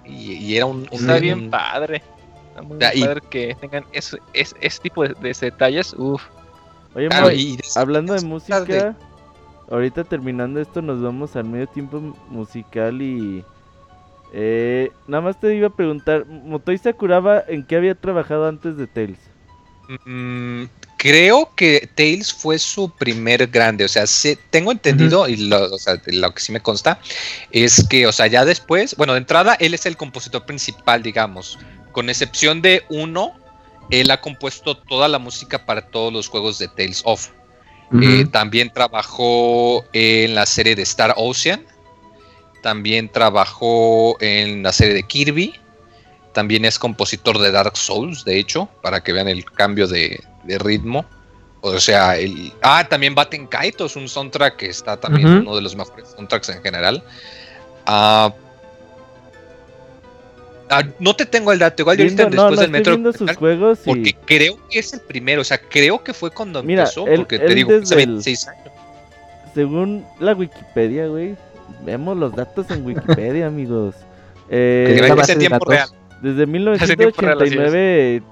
[0.05, 2.03] Y, era un, Está bien padre.
[2.49, 5.95] Está muy padre que tengan ese, ese, tipo de, detalles.
[5.97, 6.23] Uf.
[6.95, 7.09] Oye,
[7.77, 8.97] hablando de música,
[9.71, 13.45] ahorita terminando esto nos vamos al medio tiempo musical y
[14.33, 18.87] eh, nada más te iba a preguntar, Motoi Sakuraba, ¿en qué había trabajado antes de
[18.87, 19.19] Tales?
[20.05, 20.65] Mm,
[21.01, 24.05] creo que Tales fue su primer grande, o sea,
[24.51, 25.71] tengo entendido, y lo,
[26.07, 27.01] lo, que sí me consta,
[27.51, 31.59] es que, o sea, ya después, bueno, de entrada, él es el compositor principal, digamos,
[31.93, 33.35] con excepción de uno,
[33.89, 37.31] él ha compuesto toda la música para todos los juegos de Tales of.
[38.03, 41.65] Eh, también trabajó en la serie de Star Ocean,
[42.63, 45.55] también trabajó en la serie de Kirby.
[46.35, 51.05] También es compositor de Dark Souls, de hecho, para que vean el cambio de, ritmo.
[51.61, 52.53] O sea, el.
[52.63, 56.49] Ah, también Baten Kaito es un soundtrack que está también uno de los mejores soundtracks
[56.49, 57.03] en general.
[57.87, 58.33] Ah,
[60.71, 63.13] ah, no te tengo el dato, igual ahorita después del metro.
[63.13, 67.05] Sus juegos Porque creo que es el primero, o sea, creo que fue cuando empezó,
[67.05, 68.71] porque te digo, hace 26 años.
[69.55, 71.37] Según la Wikipedia, güey,
[71.85, 73.95] Vemos los datos en Wikipedia, amigos.
[74.51, 75.01] Eh,
[76.23, 78.23] Desde 1989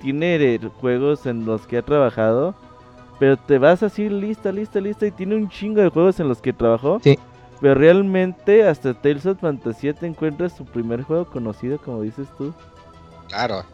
[0.00, 2.54] tiene juegos en los que ha trabajado.
[3.18, 6.40] Pero te vas así lista, lista, lista y tiene un chingo de juegos en los
[6.40, 7.00] que trabajó.
[7.02, 7.18] Sí.
[7.60, 12.54] Pero realmente hasta Tales of Fantasy te encuentras su primer juego conocido, como dices tú.
[13.28, 13.64] Claro.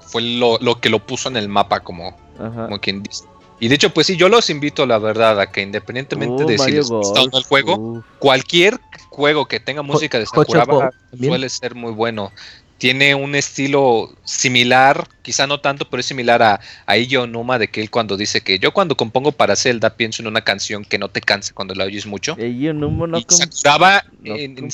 [0.00, 3.24] Fue lo, que lo puso en el mapa, como, como quien dice.
[3.60, 6.72] Y de hecho, pues sí, yo los invito, la verdad, a que independientemente de si
[6.72, 8.78] les gusta o no el juego, cualquier
[9.08, 12.30] juego que tenga música de Sakuraba suele ser muy bueno.
[12.78, 17.68] Tiene un estilo similar, quizá no tanto, pero es similar a, a Iyo Numa, de
[17.68, 20.98] que él cuando dice que yo cuando compongo para Zelda pienso en una canción que
[20.98, 22.36] no te canse cuando la oyes mucho.
[22.38, 24.68] Iyo Numa no y Sakuraba, en,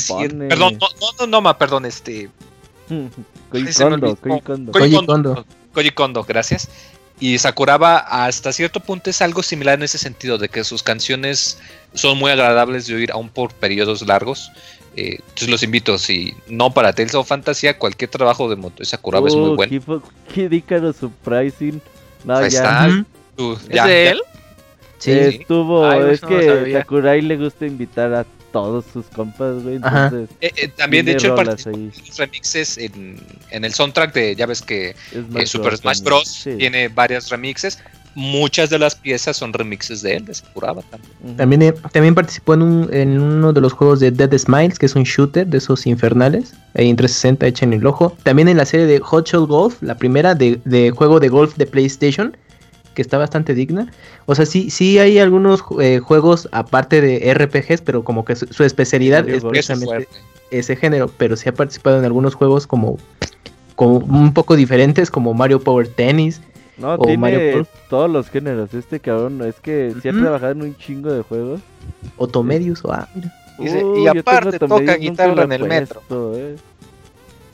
[0.48, 2.28] perdón, no, no, Noma, perdón, este...
[5.74, 6.68] Koji Kondo, gracias.
[7.20, 11.59] Y Sakuraba hasta cierto punto es algo similar en ese sentido, de que sus canciones
[11.94, 14.51] son muy agradables de oír aún por periodos largos.
[14.96, 19.26] Eh, entonces los invito, si no para Tales of Fantasy, cualquier trabajo de Moto Sakuraba
[19.26, 20.02] es muy oh, bueno.
[20.32, 21.80] Qué, qué Surprising.
[22.24, 22.86] No, Ahí ya.
[22.86, 23.04] Está.
[23.70, 24.22] ¿Es de él?
[24.98, 25.10] Sí.
[25.10, 29.76] Estuvo, es que Sakurai le gusta invitar a todos sus compas, güey.
[29.76, 34.46] Entonces, eh, eh, también, de hecho, el los remixes en, en, el soundtrack de, ya
[34.46, 34.94] ves que
[35.44, 36.48] Super Smash Bros.
[36.56, 37.80] tiene varios remixes.
[38.15, 41.36] Muchas de las piezas son remixes de él, de Sakuraba también.
[41.36, 44.86] También, eh, también participó en, un, en uno de los juegos de Dead Smiles, que
[44.86, 48.16] es un shooter de esos infernales, ahí en 360 echen el ojo.
[48.23, 51.57] También en la serie de Hot Shot Golf, la primera de, de juego de golf
[51.57, 52.36] de PlayStation,
[52.95, 53.93] que está bastante digna.
[54.27, 58.65] O sea, sí, sí hay algunos eh, juegos aparte de RPGs, pero como que su,
[58.65, 60.09] especialidad es precisamente
[60.51, 62.99] ese género, pero sí ha participado en algunos juegos como,
[63.74, 66.41] como un poco diferentes, como Mario Power Tennis.
[66.76, 68.74] No, tiene todos los géneros.
[68.74, 71.60] Este cabrón es que sí ha trabajado en un chingo de juegos.
[72.16, 73.09] Otomedius o ah,
[73.59, 76.02] y aparte toca guitarra en el metro.
[76.36, 76.56] Eh.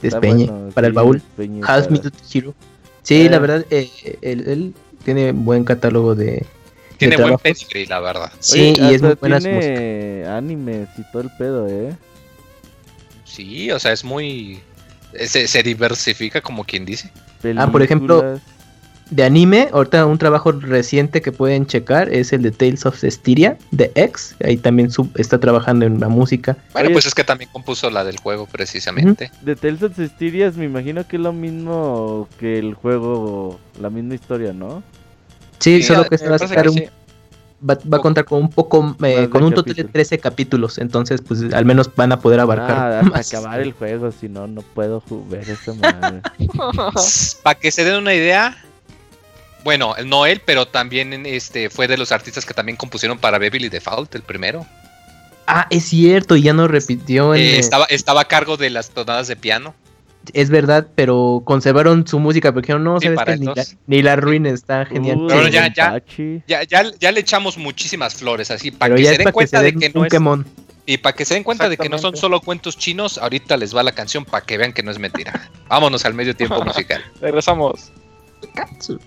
[0.00, 1.22] Despeñe, para el baúl.
[1.62, 2.54] Half Minute Hero.
[3.02, 3.38] Sí, la eh.
[3.38, 4.74] verdad, eh, él,
[5.04, 6.46] tiene buen catálogo de.
[6.96, 8.32] Tiene buen pedigree, la verdad.
[8.40, 11.94] Sí, y es muy buena tiene animes y todo el pedo, ¿eh?
[13.24, 14.60] Sí, o sea, es muy.
[15.26, 17.10] Se, se diversifica como quien dice.
[17.56, 18.38] Ah, por ejemplo,
[19.10, 23.58] de anime, ahorita un trabajo reciente que pueden checar es el de Tales of Styria
[23.70, 24.36] de X.
[24.44, 26.56] Ahí también está trabajando en la música.
[26.72, 29.30] Bueno, pues es que también compuso la del juego precisamente.
[29.42, 34.14] De Tales of Styria me imagino que es lo mismo que el juego, la misma
[34.14, 34.82] historia, ¿no?
[35.58, 36.80] Sí, solo que se va a sacar un,
[37.68, 41.52] va, a contar con un poco, eh, con un total de 13 capítulos, entonces pues
[41.52, 43.04] al menos van a poder abarcar.
[43.04, 46.22] Ah, acabar el juego, si no, no puedo ver esta madre.
[47.42, 48.56] Para que se den una idea,
[49.64, 53.68] bueno, no él, pero también este fue de los artistas que también compusieron para Beverly
[53.68, 54.66] Default, el primero.
[55.46, 57.34] Ah, es cierto, y ya no repitió.
[57.34, 59.74] En, eh, estaba, estaba a cargo de las tonadas de piano.
[60.32, 64.50] Es verdad, pero conservaron su música porque no sabes que ni la, ni la ruina
[64.50, 65.24] está genial.
[65.26, 66.02] pero ya, ya,
[66.46, 66.62] ya,
[66.98, 70.12] ya, le echamos muchísimas flores así para que se den cuenta de que no es.
[70.86, 73.74] Y para que se den cuenta de que no son solo cuentos chinos, ahorita les
[73.74, 75.50] va la canción para que vean que no es mentira.
[75.68, 77.02] Vámonos al medio tiempo musical.
[77.20, 77.90] Regresamos.
[78.54, 78.98] Chan,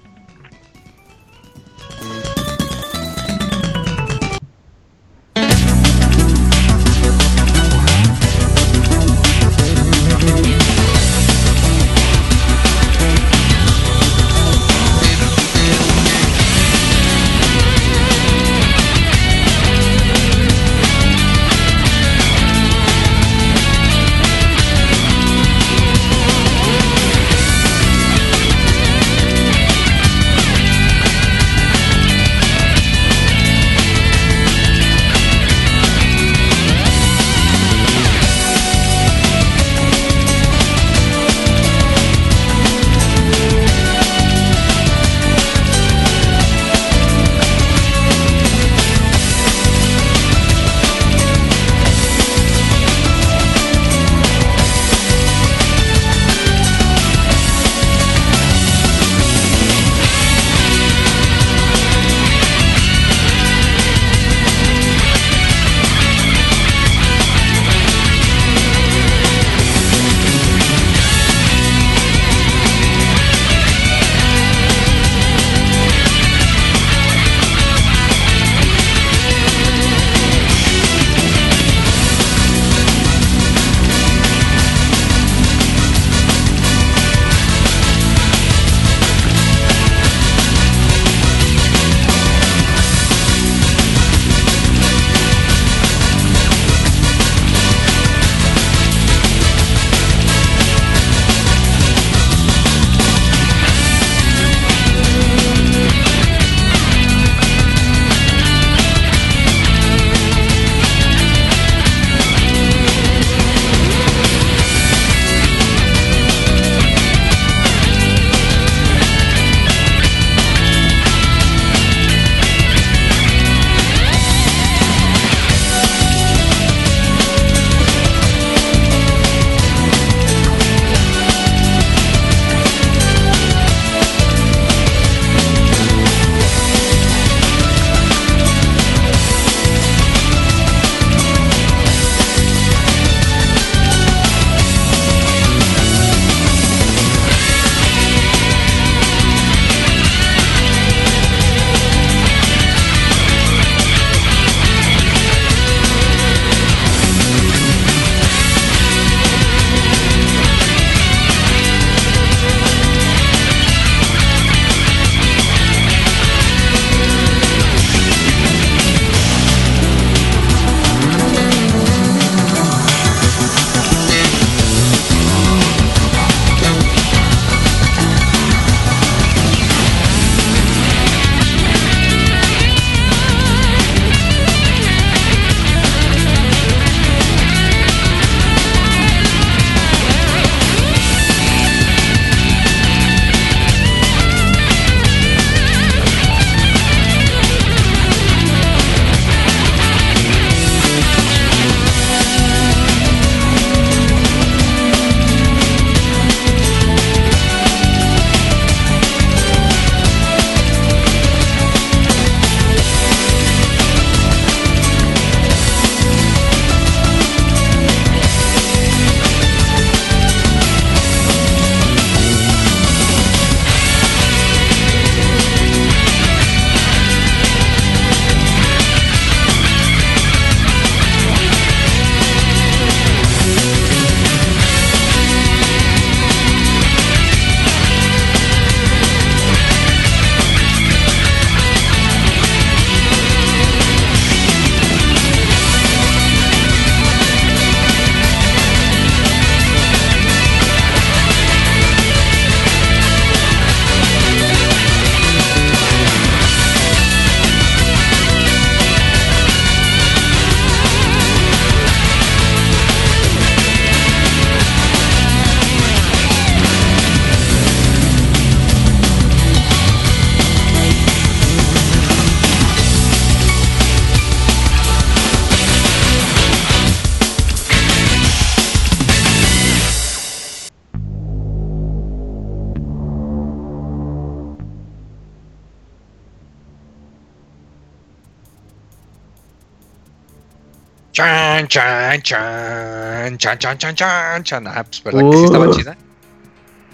[292.21, 294.67] chan, chan, chan, chan, chan, chan, chan.
[294.67, 295.97] Ah, pues verdad que sí estaba chida.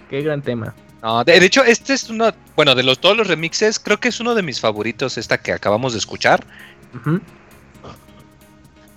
[0.09, 0.73] Qué gran tema.
[1.01, 4.19] No, de, hecho, este es uno, bueno, de los, todos los remixes, creo que es
[4.19, 6.45] uno de mis favoritos, esta que acabamos de escuchar.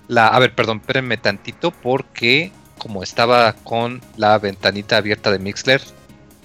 [0.09, 5.81] La, a ver, perdón, espérenme tantito porque como estaba con la ventanita abierta de Mixler,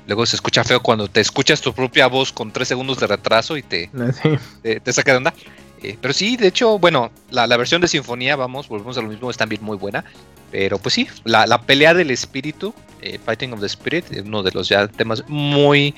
[0.07, 3.57] luego se escucha feo cuando te escuchas tu propia voz con tres segundos de retraso
[3.57, 3.91] y te,
[4.63, 5.35] te, saca de onda.
[5.83, 9.31] Eh, pero sí, de hecho, bueno, la, versión de Sinfonía, vamos, volvemos a lo mismo,
[9.31, 10.05] es también muy buena.
[10.51, 14.51] Pero pues sí, la, pelea del espíritu, eh, Fighting of the Spirit, es uno de
[14.53, 15.95] los ya temas muy,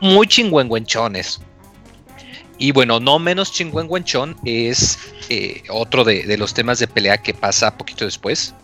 [0.00, 1.40] muy chingüengüenchones.
[2.58, 4.98] Y bueno, no menos chingüengüenchón es
[5.28, 8.54] eh, otro de, los temas de pelea que pasa poquito después.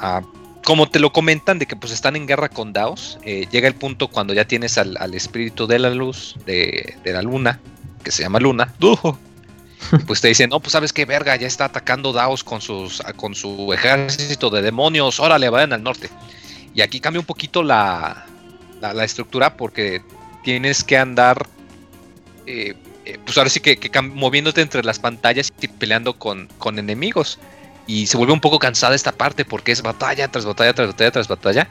[0.00, 0.22] Ah,
[0.64, 4.08] como te lo comentan de que pues están en guerra con Daos, llega el punto
[4.08, 7.58] cuando ya tienes al, espíritu de la luz, de, de, la luna,
[8.04, 9.18] que se llama Luna, ¡Dujo!
[10.06, 13.34] Pues te dicen, no, pues sabes qué verga, ya está atacando Daos con, sus, con
[13.34, 16.10] su ejército de demonios, órale, vayan al norte.
[16.74, 18.26] Y aquí cambia un poquito la,
[18.80, 20.02] la, estructura porque
[20.44, 21.46] tienes que andar,
[22.46, 22.74] eh,
[23.04, 27.38] eh, pues ahora sí que, moviéndote entre las pantallas y peleando con, con enemigos.
[27.86, 31.10] Y se vuelve un poco cansada esta parte porque es batalla tras batalla tras batalla
[31.10, 31.68] tras batalla.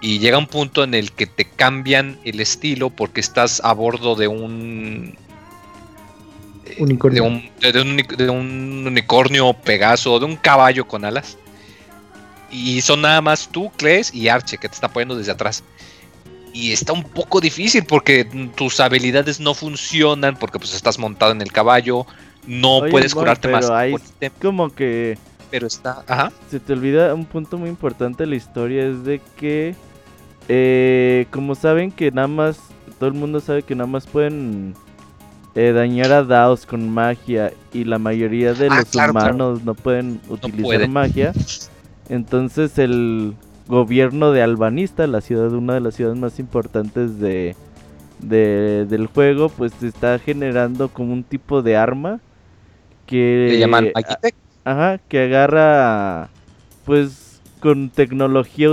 [0.00, 4.14] Y llega un punto en el que te cambian el estilo porque estás a bordo
[4.14, 5.16] de un
[6.76, 11.36] de, un, de, un, unicornio Pegaso, de un caballo con alas.
[12.50, 15.62] Y son nada más tú, Kles y Arche, que te está poniendo desde atrás.
[16.52, 18.24] Y está un poco difícil porque
[18.56, 22.06] tus habilidades no funcionan, porque pues estás montado en el caballo,
[22.46, 23.70] no puedes curarte más.
[24.40, 25.18] como que...
[25.50, 26.02] Pero está...
[26.06, 26.32] Ajá.
[26.50, 29.74] Se te olvida un punto muy importante de la historia, es de que...
[30.48, 32.58] Eh, como saben que nada más...
[32.98, 34.74] Todo el mundo sabe que nada más pueden
[35.58, 40.20] eh, dañar a Daos con magia y la mayoría de ah, los humanos no pueden
[40.28, 41.32] utilizar magia.
[42.08, 43.34] Entonces el
[43.66, 47.56] gobierno de Albanista, la ciudad, una de las ciudades más importantes de,
[48.20, 52.20] del juego, pues está generando como un tipo de arma
[53.06, 53.48] que...
[53.50, 53.90] ¿Le llaman
[54.62, 56.28] Ajá, que agarra,
[56.84, 58.68] pues con tecnología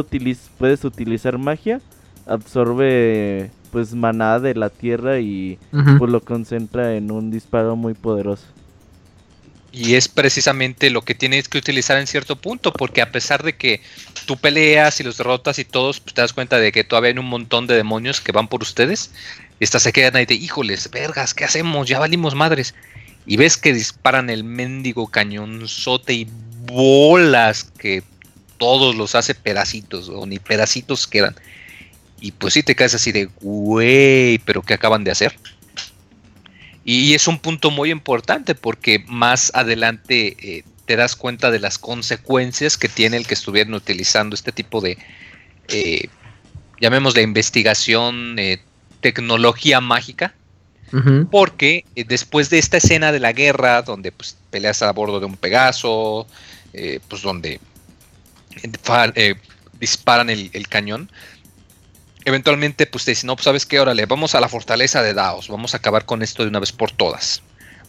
[0.60, 1.82] puedes utilizar magia,
[2.28, 5.60] absorbe pues maná de la tierra y
[5.98, 8.46] pues lo concentra en un disparo muy poderoso.
[9.74, 13.58] Y es precisamente lo que tienes que utilizar en cierto punto, porque a pesar de
[13.58, 13.82] que
[14.26, 17.18] tú peleas y los derrotas y todos, pues te das cuenta de que todavía hay
[17.18, 19.12] un montón de demonios que van por ustedes.
[19.60, 21.90] Y estas se quedan ahí de, híjoles, vergas, ¿qué hacemos?
[21.90, 22.76] Ya valimos madres.
[23.26, 26.28] Y ves que disparan el mendigo cañonzote y
[26.66, 28.04] bolas que
[28.58, 31.36] todos los hace pedacitos, o ni pedacitos quedan.
[32.26, 35.36] Y pues sí te caes así de, güey, pero ¿qué acaban de hacer?
[36.84, 41.78] Y es un punto muy importante porque más adelante eh, te das cuenta de las
[41.78, 44.98] consecuencias que tiene el que estuvieran utilizando este tipo de,
[45.68, 46.08] eh,
[46.82, 48.60] llamémosle investigación, eh,
[49.02, 50.34] tecnología mágica.
[51.30, 55.36] Porque después de esta escena de la guerra, donde pues, peleas a bordo de un
[55.36, 56.26] Pegaso,
[56.72, 57.60] pues donde
[59.78, 61.10] disparan el cañón,
[62.26, 65.48] eventualmente pues te dicen, no, pues sabes qué, órale, vamos a la fortaleza de Daos,
[65.48, 67.42] vamos a acabar con esto de una vez por todas.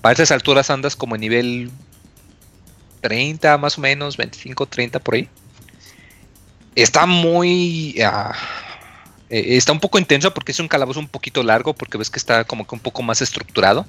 [0.02, 1.70] Para esas alturas andas como en nivel
[3.00, 5.28] 30 más o menos, 25, 30 por ahí.
[6.74, 7.96] Está muy...
[8.02, 8.34] Ah,
[9.30, 12.18] eh, está un poco intenso porque es un calabozo un poquito largo, porque ves que
[12.18, 13.86] está como que un poco más estructurado.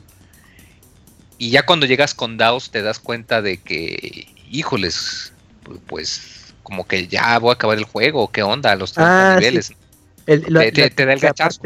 [1.37, 5.33] Y ya cuando llegas con Daos te das cuenta de que, híjoles,
[5.85, 8.75] pues como que ya voy a acabar el juego, ¿qué onda?
[8.75, 9.73] Los 30 ah, niveles
[10.27, 11.61] te, da el gachazo.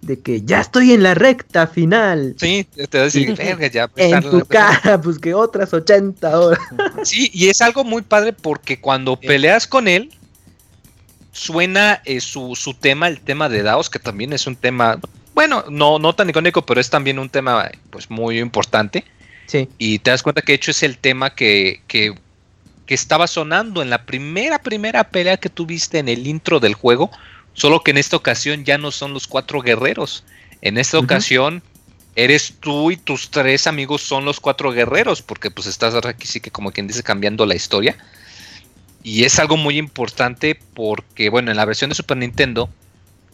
[0.00, 2.34] De que ya estoy en la recta final.
[2.38, 3.86] Sí, te da decir, verga, ya.
[3.86, 6.60] Pues, en tu cara, pues que otras 80 horas.
[7.04, 10.10] Sí, y es algo muy padre porque cuando peleas con él,
[11.32, 14.98] suena eh, su, su, tema, el tema de Daos, que también es un tema,
[15.34, 19.04] bueno, no, no tan icónico, pero es también un tema pues muy importante.
[19.46, 19.68] Sí.
[19.78, 22.14] Y te das cuenta que de hecho es el tema que, que,
[22.86, 27.10] que estaba sonando en la primera, primera pelea que tuviste en el intro del juego
[27.60, 30.24] Solo que en esta ocasión ya no son los cuatro guerreros.
[30.62, 31.62] En esta ocasión
[32.14, 36.40] eres tú y tus tres amigos son los cuatro guerreros, porque pues estás aquí sí
[36.40, 37.98] que como quien dice cambiando la historia.
[39.02, 42.70] Y es algo muy importante porque, bueno, en la versión de Super Nintendo,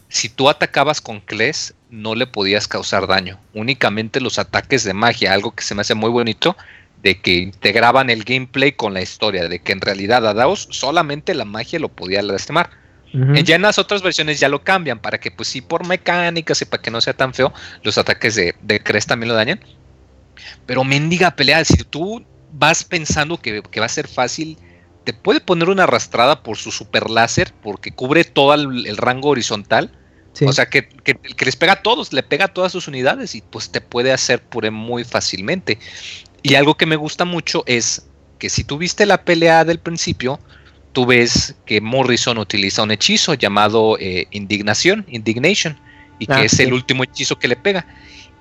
[0.09, 3.39] si tú atacabas con Kles, no le podías causar daño.
[3.53, 6.57] Únicamente los ataques de magia, algo que se me hace muy bonito,
[7.01, 11.33] de que integraban el gameplay con la historia, de que en realidad a Daos solamente
[11.33, 12.86] la magia lo podía lastimar.
[13.13, 16.65] Ya en las otras versiones ya lo cambian para que, pues sí, por mecánicas y
[16.65, 17.53] para que no sea tan feo,
[17.83, 19.59] los ataques de, de Crest también lo dañan.
[20.65, 24.57] Pero mendiga pelea, si tú vas pensando que, va a ser fácil,
[25.03, 29.91] te puede poner una arrastrada por su super láser, porque cubre todo el, rango horizontal.
[30.45, 33.41] O sea, que, que, les pega a todos, le pega a todas sus unidades y
[33.41, 35.79] pues te puede hacer pure muy fácilmente.
[36.43, 38.07] Y algo que me gusta mucho es
[38.37, 40.39] que si tuviste la pelea del principio,
[40.97, 45.77] tú ves que Morrison utiliza un hechizo llamado eh, Indignación, Indignation,
[46.17, 47.85] y que ah, es el último hechizo que le pega.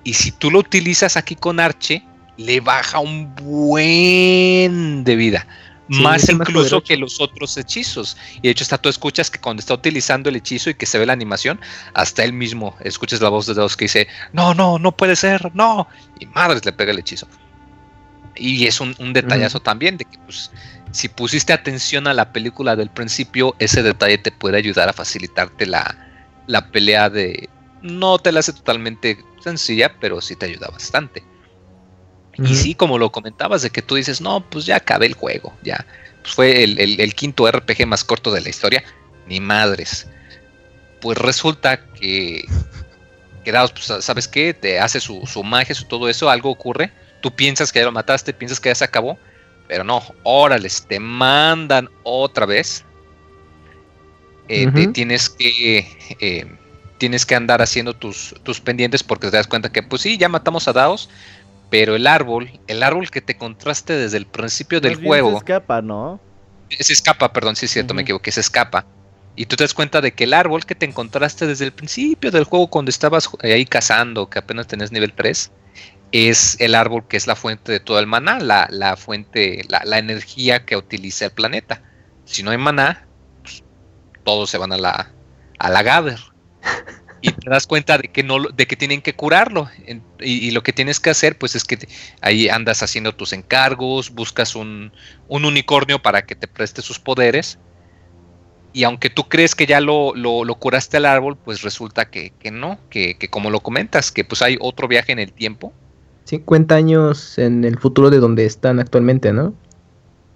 [0.05, 2.03] Y si tú lo utilizas aquí con Arche,
[2.39, 5.47] le baja un buen de vida.
[5.89, 8.17] más incluso que los otros hechizos.
[8.39, 10.99] Y de hecho, hasta tú escuchas que cuando está utilizando el hechizo y que se
[10.99, 11.61] ve la animación,
[11.93, 15.55] hasta él mismo escuchas la voz de Dios que dice: No, no, no puede ser,
[15.55, 15.89] no.
[16.19, 17.29] Y madres le pega el hechizo.
[18.35, 20.51] Y es un, detallazo también de que, pues,
[20.93, 25.67] si pusiste atención a la película del principio, ese detalle te puede ayudar a facilitarte
[25.67, 25.97] la,
[26.47, 27.49] la pelea de.
[27.83, 31.23] No te la hace totalmente sencilla, pero sí te ayuda bastante.
[32.39, 35.55] Y sí, como lo comentabas, de que tú dices, no, pues ya acabé el juego,
[35.63, 35.87] ya.
[36.23, 38.85] Pues fue el, quinto RPG más corto de la historia.
[39.27, 40.07] Ni madres.
[41.01, 42.45] Pues resulta que,
[43.45, 44.53] quedados, pues, ¿sabes qué?
[44.53, 46.93] Te hace su, su magia, su todo eso, algo ocurre.
[47.23, 49.19] Tú piensas que ya lo mataste, piensas que ya se acabó.
[49.69, 52.85] Pero no, órales, te mandan otra vez.
[54.49, 56.47] Eh, te tienes que eh,
[56.99, 60.29] tienes que andar haciendo tus, tus pendientes porque te das cuenta que pues sí, ya
[60.29, 61.11] matamos a Daos,
[61.71, 65.31] pero el árbol, el árbol que te contraste desde el principio del juego.
[65.33, 66.21] Se escapa, ¿no?
[66.71, 68.87] Se escapa, perdón, sí es cierto, me equivoqué, se escapa.
[69.35, 72.31] Y tú te das cuenta de que el árbol que te encontraste desde el principio
[72.31, 75.51] del juego cuando estabas ahí cazando, que apenas tenés nivel 3,
[76.13, 79.83] es el árbol que es la fuente de todo el maná, la, la fuente, la,
[79.85, 81.83] la, energía que utiliza el planeta.
[82.25, 83.07] Si no hay maná,
[83.43, 83.65] pues,
[84.25, 85.13] todos se van a la,
[85.59, 86.19] a la Gather
[87.21, 89.69] y te das cuenta de que no de que tienen que curarlo.
[90.21, 91.79] Y, lo que tienes que hacer pues es que
[92.21, 94.93] ahí andas haciendo tus encargos buscas un,
[95.29, 97.59] unicornio para que te preste sus poderes.
[98.73, 102.79] Y aunque tú crees que ya lo, lo, curaste al árbol pues resulta que, no
[102.91, 105.73] que, como lo comentas que pues hay otro viaje en el tiempo
[106.27, 109.55] 50 años en el futuro de donde están actualmente no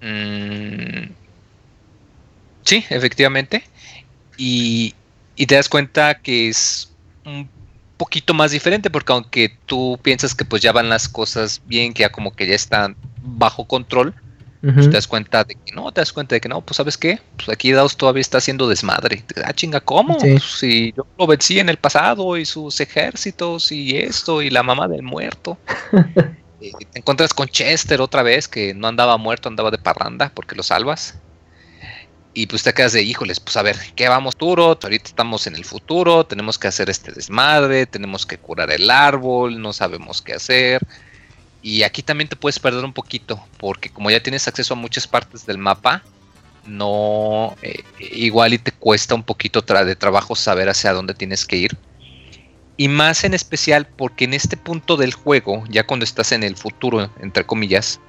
[0.01, 1.11] mm,
[2.65, 3.65] sí efectivamente.
[4.37, 4.95] Y,
[5.37, 6.93] y te das cuenta que es
[7.25, 7.49] un
[7.97, 12.03] poquito más diferente porque aunque tú piensas que pues ya van las cosas bien, que
[12.03, 14.15] ya como que ya están bajo control,
[14.61, 16.99] pues te das cuenta de que no, te das cuenta de que no, pues sabes
[16.99, 19.25] qué, pues aquí Daos todavía está haciendo desmadre.
[19.45, 20.19] Ah, chinga, ¿cómo?
[20.19, 24.63] Pues, si yo lo vencí en el pasado y sus ejércitos y esto y la
[24.63, 25.59] mamá del muerto.
[26.63, 30.55] Eh, te encuentras con Chester otra vez, que no andaba muerto, andaba de parranda porque
[30.55, 31.19] lo salvas.
[32.35, 34.79] Y pues te quedas de, híjoles, pues a ver, ¿qué vamos duro?
[34.81, 39.61] Ahorita estamos en el futuro, tenemos que hacer este desmadre, tenemos que curar el árbol,
[39.61, 40.87] no sabemos qué hacer.
[41.63, 45.07] Y aquí también te puedes perder un poquito, porque como ya tienes acceso a muchas
[45.07, 46.03] partes del mapa,
[46.67, 51.57] no, eh, igual y te cuesta un poquito de trabajo saber hacia dónde tienes que
[51.57, 51.77] ir.
[52.77, 56.57] Y más en especial porque en este punto del juego, ya cuando estás en el
[56.57, 58.01] futuro, entre comillas,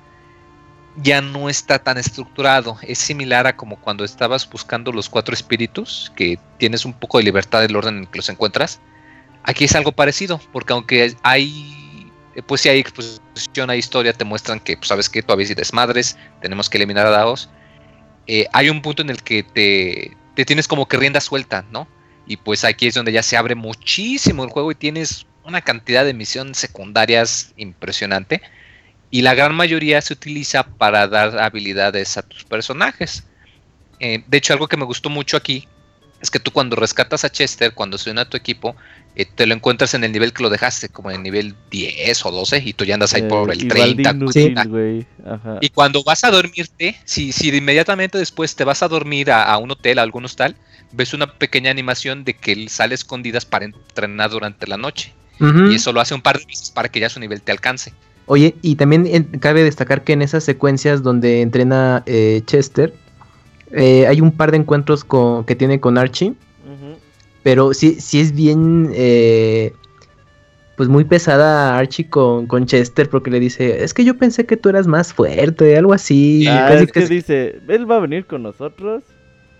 [0.97, 2.77] ya no está tan estructurado.
[2.81, 7.25] Es similar a como cuando estabas buscando los cuatro espíritus, que tienes un poco de
[7.25, 8.79] libertad del orden en que los encuentras.
[9.43, 11.80] Aquí es algo parecido, porque aunque hay,
[12.45, 16.17] pues si hay exposición, hay historia, te muestran que, pues, sabes que todavía hay desmadres,
[16.41, 17.49] tenemos que eliminar a Daos.
[18.27, 21.87] Eh, hay un punto en el que te, te tienes como que rienda suelta, ¿no?
[22.27, 26.05] Y pues aquí es donde ya se abre muchísimo el juego y tienes una cantidad
[26.05, 28.41] de misiones secundarias impresionante
[29.11, 33.25] y la gran mayoría se utiliza para dar habilidades a tus personajes.
[33.99, 35.67] Eh, de hecho, algo que me gustó mucho aquí
[36.21, 38.75] es que tú cuando rescatas a Chester, cuando se une a tu equipo,
[39.15, 42.25] eh, te lo encuentras en el nivel que lo dejaste, como en el nivel 10
[42.25, 44.15] o 12, y tú ya andas ahí por eh, el 30.
[45.61, 49.71] Y cuando vas a dormirte, si, si inmediatamente después te vas a dormir a, un
[49.71, 50.55] hotel, a algún hostal,
[50.91, 55.13] ves una pequeña animación de que él sale escondidas para entrenar durante la noche.
[55.71, 57.93] Y eso lo hace un par de veces para que ya su nivel te alcance.
[58.27, 62.93] Oye, y también cabe destacar que en esas secuencias donde entrena eh, Chester,
[63.73, 66.33] eh, hay un par de encuentros con, que tiene con Archie.
[67.43, 69.73] Pero sí, sí es bien, eh,
[70.77, 74.57] pues muy pesada Archie con, con, Chester porque le dice, es que yo pensé que
[74.57, 76.45] tú eras más fuerte, algo así.
[76.47, 79.01] Ah, es que dice, él va a venir con nosotros.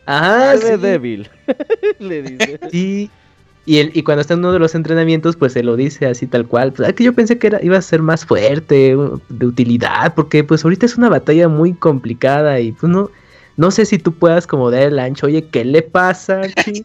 [0.06, 0.78] Ah, sí.
[0.78, 1.28] débil.
[2.00, 2.60] le dice.
[2.72, 3.10] Sí.
[3.66, 6.28] Y, él, y cuando está en uno de los entrenamientos, pues se lo dice así
[6.28, 6.74] tal cual.
[6.74, 8.96] Pues, ah, que yo pensé que era, iba a ser más fuerte,
[9.30, 13.12] de utilidad, porque pues ahorita es una batalla muy complicada y pues no,
[13.62, 16.84] no sé si tú puedas como dar el ancho, oye, ¿qué le pasa aquí?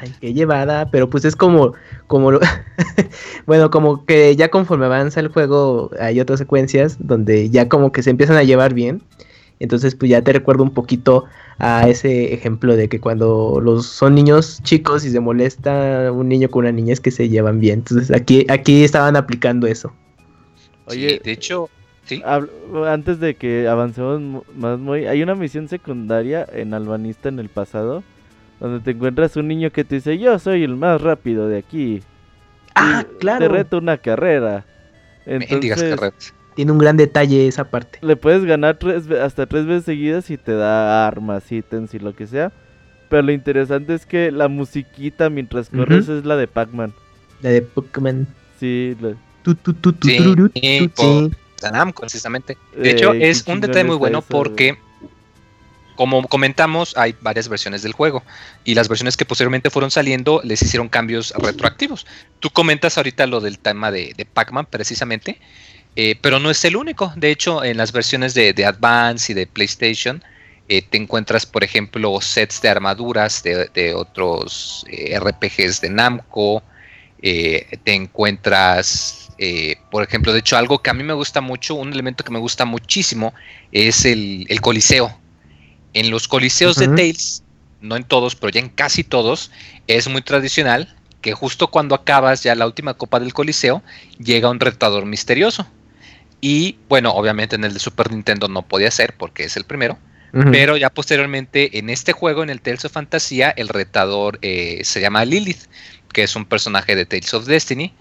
[0.00, 1.74] ay, qué llevada, pero pues es como,
[2.06, 2.40] como lo,
[3.46, 8.02] bueno, como que ya conforme avanza el juego hay otras secuencias donde ya como que
[8.02, 9.02] se empiezan a llevar bien,
[9.60, 11.26] entonces pues ya te recuerdo un poquito
[11.58, 16.48] a ese ejemplo de que cuando los son niños chicos y se molesta un niño
[16.48, 19.92] con una niña es que se llevan bien, entonces aquí, aquí estaban aplicando eso.
[20.86, 21.68] Oye, de hecho,
[22.06, 22.22] ¿sí?
[22.86, 28.02] antes de que avancemos más muy, hay una misión secundaria en Albanista en el pasado
[28.60, 32.02] donde te encuentras un niño que te dice, yo soy el más rápido de aquí.
[32.74, 33.46] Ah, claro.
[33.46, 34.64] Te reto una carrera.
[35.26, 37.98] Entonces, Tiene un gran detalle esa parte.
[38.02, 42.14] Le puedes ganar tres, hasta tres veces seguidas y te da armas, ítems y lo
[42.14, 42.52] que sea.
[43.08, 46.92] Pero lo interesante es que la musiquita mientras corres es la de Pac-Man.
[47.42, 48.26] La de Pac-Man.
[48.58, 49.14] Sí, la...
[50.02, 51.30] sí,
[51.98, 52.56] precisamente.
[52.76, 54.78] De hecho, es un detalle muy bueno porque
[55.96, 58.22] como comentamos, hay varias versiones del juego
[58.64, 62.06] y las versiones que posteriormente fueron saliendo les hicieron cambios retroactivos.
[62.38, 65.40] Tú comentas ahorita lo del tema de, Pac-Man precisamente,
[65.96, 67.12] eh, pero no es el único.
[67.16, 70.22] De hecho, en las versiones de, Advance y de PlayStation
[70.68, 76.62] eh, te encuentras, por ejemplo, sets de armaduras de, otros eh, RPGs de Namco.
[77.20, 79.25] te encuentras,
[79.90, 82.38] por ejemplo, de hecho, algo que a mí me gusta mucho, un elemento que me
[82.38, 83.34] gusta muchísimo
[83.72, 85.18] es el Coliseo
[85.96, 87.42] en los coliseos de Tales,
[87.80, 89.50] no en todos, pero ya en casi todos,
[89.86, 93.82] es muy tradicional que justo cuando acabas ya la última copa del coliseo,
[94.18, 95.66] llega un retador misterioso.
[96.42, 99.98] Y bueno, obviamente en el de Super Nintendo no podía ser porque es el primero.
[100.52, 105.00] Pero ya posteriormente en este juego, en el Tales of Fantasía, el retador eh, se
[105.00, 105.62] llama Lilith,
[106.12, 107.94] que es un personaje de Tales of Destiny,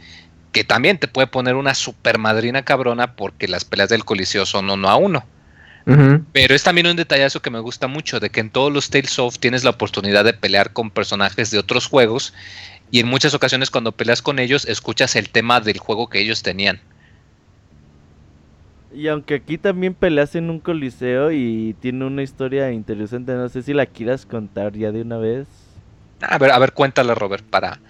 [0.56, 4.70] que también te puede poner una super madrina cabrona porque las peleas del Coliseo son
[4.70, 5.26] uno a uno.
[6.32, 9.20] Pero es también un detallazo que me gusta mucho, de que en todos los Tales
[9.20, 12.34] of tienes la oportunidad de pelear con personajes de otros juegos
[12.90, 16.42] y en muchas ocasiones cuando peleas con ellos escuchas el tema del juego que ellos
[16.42, 16.80] tenían.
[18.94, 23.62] Y aunque aquí también peleas en un coliseo y tiene una historia interesante, no sé
[23.62, 25.48] si la quieras contar ya de una vez.
[26.22, 27.82] A ver, a ver, cuéntala Robert, para,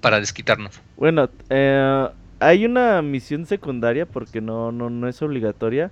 [0.00, 0.80] para desquitarnos.
[0.96, 2.08] Bueno, eh,
[2.40, 5.90] hay una misión secundaria porque no, no, no es obligatoria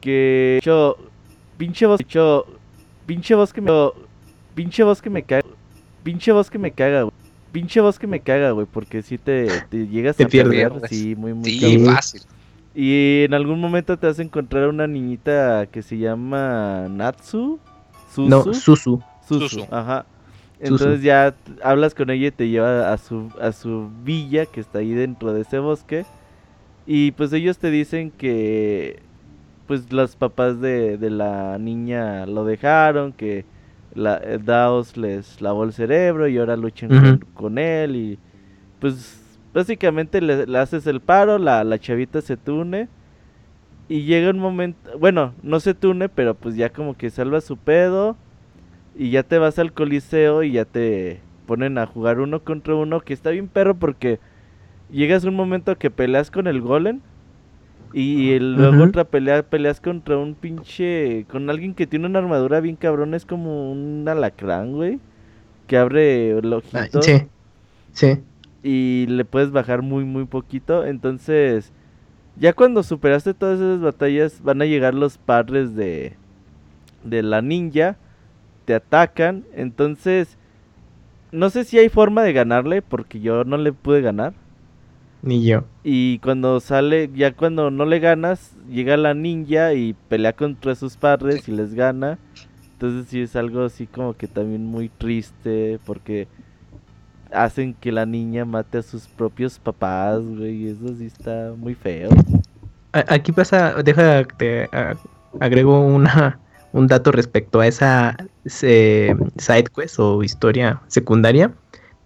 [0.00, 0.96] que yo
[1.56, 2.46] pinche voz yo
[3.06, 3.70] pinche voz que me
[4.54, 5.46] pinche voz que me caga
[6.02, 7.14] pinche voz que me caga güey.
[7.52, 11.34] pinche voz que me caga güey porque si te, te llegas a perder sí muy
[11.34, 12.22] muy sí, fácil.
[12.76, 17.60] Y en algún momento te vas a encontrar una niñita que se llama Natsu
[18.12, 20.06] Susu no Susu Susu, ajá
[20.64, 24.78] entonces ya hablas con ella y te lleva a su a su villa que está
[24.78, 26.04] ahí dentro de ese bosque.
[26.86, 29.00] Y pues ellos te dicen que
[29.66, 33.44] pues los papás de, de la niña lo dejaron, que
[33.94, 38.18] la, eh, Daos les lavó el cerebro y ahora luchan con, él y
[38.80, 42.88] pues básicamente le, haces el paro, la, la chavita se tune
[43.88, 47.56] y llega un momento, bueno, no se tune, pero pues ya como que salva su
[47.56, 48.16] pedo
[48.96, 53.00] y ya te vas al coliseo y ya te ponen a jugar uno contra uno,
[53.00, 54.18] que está bien perro porque
[54.90, 57.00] llegas un momento que peleas con el golem
[57.96, 61.26] y luego otra pelea, peleas contra un pinche.
[61.30, 64.98] Con alguien que tiene una armadura bien cabrón, es como un alacrán, güey.
[65.68, 67.00] Que abre el ojito.
[67.02, 67.28] sí,
[67.92, 68.20] sí.
[68.64, 70.84] Y le puedes bajar muy, muy poquito.
[70.84, 71.70] Entonces,
[72.36, 76.14] ya cuando superaste todas esas batallas, van a llegar los padres de,
[77.04, 77.96] de la ninja.
[78.64, 79.44] Te atacan.
[79.54, 80.36] Entonces,
[81.32, 84.34] no sé si hay forma de ganarle, porque yo no le pude ganar.
[85.22, 85.64] Ni yo.
[85.82, 90.96] Y cuando sale, ya cuando no le ganas, llega la ninja y pelea contra sus
[90.96, 92.18] padres y les gana.
[92.72, 96.28] Entonces sí es algo así como que también muy triste porque
[97.32, 100.68] hacen que la niña mate a sus propios papás, güey.
[100.68, 102.10] Eso sí está muy feo.
[102.92, 104.68] Aquí pasa, deja, te
[105.40, 106.38] agrego una,
[106.72, 108.16] un dato respecto a esa
[108.46, 111.52] side quest o historia secundaria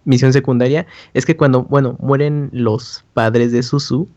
[0.08, 4.08] misión secundaria es que cuando, bueno, mueren los padres de Susu,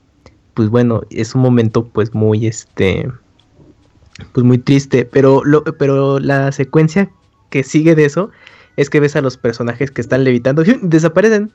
[0.53, 3.09] pues bueno, es un momento pues muy este
[4.33, 7.09] pues muy triste, pero lo, pero la secuencia
[7.49, 8.31] que sigue de eso
[8.77, 11.51] es que ves a los personajes que están levitando y desaparecen.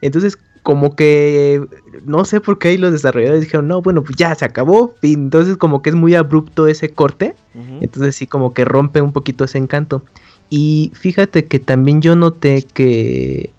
[0.00, 1.64] Entonces, como que
[2.04, 5.14] no sé por qué ahí los desarrolladores dijeron, "No, bueno, pues ya se acabó." Y
[5.14, 7.34] entonces como que es muy abrupto ese corte.
[7.80, 10.02] Entonces sí como que rompe un poquito ese encanto.
[10.50, 13.50] Y fíjate que también yo noté que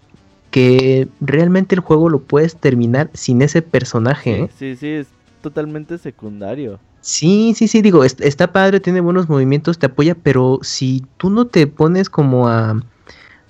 [0.52, 4.44] que realmente el juego lo puedes terminar sin ese personaje.
[4.44, 4.50] ¿eh?
[4.58, 5.08] Sí, sí, es
[5.42, 6.80] totalmente secundario.
[7.02, 11.46] Sí, sí, sí, digo, está padre, tiene buenos movimientos, te apoya, pero si tú no
[11.48, 12.82] te pones como a,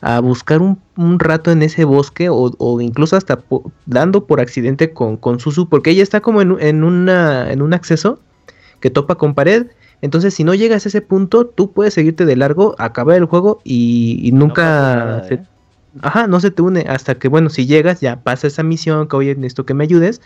[0.02, 3.40] a buscar un, rato en ese bosque o, incluso hasta
[3.86, 7.74] dando por accidente con, con Susu, porque ella está como en, en, una, en un
[7.74, 8.20] acceso
[8.80, 9.68] que topa con pared.
[10.02, 13.60] Entonces, si no llegas a ese punto, tú puedes seguirte de largo, acabar el juego
[13.64, 15.24] y, nunca...
[15.28, 15.44] se, ¿eh?
[16.02, 19.16] Ajá, no se te une hasta que, bueno, si llegas, ya pasa esa misión, que
[19.16, 20.22] oye, necesito que me ayudes.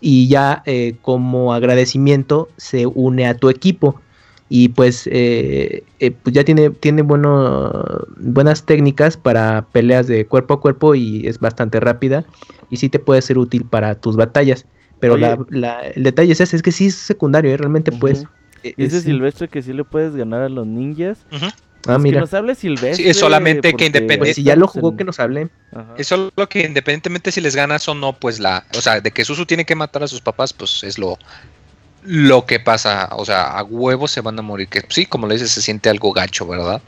[0.00, 4.00] Y ya eh, como agradecimiento se une a tu equipo
[4.48, 10.54] y pues, eh, eh, pues ya tiene, tiene bueno, buenas técnicas para peleas de cuerpo
[10.54, 12.24] a cuerpo y es bastante rápida
[12.70, 14.64] y sí te puede ser útil para tus batallas.
[15.00, 17.56] Pero la, la, el detalle es ese, es que sí es secundario, ¿eh?
[17.56, 18.24] realmente pues...
[18.76, 21.18] Dice Silvestre que sí le puedes ganar a los ninjas.
[21.86, 22.16] Ah, mira.
[22.16, 23.08] Que nos hable Silvestre.
[23.08, 24.18] es solamente que independientemente.
[24.18, 25.48] Pues si ya lo jugó, que nos hable.
[25.96, 28.66] Es solo que independientemente si les ganas o no, pues la.
[28.76, 31.18] O sea, de que Susu tiene que matar a sus papás, pues es lo,
[32.02, 35.34] lo que pasa, o sea, a huevos se van a morir, que sí, como le
[35.34, 36.80] dices, se siente algo gacho, ¿verdad?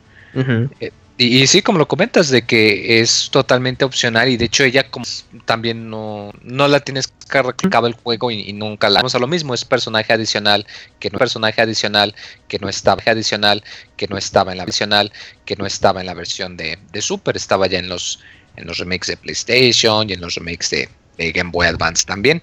[0.80, 0.92] Eh,
[1.22, 5.04] y, sí, como lo comentas, de que es totalmente opcional y de hecho ella como
[5.44, 9.00] también no, no la tienes que acabar el juego y, nunca la...
[9.00, 10.66] Vamos a lo mismo, es personaje adicional,
[10.98, 12.14] que no personaje adicional,
[12.48, 13.62] que no estaba adicional,
[13.98, 15.12] que no estaba en la adicional,
[15.44, 18.20] que no estaba en la versión de, Super, estaba ya en los,
[18.56, 20.88] en los remakes de PlayStation y en los remakes de,
[21.32, 22.42] Game Boy Advance también.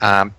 [0.00, 0.30] Ah,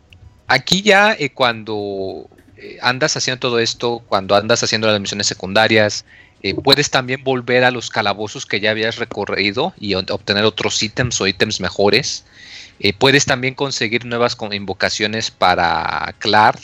[0.49, 2.27] Aquí ya eh, cuando
[2.57, 6.05] eh, andas haciendo todo esto, cuando andas haciendo las misiones secundarias,
[6.41, 11.21] eh, puedes también volver a los calabozos que ya habías recorrido y obtener otros ítems
[11.21, 12.25] o ítems mejores.
[12.97, 16.59] puedes también conseguir nuevas invocaciones para Clark.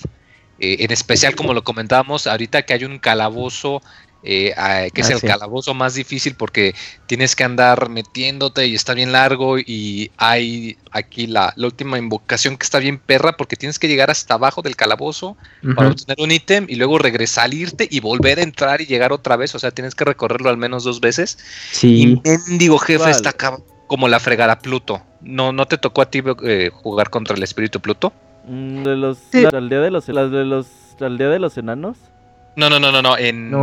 [0.58, 3.84] en especial, como lo comentábamos, ahorita que hay un calabozo
[4.28, 6.74] eh, que es el calabozo más difícil porque
[7.06, 12.64] tienes que andar metiéndote y está bien largo y hay aquí la, última invocación que
[12.64, 15.38] está bien perra porque tienes que llegar hasta abajo del calabozo
[15.76, 19.36] para obtener un ítem y luego regresar, irte y volver a entrar y llegar otra
[19.36, 21.38] vez, o sea, tienes que recorrerlo al menos dos veces.
[21.72, 22.02] Sí.
[22.02, 23.34] Y mendigo jefe está
[23.88, 25.02] como la fregada Pluto.
[25.22, 28.12] ¿No, ¿No te tocó a ti eh, jugar contra el espíritu Pluto?
[28.48, 30.68] Mm, de los, la aldea de los, las de los,
[31.00, 31.98] la aldea de los enanos.
[32.56, 33.18] No, no, no, no, no.
[33.18, 33.54] En,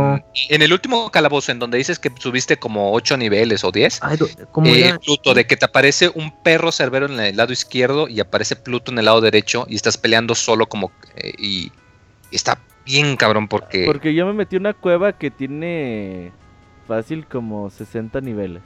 [0.49, 4.01] en el último calabozo, en donde dices que subiste como 8 niveles o 10,
[4.65, 8.55] eh, Pluto, de que te aparece un perro cerbero en el lado izquierdo y aparece
[8.55, 10.91] Pluto en el lado derecho y estás peleando solo como...
[11.15, 11.71] Eh, y,
[12.31, 13.85] está bien cabrón porque...
[13.85, 16.31] Porque yo me metí una cueva que tiene
[16.87, 18.61] fácil como 60 niveles.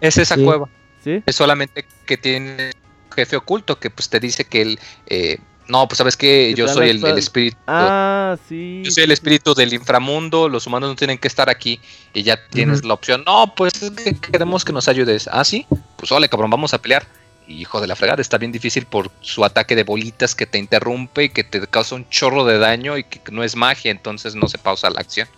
[0.00, 0.68] Es esa cueva.
[1.02, 1.22] ¿Sí?
[1.26, 2.70] Es solamente que tiene
[3.14, 4.80] jefe oculto que pues te dice que él...
[5.06, 5.38] Eh,
[5.68, 7.56] no, pues sabes que yo soy el, espíritu.
[7.66, 8.82] Ah, sí.
[8.84, 11.80] Yo soy el espíritu del inframundo, los humanos no tienen que estar aquí
[12.12, 13.22] y ya tienes la opción.
[13.24, 13.72] No, pues
[14.20, 15.28] queremos que nos ayudes.
[15.30, 15.66] Ah, sí,
[15.96, 17.06] pues vale, cabrón, vamos a pelear.
[17.46, 20.58] Y hijo de la fregada, está bien difícil por su ataque de bolitas que te
[20.58, 24.34] interrumpe y que te causa un chorro de daño y que no es magia, entonces
[24.34, 25.28] no se pausa la acción.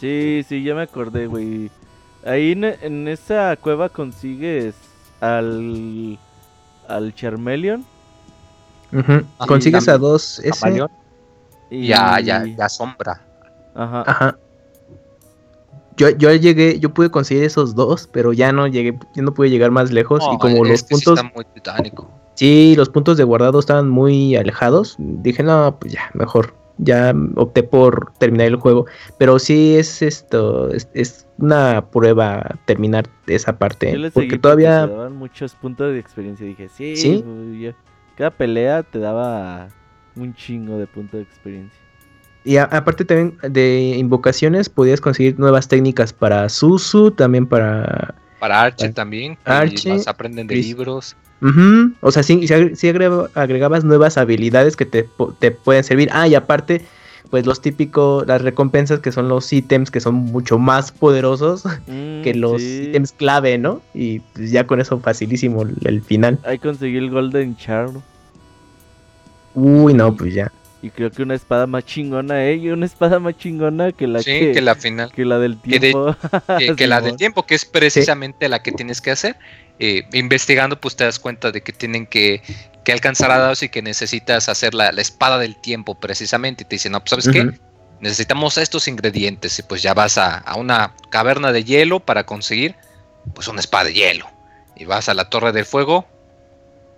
[0.00, 1.70] Sí, sí, ya me acordé, güey.
[2.24, 4.74] Ahí en, esa cueva consigues
[5.20, 6.18] al
[6.88, 7.84] al Charmeleon
[9.46, 10.88] Consigues a dos S.
[11.70, 13.20] Y ya, ya, ya sombra.
[13.74, 14.04] Ajá.
[14.06, 14.38] Ajá.
[15.96, 19.48] Yo, yo llegué, yo pude conseguir esos dos, pero ya no llegué, ya no pude
[19.48, 20.22] llegar más lejos.
[20.32, 21.18] y como los puntos.
[21.18, 22.10] Sí, muy titánico.
[22.34, 24.96] sí, los puntos de guardado estaban muy alejados.
[24.98, 26.54] Dije, no, pues ya, mejor.
[26.78, 28.84] Ya opté por terminar el juego.
[29.16, 34.10] Pero sí es esto, es, una prueba terminar esa parte.
[34.12, 34.86] porque todavía.
[34.86, 36.46] daban muchos puntos de experiencia.
[36.46, 37.24] Dije, sí, ¿Sí?
[37.24, 37.74] Pues,
[38.16, 39.68] cada pelea te daba
[40.16, 41.78] un chingo de punto de experiencia.
[42.44, 48.14] Y aparte también de invocaciones, podías conseguir nuevas técnicas para Susu, también para...
[48.38, 51.16] Para Arche también, Arche, aprenden de libros.
[52.00, 52.46] O sea, sí,
[53.34, 55.02] agregabas nuevas habilidades que te,
[55.50, 56.08] pueden servir.
[56.12, 56.84] Ah, y aparte,
[57.30, 62.22] pues los típicos, las recompensas que son los ítems que son mucho más poderosos mm,
[62.22, 63.80] que los ítems clave, ¿no?
[63.94, 66.38] Y pues ya con eso facilísimo el, final.
[66.44, 68.02] Hay conseguir el Golden Charm.
[69.54, 70.52] Uy, no, pues ya.
[70.82, 72.56] Y creo que una espada más chingona, ¿eh?
[72.56, 75.10] Y una espada más chingona que la sí, que, la final.
[75.10, 76.14] Que la del tiempo.
[76.76, 79.36] Que, la del tiempo, que es precisamente la que tienes que hacer.
[79.78, 82.42] Eh, investigando, pues te das cuenta de que tienen que
[82.86, 86.62] que alcanzar a dados y que necesitas hacer la, espada del tiempo precisamente.
[86.62, 87.58] Y te dicen, no, pues sabes qué,
[87.98, 92.76] necesitamos estos ingredientes y pues ya vas a, una caverna de hielo para conseguir
[93.34, 94.30] pues una espada de hielo.
[94.76, 96.06] Y vas a la torre del fuego,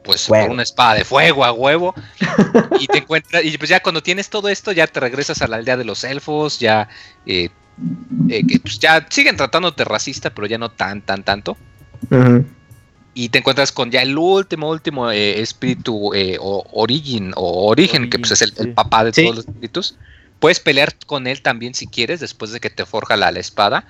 [0.04, 1.94] pues por una espada de fuego a huevo.
[2.78, 5.56] y te encuentras, y pues ya cuando tienes todo esto, ya te regresas a la
[5.56, 6.90] aldea de los elfos, ya,
[7.24, 7.48] eh,
[8.28, 11.56] eh, que pues ya siguen tratándote racista, pero ya no tan, tan, tanto
[13.18, 18.10] y te encuentras con ya el último, último eh, espíritu eh, o Origin o Origen,
[18.10, 19.96] que pues es el, papá de todos los espíritus.
[20.38, 23.88] Puedes pelear con él también si quieres, después de que te forja la, espada.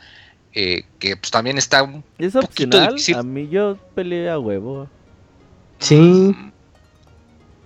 [0.55, 2.97] eh, que pues también está un ¿Es opcional?
[3.17, 4.89] A mí yo peleé a huevo.
[5.79, 5.97] Sí.
[5.97, 6.51] Mm,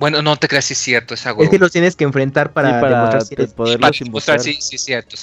[0.00, 2.80] bueno, no te creas, si es cierto, es Es que los tienes que enfrentar para,
[2.80, 5.14] demostrar si para sí, sí, es cierto.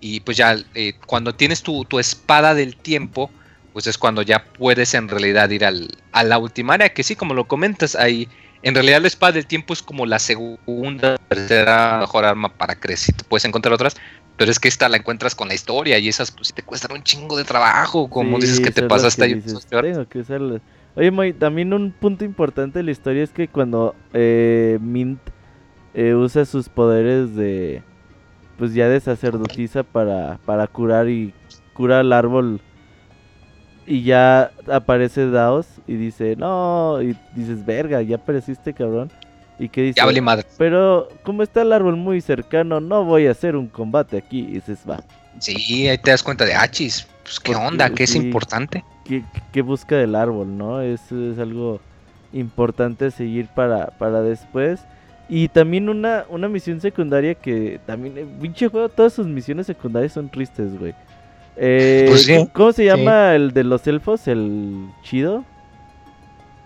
[0.00, 3.30] Y pues ya, eh, cuando tienes tu, tu, espada del tiempo,
[3.78, 7.32] pues es cuando ya puedes en realidad ir al, a la ultimaria, que sí, como
[7.32, 8.28] lo comentas, ahí,
[8.64, 13.14] en realidad la espada del tiempo es como la segunda, tercera mejor arma para crecer,
[13.14, 13.96] te puedes encontrar otras,
[14.36, 17.04] pero es que esta la encuentras con la historia y esas pues te cuestan un
[17.04, 19.40] chingo de trabajo, como dices que te ahí.
[19.40, 20.60] Tengo que usarlas.
[20.96, 25.20] Oye, también un punto importante de la historia es que cuando eh, Mint
[25.94, 27.84] eh, usa sus poderes de,
[28.56, 31.32] pues ya de sacerdotisa para, para curar y
[31.74, 32.60] cura al árbol
[33.88, 39.10] y ya aparece Daos y dice, no, y dices, verga, ya apareciste, cabrón.
[39.58, 40.46] Y que dice, ya madre.
[40.56, 44.40] pero como está el árbol muy cercano, no voy a hacer un combate aquí.
[44.40, 45.02] Y dices, va.
[45.40, 47.08] Sí, ahí te das cuenta de Hachis.
[47.24, 48.84] Pues qué onda, qué es importante
[49.52, 50.80] qué, busca del árbol, ¿no?
[50.80, 51.80] Eso es algo
[52.32, 54.80] importante seguir para, para después.
[55.28, 60.12] Y también una, una misión secundaria que también, eh, pinche juego, todas sus misiones secundarias
[60.12, 60.94] son tristes, güey.
[61.60, 64.28] Eh, pues ¿Cómo se llama el de los elfos?
[64.28, 65.44] ¿El chido?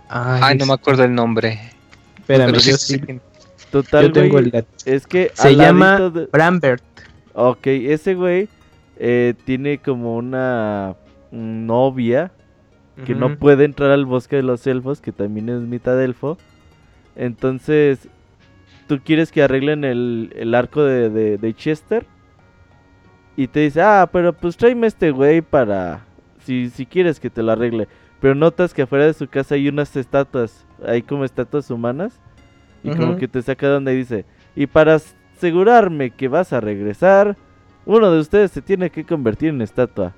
[0.09, 1.59] Ay, no me acuerdo el nombre.
[2.19, 3.01] Espérame, yo sí.
[3.70, 4.12] Total,
[4.85, 6.85] Es que se llama Brambert.
[7.32, 8.48] Ok, ese güey
[8.98, 10.94] eh, tiene como una
[11.31, 12.31] novia
[13.06, 16.36] que no puede entrar al bosque de los elfos, que también es mitad elfo.
[17.16, 18.09] Entonces,
[18.86, 22.06] tú quieres que arreglen el, arco de, Chester.
[23.37, 26.05] Y te dice, ah, pero pues tráeme este güey para...
[26.45, 27.87] Si, si quieres que te lo arregle.
[28.21, 30.67] Pero notas que afuera de su casa hay unas estatuas.
[30.85, 32.21] Hay como estatuas humanas.
[32.85, 34.25] Y como que te saca donde dice,
[34.57, 35.01] y para
[35.37, 37.37] asegurarme que vas a regresar,
[37.87, 40.15] uno de ustedes se tiene que convertir en estatua.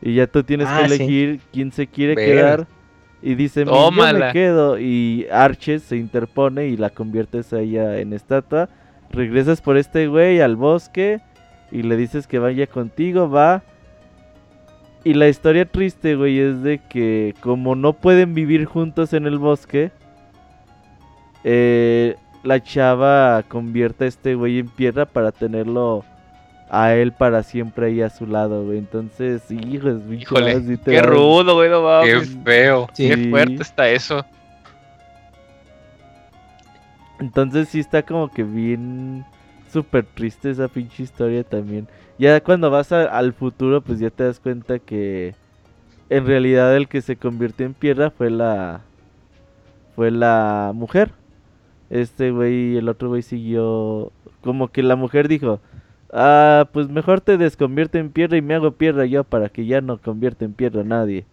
[0.00, 2.66] Y ya tú tienes que ah, elegir quién se quiere quedar.
[3.20, 4.78] Y dice, yo me quedo.
[4.78, 8.68] Y Arches se interpone y la conviertes a ella en estatua.
[9.10, 11.20] Regresas por este güey al bosque.
[11.72, 13.62] Y le dices que vaya contigo, va.
[15.04, 19.38] Y la historia triste, güey, es de que como no pueden vivir juntos en el
[19.38, 19.90] bosque,
[21.42, 26.04] eh, la chava convierte a este güey en piedra para tenerlo
[26.70, 28.78] a él para siempre ahí a su lado, güey.
[28.78, 32.88] Entonces, hijos, Híjole, qué rudo, güey, no Qué feo.
[32.94, 34.24] Qué fuerte está eso.
[37.18, 39.24] Entonces sí está como que bien
[39.72, 41.88] súper triste esa pinche historia también.
[42.18, 45.34] Ya cuando vas al futuro, pues ya te das cuenta que
[46.10, 48.82] en realidad el que se convirtió en piedra fue la
[49.96, 51.12] fue la mujer.
[51.90, 54.12] Este güey y el otro güey siguió
[54.42, 55.60] como que la mujer dijo,
[56.12, 59.80] Ah, pues mejor te desconvierte en piedra y me hago piedra yo para que ya
[59.80, 61.24] no convierta en piedra a nadie.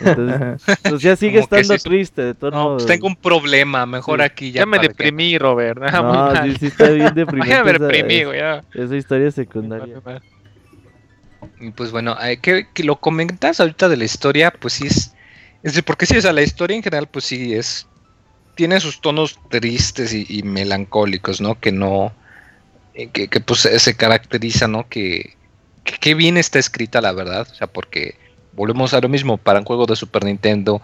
[0.00, 2.22] Entonces, pues ya sigue estando triste.
[2.22, 4.60] De todos no, pues tengo un problema, mejor aquí ya.
[4.60, 5.80] Ya me deprimí, Robert.
[5.92, 7.46] No, sí, sí está bien deprimido.
[7.50, 8.40] ya me deprimí, güey.
[8.74, 10.00] Esa historia secundaria.
[11.60, 15.14] Y pues bueno, que, que, lo comentas ahorita de la historia, pues sí es.
[15.62, 17.86] Es decir, porque sí, o sea, la historia en general, pues sí es.
[18.54, 21.58] Tiene sus tonos tristes y melancólicos, ¿no?
[21.58, 22.12] Que no
[22.94, 24.88] eh, que, pues se caracteriza, ¿no?
[24.88, 25.36] Que,
[25.84, 27.46] que, bien está escrita, la verdad.
[27.50, 28.16] O sea, porque
[28.52, 30.80] volvemos a lo mismo para un juego de Super Nintendo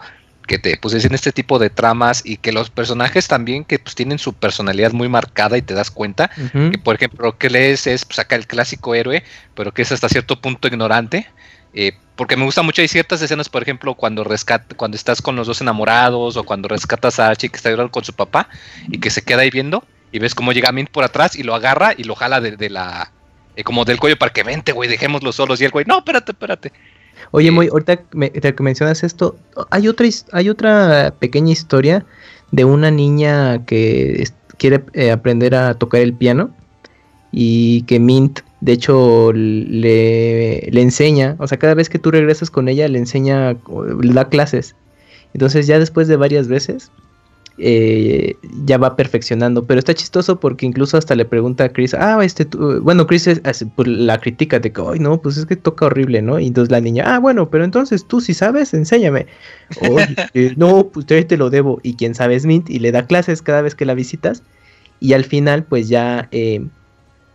[0.47, 3.95] que te pues en este tipo de tramas y que los personajes también que pues
[3.95, 8.05] tienen su personalidad muy marcada y te das cuenta que por ejemplo que lees es
[8.05, 9.23] pues acá el clásico héroe
[9.55, 11.27] pero que es hasta cierto punto ignorante
[11.73, 15.35] eh, porque me gusta mucho hay ciertas escenas por ejemplo cuando rescat cuando estás con
[15.35, 18.47] los dos enamorados o cuando rescatas a Archie que está llorando con su papá
[18.87, 21.55] y que se queda ahí viendo y ves cómo llega Mint por atrás y lo
[21.55, 23.11] agarra y lo jala de, la.
[23.55, 25.59] Eh, como del cuello para que vente, güey, dejémoslo solos.
[25.61, 26.71] Y el güey, no, espérate, espérate.
[27.31, 29.35] Oye, muy, ahorita que mencionas esto,
[29.69, 32.05] hay otra, hay otra pequeña historia
[32.51, 34.23] de una niña que
[34.57, 36.51] quiere eh, aprender a tocar el piano
[37.31, 42.49] y que Mint, de hecho, le, le enseña, o sea, cada vez que tú regresas
[42.49, 43.57] con ella, le enseña,
[44.01, 44.75] le da clases.
[45.33, 46.91] Entonces ya después de varias veces,
[47.59, 48.35] eh,
[48.65, 49.65] ya va perfeccionando.
[49.65, 52.45] Pero está chistoso porque incluso hasta le pregunta a Chris, ah, este,
[52.81, 53.29] bueno, Chris
[53.75, 56.39] pues, la critica de que, ay, no, pues es que toca horrible, ¿no?
[56.39, 59.27] Y entonces la niña, ah, bueno, pero entonces tú si sabes, enséñame.
[60.33, 61.79] Eh, no, pues te lo debo.
[61.83, 64.43] Y quien sabe es Mint y le da clases cada vez que la visitas.
[64.99, 66.27] Y al final, pues ya...
[66.31, 66.65] Eh,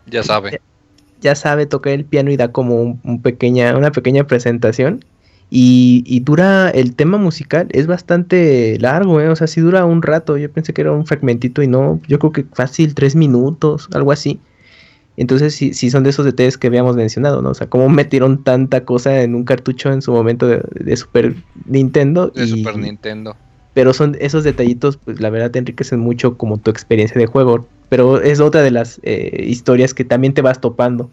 [0.07, 0.61] ya sabe.
[1.21, 5.05] Ya, sabe tocar el piano y da como un pequeña, una pequeña presentación
[5.55, 9.29] y, dura, el tema musical es bastante largo, ¿eh?
[9.29, 10.39] o sea, sí dura un rato.
[10.39, 14.13] Yo pensé que era un fragmentito y no, yo creo que fácil tres minutos, algo
[14.13, 14.41] así.
[15.19, 17.51] Entonces, sí, sí son de esos detalles que habíamos mencionado, ¿no?
[17.51, 21.35] O sea, cómo metieron tanta cosa en un cartucho en su momento de, Super
[21.67, 22.29] Nintendo.
[22.29, 23.37] De Super Nintendo.
[23.75, 27.67] Pero son esos detallitos, pues la verdad te enriquecen mucho como tu experiencia de juego.
[27.91, 31.11] Pero es otra de las eh, historias que también te vas topando.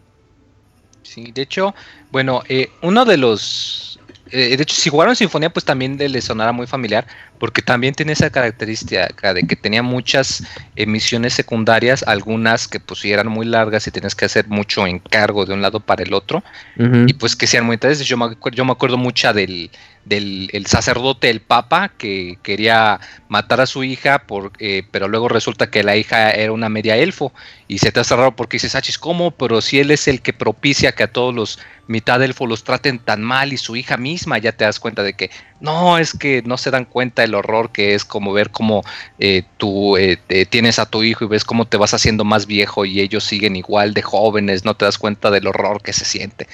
[1.03, 1.73] Sí, de hecho,
[2.11, 3.88] bueno, eh, uno de los
[4.31, 7.05] eh, de hecho, si jugaron Sinfonía, pues también le sonará muy familiar,
[7.39, 10.43] porque también tiene esa característica de que tenía muchas
[10.75, 15.53] emisiones secundarias, algunas que pues eran muy largas y tenías que hacer mucho encargo de
[15.53, 16.43] un lado para el otro,
[16.77, 18.07] y pues que sean muy interesantes.
[18.07, 19.69] Yo me, yo me acuerdo mucho del,
[20.09, 22.99] del el sacerdote, el papa, que quería
[23.29, 26.97] matar a su hija, por, eh, pero luego resulta que la hija era una media
[26.97, 27.31] elfo,
[27.67, 29.31] y se te hace raro porque dices, achis, ¿cómo?
[29.31, 32.99] Pero si él es el que propicia que a todos los mitad elfo los traten
[32.99, 36.43] tan mal y su hija misma ya te das cuenta de que no, es que
[36.43, 38.83] no se dan cuenta el horror que es como ver cómo
[39.17, 40.17] eh, tú eh,
[40.49, 43.55] tienes a tu hijo y ves cómo te vas haciendo más viejo y ellos siguen
[43.55, 46.47] igual de jóvenes, no te das cuenta del horror que se siente.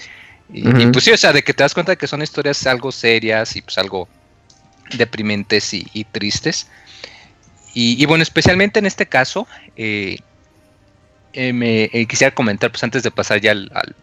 [0.54, 2.92] Y, pues sí, o sea, de que te das cuenta de que son historias algo
[2.92, 4.08] serias y pues algo
[4.98, 6.70] deprimentes y, tristes.
[7.74, 10.18] Y, bueno, especialmente en este caso, eh,
[11.34, 13.96] me quisiera comentar, pues antes de pasar ya al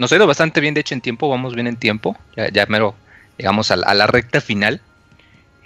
[0.00, 2.16] nos ha ido bastante bien, de hecho, en tiempo, vamos bien en tiempo.
[2.34, 2.94] Ya, ya mero
[3.36, 4.80] llegamos a, la recta final.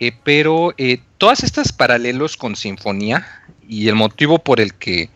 [0.00, 3.24] Eh, pero eh, todas estas paralelos con Sinfonía
[3.68, 5.08] y el motivo por el que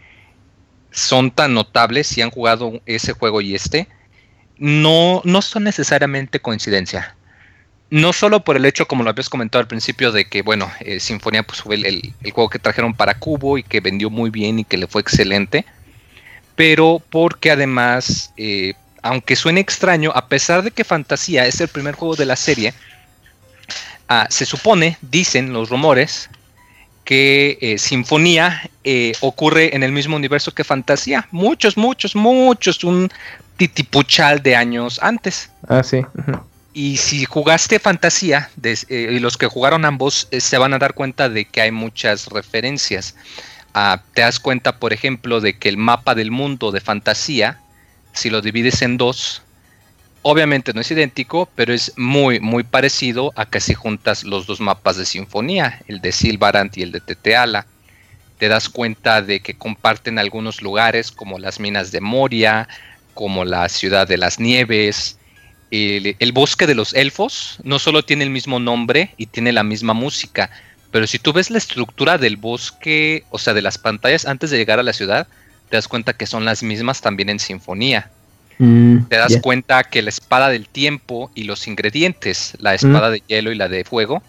[0.93, 3.89] son tan notables si han jugado ese juego y este,
[4.59, 7.15] no, no son necesariamente coincidencia.
[7.91, 11.01] No solo por el hecho, como lo habías comentado al principio, de que, bueno, eh,
[11.01, 14.65] Sinfonía pues, fue el, juego que trajeron para Cubo y que vendió muy bien y
[14.65, 15.65] que le fue excelente,
[16.55, 18.33] pero porque además
[19.03, 22.75] aunque suene extraño, a pesar de que Fantasía es el primer juego de la serie,
[24.09, 26.29] ah, se supone, dicen los rumores,
[27.05, 31.27] que eh, Sinfonía eh, ocurre en el mismo universo que Fantasía.
[31.31, 33.11] Muchos, muchos, muchos, un
[33.59, 35.51] titipuchal de años antes.
[35.69, 36.01] Ah, sí.
[36.73, 41.29] Y si jugaste Fantasía, eh, y los que jugaron ambos, se van a dar cuenta
[41.29, 43.15] de que hay muchas referencias.
[43.75, 47.59] Ah, te das cuenta, por ejemplo, de que el mapa del mundo de Fantasía
[48.19, 49.43] si lo divides en dos,
[50.23, 54.61] obviamente no es idéntico, pero es muy, muy parecido a que si juntas los dos
[54.61, 57.67] mapas de sinfonía, el de Silvarant y el de Teteala.
[58.39, 62.69] Te das cuenta de que comparten algunos lugares como las minas de Moria,
[63.19, 65.19] como la ciudad de las nieves.
[65.73, 69.65] El, el, bosque de los elfos no solo tiene el mismo nombre y tiene la
[69.65, 70.51] misma música,
[70.93, 74.57] pero si tú ves la estructura del bosque, o sea, de las pantallas antes de
[74.57, 75.27] llegar a la ciudad,
[75.69, 78.09] te das cuenta que son las mismas también en sinfonía.
[78.59, 83.25] Mm, te das cuenta que la espada del tiempo y los ingredientes, la espada de
[83.27, 84.23] hielo y la de fuego,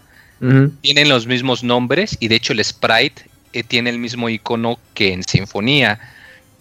[0.80, 3.22] tienen los mismos nombres y de hecho el sprite
[3.52, 6.00] eh, tiene el mismo icono que en sinfonía.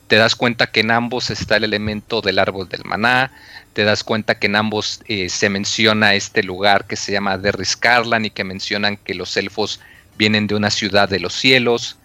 [0.10, 3.32] Te das cuenta que en ambos está el elemento del árbol del maná.
[3.72, 8.26] Te das cuenta que en ambos eh, se menciona este lugar que se llama Derriscarlan
[8.26, 9.80] y que mencionan que los elfos
[10.18, 12.00] vienen de una ciudad de los cielos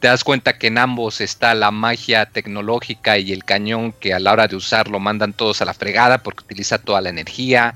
[0.00, 4.20] te das cuenta que en ambos está la magia tecnológica y el cañón que a
[4.20, 7.74] la hora de usarlo mandan todos a la fregada porque utiliza toda la energía.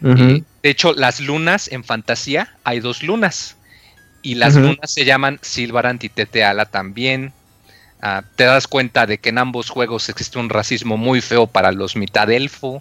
[0.00, 3.56] de hecho, las lunas en fantasía hay dos lunas
[4.22, 7.32] y las lunas se llaman Silvarant y Teteala también.
[8.08, 11.72] Ah, te das cuenta de que en ambos juegos existe un racismo muy feo para
[11.72, 12.80] los mitad elfo.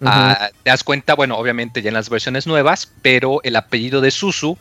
[0.00, 4.12] Ah, te das cuenta, bueno, obviamente ya en las versiones nuevas, pero el apellido de
[4.12, 4.56] Susu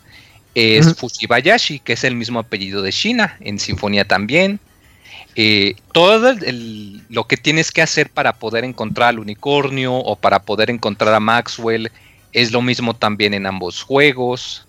[0.55, 4.59] es Fushibayashi, que es el mismo apellido de Shina, en Sinfonía también.
[5.35, 6.33] Eh, todo
[7.09, 11.19] lo que tienes que hacer para poder encontrar al unicornio o para poder encontrar a
[11.19, 11.91] Maxwell
[12.31, 14.65] es lo mismo también en ambos juegos.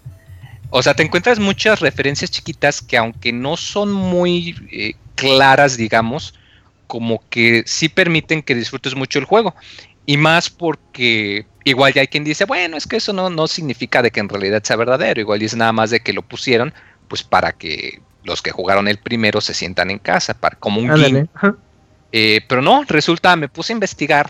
[0.76, 6.34] O sea, te encuentras muchas referencias chiquitas que aunque no son muy eh, claras, digamos,
[6.88, 9.54] como que sí permiten que disfrutes mucho el juego.
[10.04, 14.02] Y más porque igual ya hay quien dice, bueno, es que eso no, no significa
[14.02, 16.74] de que en realidad sea verdadero, igual es nada más de que lo pusieron,
[17.06, 21.28] pues para que los que jugaron el primero se sientan en casa, para, como un
[22.10, 24.28] eh, pero no, resulta, me puse a investigar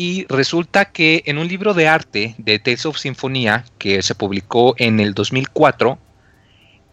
[0.00, 4.74] y resulta que en un libro de arte de Tales of Sinfonía que se publicó
[4.78, 5.98] en el 2004,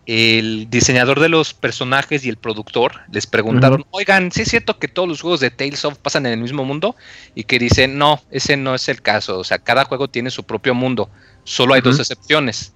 [0.08, 4.90] el diseñador de los personajes y el productor les preguntaron, oigan, ¿sí es cierto que
[4.90, 6.98] todos los juegos de Tales of pasan en el mismo mundo?
[7.34, 10.44] Y que dicen, no, ese no es el caso, o sea, cada juego tiene su
[10.44, 11.10] propio mundo,
[11.46, 12.74] solo hay dos excepciones,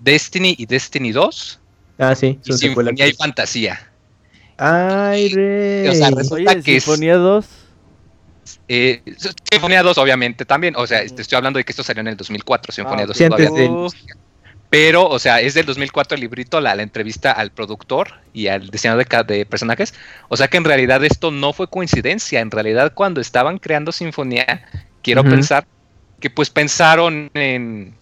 [0.00, 1.60] Destiny y Destiny 2.
[1.98, 3.88] Ah, sí, y Sinfonía y Fantasía.
[4.56, 5.86] Ay, rey.
[5.86, 7.46] O sea, resulta que Sinfonía 2.
[8.72, 9.02] Eh,
[9.50, 10.76] Sinfonía 2, obviamente, también.
[10.76, 13.28] O sea, te estoy hablando de que esto salió en el 2004, Sinfonía 2 ah,
[13.28, 13.70] todavía.
[14.70, 19.04] Pero, o sea, es del 2004 el librito, la, entrevista al productor y al diseñador
[19.04, 19.92] de, de, personajes.
[20.28, 22.38] O sea que en realidad esto no fue coincidencia.
[22.38, 24.64] En realidad cuando estaban creando Sinfonía,
[25.02, 25.66] quiero pensar
[26.20, 27.96] que pues pensaron en,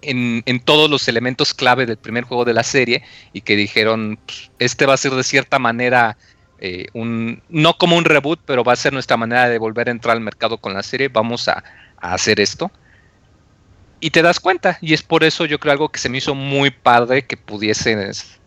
[0.00, 3.02] en, todos los elementos clave del primer juego de la serie
[3.34, 6.16] y que dijeron, pues, este va a ser de cierta manera
[6.60, 9.92] eh, un, no como un reboot, pero va a ser nuestra manera de volver a
[9.92, 11.64] entrar al mercado con la serie, vamos a
[11.98, 12.70] hacer esto
[14.00, 14.78] y te das cuenta.
[14.80, 18.40] Y es por eso yo creo algo que se me hizo muy padre que pudieses.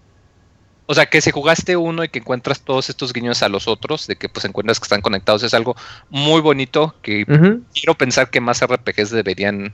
[0.85, 4.05] O sea, que si jugaste uno y que encuentras todos estos guiños a los otros,
[4.07, 5.75] de que pues encuentras que están conectados, es algo
[6.09, 7.25] muy bonito que
[7.73, 9.73] quiero pensar que más RPGs deberían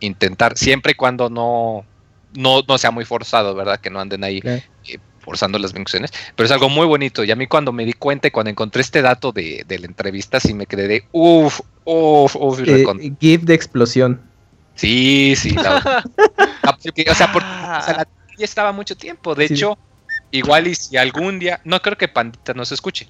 [0.00, 1.84] intentar, siempre y cuando no,
[2.32, 3.78] no, no sea muy forzado, ¿verdad?
[3.78, 4.98] Que no anden ahí eh,
[5.28, 6.10] forzando las vinculaciones.
[6.34, 7.22] Pero es algo muy bonito.
[7.22, 10.40] Y a mí cuando me di cuenta y cuando encontré este dato de, la entrevista,
[10.40, 12.60] sí me quedé de uff, uff, uff.
[12.66, 12.86] Eh,
[13.20, 14.22] GIF de explosión.
[14.74, 15.50] Sí, sí.
[15.50, 16.02] La,
[16.64, 17.44] o sea, porque
[17.92, 19.34] la ya estaba mucho tiempo.
[19.34, 19.76] De hecho,
[20.30, 23.06] igual y si algún día, no creo que Pandita nos escuche,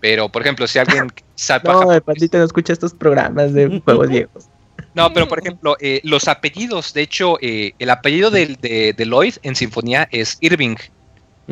[0.00, 1.68] pero por ejemplo, si alguien sabe.
[1.68, 4.48] no, Pandita no escucha estos programas de juegos viejos.
[4.94, 9.34] No, pero por ejemplo, eh, los apellidos, de hecho, eh, el apellido de, de, Lloyd
[9.42, 10.76] en Sinfonía es Irving.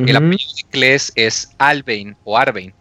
[0.06, 2.72] El apellido de Kles es Albain o Arbain.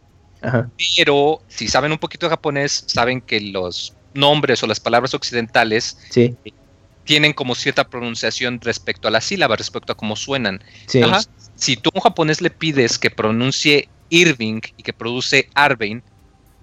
[0.95, 5.97] Pero si saben un poquito de japonés, saben que los nombres o las palabras occidentales
[6.09, 6.35] sí
[7.07, 10.61] tienen como cierta pronunciación respecto a la sílaba, respecto a cómo suenan.
[11.55, 16.03] si tú a un japonés le pides que pronuncie Irving y que produce Arbain,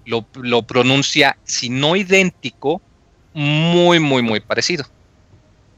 [0.05, 2.79] lo, pronuncia, si no idéntico,
[3.33, 4.85] muy, muy, muy parecido.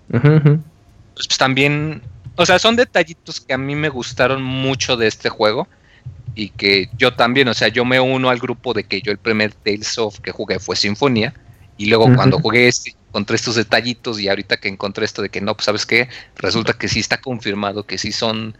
[0.09, 2.01] Pues, también,
[2.37, 5.67] o sea, son detallitos que a mí me gustaron mucho de este juego
[6.35, 9.17] y que yo también, o sea, yo me uno al grupo de que yo el
[9.17, 11.33] primer Tales of que jugué fue Sinfonía
[11.77, 15.41] y luego cuando jugué este encontré estos detallitos y ahorita que encontré esto de que
[15.41, 18.55] no, pues sabes qué, resulta que sí está confirmado, que sí son,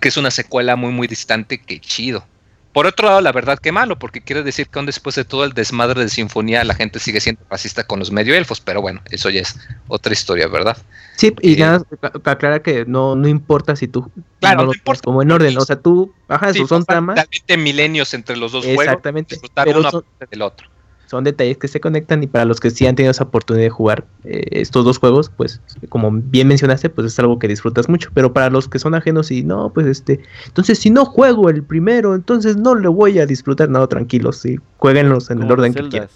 [0.00, 2.26] que es una secuela muy muy distante, que chido.
[2.72, 5.44] Por otro lado, la verdad que malo, porque quiere decir que aún después de todo
[5.44, 9.02] el desmadre de Sinfonía, la gente sigue siendo racista con los medio elfos, pero bueno,
[9.10, 9.58] eso ya es
[9.88, 10.78] otra historia, ¿verdad?
[11.16, 14.10] Sí, y eh, nada, para aclarar que no, no importa si tú...
[14.40, 15.02] Claro, no, importa.
[15.04, 17.26] Como en orden, o sea, tú, ajá, sí, son tramas.
[17.58, 20.68] milenios entre los dos Exactamente, juegos, disfrutar uno del otro
[21.12, 23.70] son detalles que se conectan y para los que sí han tenido esa oportunidad de
[23.70, 25.60] jugar eh, estos dos juegos, pues
[25.90, 29.30] como bien mencionaste, pues es algo que disfrutas mucho, pero para los que son ajenos
[29.30, 33.26] y no, pues este, entonces si no juego el primero, entonces no le voy a
[33.26, 36.08] disfrutar, nada, tranquilos, sí, jueguenlos en el orden que quieran.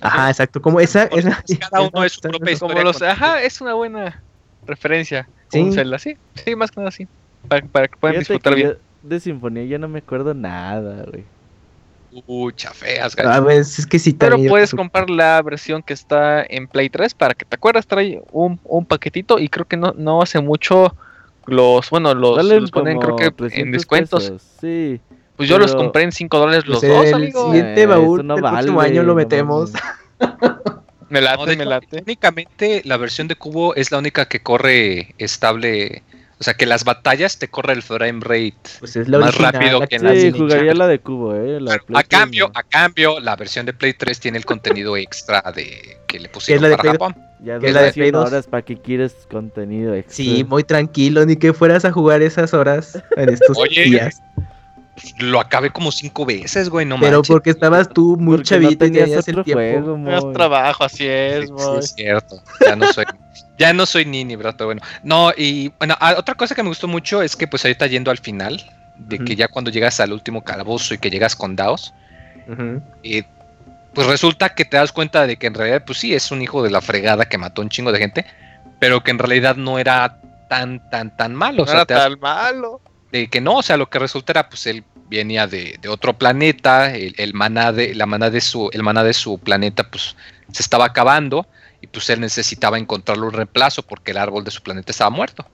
[0.00, 4.22] Ajá, exacto, como esa, cada uno es su propia como los, ajá, es una buena
[4.68, 5.28] referencia.
[5.50, 5.68] Sí.
[5.98, 7.08] sí, sí, más que nada sí,
[7.48, 8.76] para, que puedan disfrutar bien.
[9.02, 11.24] de Sinfonía ya no me acuerdo nada, güey.
[12.26, 16.66] Mucha feas, A veces es que sí Pero puedes comprar la versión que está en
[16.68, 20.40] Play 3 para que te acuerdas, trae un, paquetito y creo que no, no hace
[20.40, 20.94] mucho
[21.46, 24.32] los, bueno, los, ponen creo que en descuentos.
[24.60, 25.00] Sí.
[25.36, 27.46] Pues yo los compré en 5 dólares los pues dos, amigo.
[27.46, 29.72] siguiente eh, baúl, el próximo año lo metemos.
[31.10, 32.02] me late, me late.
[32.02, 36.02] Únicamente la versión de cubo es la única que corre estable
[36.38, 39.96] o sea, que las batallas te corre el frame rate pues es más rápido que
[39.96, 41.58] en la Sí, jugaría la de cubo, eh.
[41.94, 46.20] a cambio, a cambio, la versión de Play 3 tiene el contenido extra de que
[46.20, 47.16] le pusieron para Japón.
[47.40, 48.28] Ya es la de Play 2?
[48.28, 50.14] horas para que quieres contenido extra.
[50.14, 54.20] Sí, muy tranquilo, ni que fueras a jugar esas horas en estos días.
[55.18, 59.28] Lo acabé como cinco veces, güey, no Pero porque estabas tú muy chavito y tenías
[59.28, 59.62] el tiempo.
[59.62, 62.42] Juego, trabajo, así es, sí, es cierto.
[62.64, 63.04] Ya no soy
[63.58, 64.54] ya no soy Nini, ¿verdad?
[64.56, 64.82] Pero bueno.
[65.02, 68.10] No, y bueno, ah, otra cosa que me gustó mucho es que pues ahorita yendo
[68.10, 68.64] al final,
[68.96, 71.92] de que ya cuando llegas al último calabozo y que llegas con Daos,
[73.02, 73.22] y
[73.94, 76.62] pues resulta que te das cuenta de que en realidad, pues sí, es un hijo
[76.62, 78.26] de la fregada que mató un chingo de gente,
[78.78, 81.64] pero que en realidad no era tan, tan, tan malo.
[81.64, 82.80] No era tan malo.
[83.16, 86.94] De que no, o sea, lo que resulta era, pues él venía de, otro planeta,
[86.94, 90.16] el, el, maná de, la maná de su, el maná de su planeta, pues
[90.52, 91.46] se estaba acabando
[91.80, 95.46] y pues él necesitaba encontrarle un reemplazo porque el árbol de su planeta estaba muerto.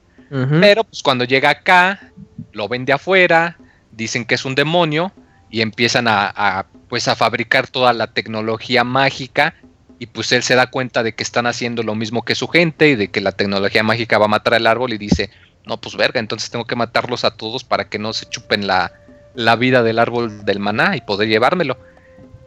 [0.62, 2.10] Pero pues cuando llega acá,
[2.52, 3.58] lo ven de afuera,
[3.90, 5.12] dicen que es un demonio
[5.50, 9.54] y empiezan a, pues a fabricar toda la tecnología mágica
[9.98, 12.88] y pues él se da cuenta de que están haciendo lo mismo que su gente
[12.88, 15.28] y de que la tecnología mágica va a matar el árbol y dice,
[15.66, 18.92] no, pues verga, entonces tengo que matarlos a todos para que no se chupen la,
[19.34, 21.76] la vida del árbol del maná y poder llevármelo.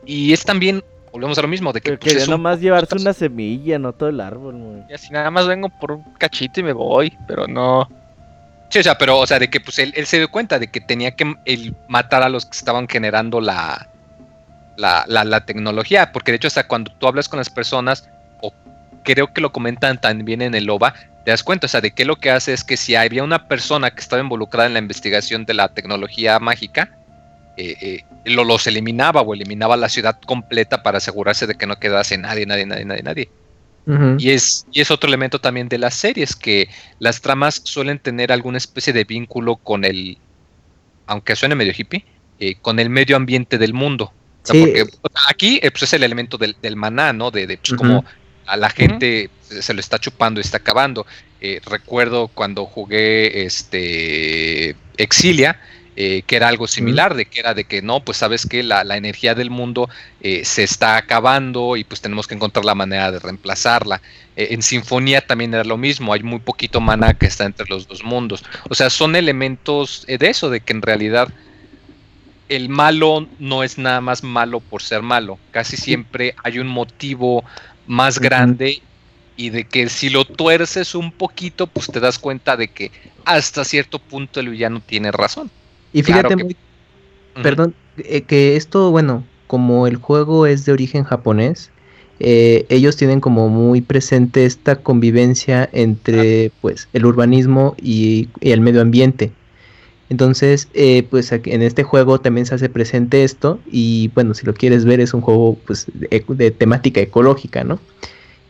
[0.05, 0.83] Y es también
[1.15, 1.97] volvemos a lo mismo, de que...
[1.97, 5.69] Pues, quería nomás llevarse una semilla, no todo el árbol, Y así nada más vengo
[5.69, 7.89] por un cachito y me voy, pero no...
[8.69, 10.81] Sí, o sea, pero, o sea, de que pues él, se dio cuenta de que
[10.81, 11.35] tenía que
[11.87, 13.87] matar a los que estaban generando la,
[14.75, 18.09] la, la, tecnología, porque de hecho hasta cuando tú hablas con las personas,
[18.41, 18.51] o
[19.03, 20.95] creo que lo comentan también en el OVA,
[21.25, 23.47] te das cuenta, o sea, de que lo que hace es que si había una
[23.47, 26.95] persona que estaba involucrada en la investigación de la tecnología mágica,
[27.57, 31.79] eh, eh, lo, los eliminaba o eliminaba la ciudad completa para asegurarse de que no
[31.79, 33.29] quedase nadie, nadie, nadie, nadie, nadie.
[34.19, 36.69] y, es, y es otro elemento también de las series, que
[36.99, 40.19] las tramas suelen tener alguna especie de vínculo con el,
[41.07, 42.05] aunque suene medio hippie,
[42.39, 44.13] eh, con el medio ambiente del mundo.
[44.47, 44.85] porque
[45.27, 47.31] aquí pues, es el elemento del, maná, ¿no?
[47.31, 48.05] De, de pues, como
[48.45, 51.05] a la gente se lo está chupando y está acabando.
[51.65, 55.59] recuerdo cuando jugué este Exilia,
[55.97, 58.81] eh, que era algo similar, de que era de que no, pues sabes que la,
[58.97, 59.89] energía del mundo
[60.19, 64.01] eh, se está acabando y pues tenemos que encontrar la manera de reemplazarla.
[64.35, 67.87] Eh, en Sinfonía también era lo mismo, hay muy poquito mana que está entre los
[67.87, 68.43] dos mundos.
[68.69, 71.29] O sea, son elementos de eso, de que en realidad
[72.49, 77.45] el malo no es nada más malo por ser malo, casi siempre hay un motivo
[77.87, 78.81] más grande
[79.37, 82.91] y de que si lo tuerces un poquito, pues te das cuenta de que
[83.25, 85.49] hasta cierto punto el villano tiene razón.
[85.93, 86.55] Y fíjate,
[87.41, 91.71] perdón, eh, que esto, bueno, como el juego es de origen japonés,
[92.19, 98.81] eh, ellos tienen como muy presente esta convivencia entre pues el urbanismo y, el medio
[98.81, 99.31] ambiente.
[100.09, 104.53] Entonces, eh, pues en este juego también se hace presente esto y bueno, si lo
[104.53, 107.79] quieres ver es un juego pues de, temática ecológica, ¿no?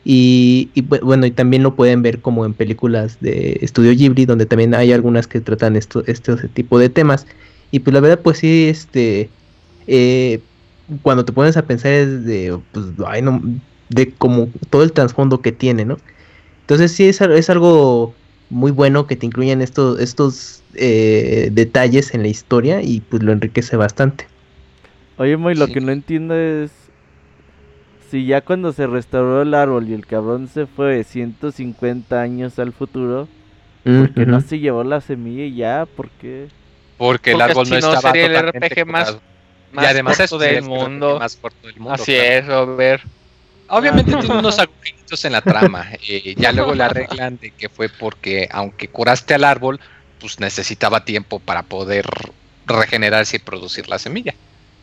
[0.07, 0.69] Y,
[1.01, 4.91] bueno, y también lo pueden ver como en películas de Estudio Ghibli, donde también hay
[4.91, 7.25] algunas que tratan esto, este tipo de temas.
[7.71, 9.31] Y pues la verdad, pues sí, este,
[9.87, 10.41] eh,
[11.01, 12.85] cuando te pones a pensar es de, pues,
[13.89, 15.97] de como todo el trasfondo que tiene, ¿no?
[16.61, 18.13] Entonces sí es, es algo
[18.55, 23.33] muy bueno que te incluyan estos, estos eh, detalles en la historia y pues lo
[23.33, 24.27] enriquece bastante.
[25.17, 26.71] Oye, Moy, lo que no entiendo es
[28.09, 32.71] si ya cuando se restauró el árbol y el cabrón se fue 150 años al
[32.71, 33.27] futuro,
[33.83, 35.85] ¿por qué no se llevó la semilla y ya?
[35.85, 36.47] ¿Por qué?
[36.97, 39.17] Porque, el árbol no, estaba sería el RPG más,
[39.73, 41.19] y además corto del mundo.
[41.19, 41.91] Más corto del mundo.
[41.91, 43.01] Así es, ver.
[43.67, 45.87] Obviamente tiene unos agujeritos en la trama.
[46.07, 49.79] Eh, ya luego le arreglan de que fue porque, aunque curaste al árbol,
[50.19, 52.05] pues necesitaba tiempo para poder
[52.67, 54.33] regenerarse y producir la semilla.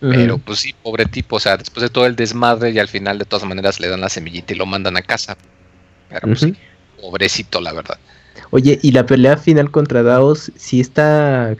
[0.00, 3.18] Pero pues sí, pobre tipo, o sea, después de todo el desmadre y al final
[3.18, 5.36] de todas maneras le dan la semillita y lo mandan a casa.
[6.09, 6.56] Pero pues sí,
[7.00, 7.98] pobrecito la verdad.
[8.50, 11.54] Oye, y la pelea final contra Daos sí está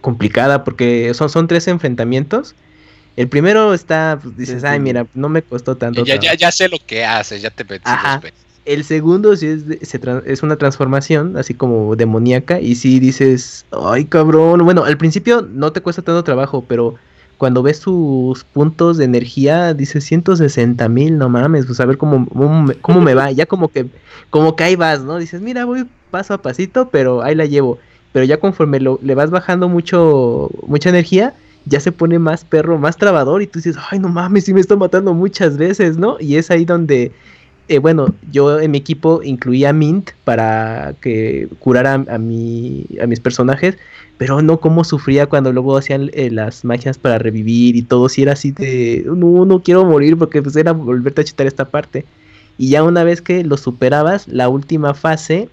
[0.00, 2.54] complicada porque son, son tres enfrentamientos.
[3.16, 6.04] El primero está, pues, dices, ay, mira, no me costó tanto.
[6.04, 7.84] Ya, ya, ya sé lo que haces, ya te metí
[8.64, 14.64] El segundo sí es, es una transformación, así como demoníaca, y sí dices, ay, cabrón.
[14.64, 16.96] Bueno, al principio no te cuesta tanto trabajo, pero
[17.40, 22.26] cuando ves sus puntos de energía, dices 160 mil, no mames, pues a ver cómo,
[22.82, 23.32] cómo, me va.
[23.32, 23.86] Ya como que,
[24.28, 25.16] como que ahí vas, ¿no?
[25.16, 27.78] Dices, mira, voy paso a pasito, pero ahí la llevo.
[28.12, 31.34] Pero ya conforme lo, le vas bajando mucho, mucha energía,
[31.66, 34.60] ya se pone más perro, más trabador, y tú dices, ay, no mames, sí me
[34.60, 36.16] está matando muchas veces, ¿no?
[36.20, 37.12] Y es ahí donde
[37.70, 43.20] eh, bueno, yo en mi equipo incluía Mint para que curara a, mi, a mis
[43.20, 43.78] personajes,
[44.18, 48.22] pero no como sufría cuando luego hacían eh, las magias para revivir y todo, si
[48.22, 52.04] era así de, no, no quiero morir porque pues era volverte a chutar esta parte.
[52.58, 55.48] Y ya una vez que lo superabas, la última fase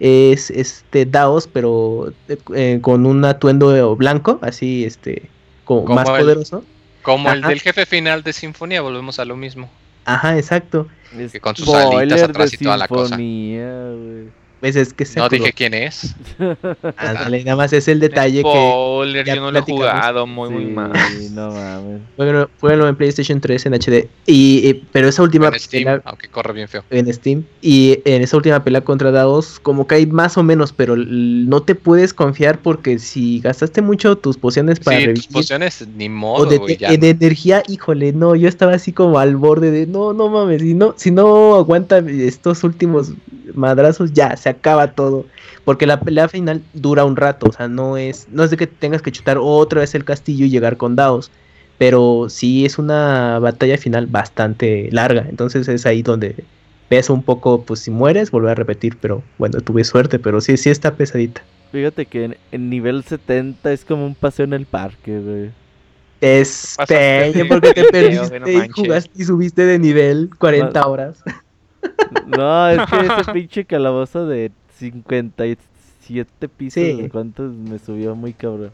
[0.00, 2.14] es este Daos, pero
[2.54, 5.28] eh, con un atuendo blanco, así este,
[5.78, 6.64] como, más poderoso.
[7.02, 9.70] Como el del jefe final de Sinfonía, volvemos a lo mismo.
[10.04, 10.88] Ajá, exacto.
[11.10, 13.16] Que con sus alitas atrás y toda la cosa.
[14.60, 16.14] Pues es que No dije quién es.
[16.38, 19.34] nada más es el detalle Spoiler, que.
[19.34, 20.92] yo no lo he jugado muy, muy mal.
[21.32, 22.48] No mames.
[22.60, 24.08] Bueno, en PlayStation 3 en HD.
[24.26, 25.48] Y, pero esa última.
[25.48, 26.84] En Steam, aunque corre bien feo.
[26.90, 27.44] En Steam.
[27.62, 31.62] Y en esa última pelea contra Daos, como que hay más o menos, pero no
[31.62, 36.42] te puedes confiar porque si gastaste mucho tus pociones para sí, tus pociones, ni modo.
[36.42, 38.36] O de, de energía, híjole, no.
[38.36, 40.60] Yo estaba así como al borde de no, no mames.
[40.60, 43.14] Si no, si no aguanta estos últimos
[43.54, 45.26] madrazos, ya, se acaba todo.
[45.64, 48.66] Porque la pelea final dura un rato, o sea, no es, no es de que
[48.66, 51.30] tengas que chutar otra vez el castillo y llegar con Daos.
[51.78, 55.26] Pero sí es una batalla final bastante larga.
[55.28, 56.44] Entonces es ahí donde
[56.90, 58.98] ves un poco, pues si mueres, volver a repetir.
[59.00, 61.42] Pero bueno, tuve suerte, pero sí, sí está pesadita.
[61.72, 65.50] Fíjate que en, nivel 70 es como un paseo en el parque, güey.
[66.20, 71.22] Es peña porque te perdiste y jugaste y subiste de nivel 40 horas.
[72.26, 78.70] No, es que ese pinche calabozo de 57 pisos, ¿cuántos me subió muy cabrón?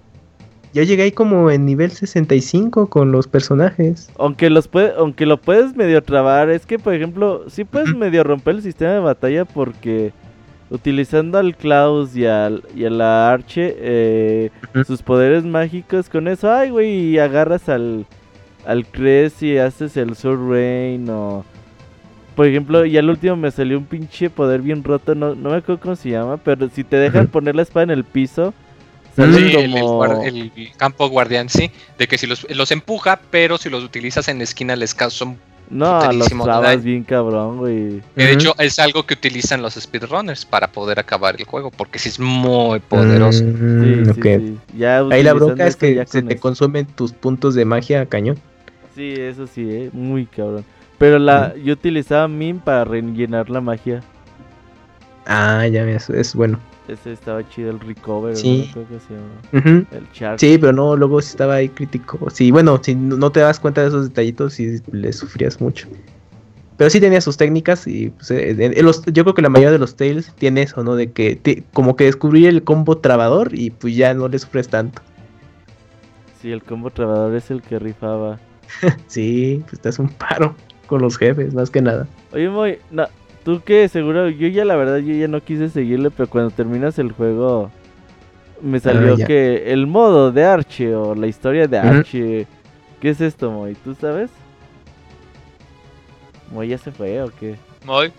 [0.74, 4.10] Yo llegué ahí como en nivel 65 con los personajes.
[4.18, 8.24] Aunque los puede, aunque lo puedes medio trabar, es que por ejemplo, sí puedes medio
[8.24, 10.12] romper el sistema de batalla porque
[10.68, 14.50] utilizando al Klaus y, al, y a la Arche, eh,
[14.86, 18.04] sus poderes mágicos, con eso, ay, güey, y agarras al,
[18.66, 21.44] al Cres y haces el Sword Rain o...
[22.36, 25.56] Por ejemplo, y al último me salió un pinche poder bien roto, no, no me
[25.56, 28.52] acuerdo cómo se llama, pero si te dejan poner la espada en el piso,
[29.16, 30.04] sale como...
[30.22, 34.36] el, campo guardián, sí, de que si los, los empuja, pero si los utilizas en
[34.36, 35.38] la esquina les causan
[35.70, 38.02] no, los clavas bien cabrón, güey.
[38.14, 42.08] De hecho, es algo que utilizan los speedrunners para poder acabar el juego, porque sí
[42.08, 43.42] es muy poderoso.
[43.44, 44.58] Mm, sí,
[45.10, 48.38] Ahí la bronca es que se te consumen tus puntos de magia cañón.
[48.94, 50.64] Sí, eso sí, eh, muy cabrón.
[50.98, 54.02] Pero la, yo utilizaba Min para rellenar la magia.
[55.26, 56.58] Ah, ya ves, es bueno.
[56.88, 58.36] Ese estaba chido, el Recover.
[58.36, 58.70] Sí.
[59.52, 62.30] El Sí, pero no, luego estaba ahí crítico.
[62.30, 65.88] Sí, bueno, si no te das cuenta de esos detallitos, sí le sufrías mucho.
[66.76, 68.74] Pero sí tenía sus técnicas y pues, eh,
[69.06, 70.94] yo creo que la mayoría de los Tails tiene eso, ¿no?
[70.94, 75.02] De que como que descubrí el combo trabador y pues ya no le sufres tanto.
[76.40, 78.38] Sí, el combo trabador es el que rifaba.
[79.06, 80.54] sí, pues te un paro
[80.86, 82.06] con los jefes, más que nada.
[82.32, 83.06] Oye, muy, no,
[83.46, 86.98] Tú que seguro, yo ya la verdad, yo ya no quise seguirle, pero cuando terminas
[86.98, 87.70] el juego
[88.60, 92.48] me salió ah, que el modo de Archie o la historia de Archie,
[93.00, 93.76] ¿qué es esto, Moy?
[93.84, 94.32] ¿Tú sabes?
[96.50, 97.54] ¿Moy ya se fue o qué?
[97.84, 98.12] Moy,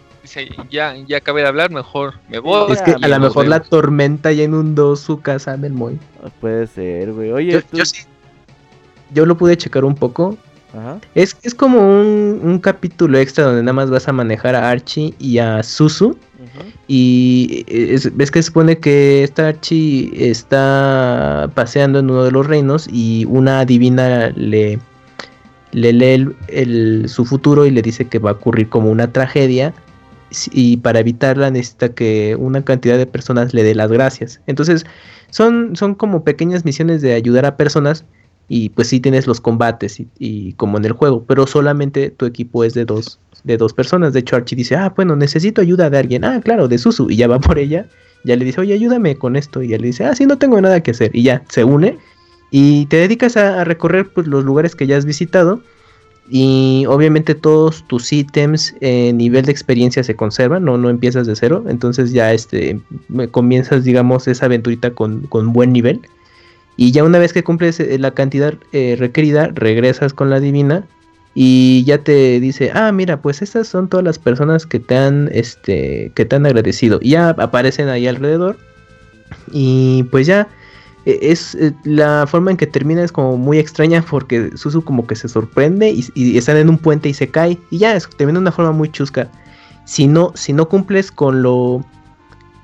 [0.69, 2.71] ya, ya acabé de hablar, mejor me voy.
[2.71, 5.99] Es que a lo mejor la tormenta ya inundó su casa del Moy.
[6.23, 7.33] Ah, puede ser, güey.
[7.33, 8.05] Oye, yo sí.
[9.13, 10.37] Yo lo pude checar un poco
[11.15, 15.37] es, es como un, capítulo extra donde nada más vas a manejar a Archie y
[15.37, 16.17] a Susu.
[16.87, 17.65] Y
[18.13, 23.25] ves que se supone que esta Archie está paseando en uno de los reinos y
[23.25, 24.79] una divina le,
[25.71, 29.73] le lee su futuro y le dice que va a ocurrir como una tragedia
[30.51, 34.41] y para evitarla necesita que una cantidad de personas le dé las gracias.
[34.47, 34.85] Entonces
[35.29, 38.05] son, son como pequeñas misiones de ayudar a personas
[38.49, 42.63] y pues sí tienes los combates y, como en el juego, pero solamente tu equipo
[42.63, 44.13] es de dos, de dos personas.
[44.13, 46.23] De hecho, Archie dice, ah, bueno, necesito ayuda de alguien.
[46.23, 47.09] Ah, claro, de Susu.
[47.09, 47.87] Y ya va por ella.
[48.23, 49.61] Ya le dice, oye, ayúdame con esto.
[49.61, 51.13] Y ya le dice, ah, sí, no tengo nada que hacer.
[51.13, 51.97] Y ya se une.
[52.49, 55.61] Y te dedicas a, recorrer pues, los lugares que ya has visitado.
[56.29, 61.35] Y obviamente todos tus ítems, en nivel de experiencia se conservan, no, no empiezas de
[61.35, 61.65] cero.
[61.67, 62.79] Entonces ya este,
[63.31, 66.01] comienzas, digamos, esa aventurita con, con buen nivel.
[66.77, 70.85] Y ya una vez que cumples eh, la cantidad eh, requerida, regresas con la divina
[71.33, 75.29] y ya te dice, ah, mira, pues estas son todas las personas que te han,
[75.31, 76.99] este, que agradecido.
[77.01, 78.57] Y ya aparecen ahí alrededor.
[79.51, 80.47] Y pues ya,
[81.05, 85.05] e, es eh, la forma en que termina es como muy extraña porque Susu como
[85.05, 87.57] que se sorprende y, y están en un puente y se cae.
[87.69, 89.29] Y ya, es, termina de una forma muy chusca.
[89.85, 91.85] Si no, si no cumples con lo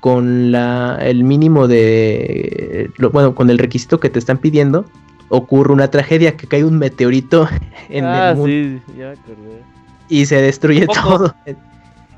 [0.04, 4.84] con la, el mínimo de, bueno, con el requisito que te están pidiendo,
[5.30, 7.48] ocurre una tragedia, que cae un meteorito
[7.88, 8.50] en ah, el mundo.
[8.50, 9.62] Sí, ya acordé.
[10.10, 11.34] Y se destruye todo.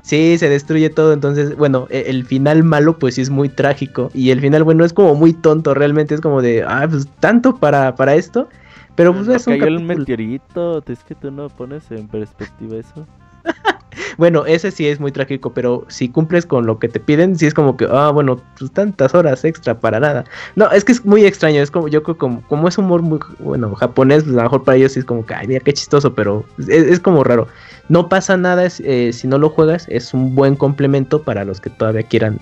[0.01, 1.13] Sí, se destruye todo.
[1.13, 4.11] Entonces, bueno, e, el final malo, pues sí es muy trágico.
[4.13, 6.13] Y el final bueno es como muy tonto, realmente.
[6.13, 8.49] Es como de, ah, pues tanto para, para esto.
[8.95, 9.59] Pero pues es un.
[9.59, 10.83] Cayó el meteorito.
[10.87, 13.07] Es que tú no pones en perspectiva eso.
[14.17, 17.45] bueno, ese sí es muy trágico, pero si cumples con lo que te piden, sí
[17.45, 20.25] es como que, ah, bueno, pues tantas horas extra para nada.
[20.55, 23.19] No, es que es muy extraño, es como, yo creo como, como es humor muy,
[23.39, 25.73] bueno, japonés, pues a lo mejor para ellos sí es como que, ay, mira qué
[25.73, 27.47] chistoso, pero es, como raro.
[27.89, 31.69] No pasa nada eh, si no lo juegas, es un buen complemento para los que
[31.69, 32.39] todavía quieran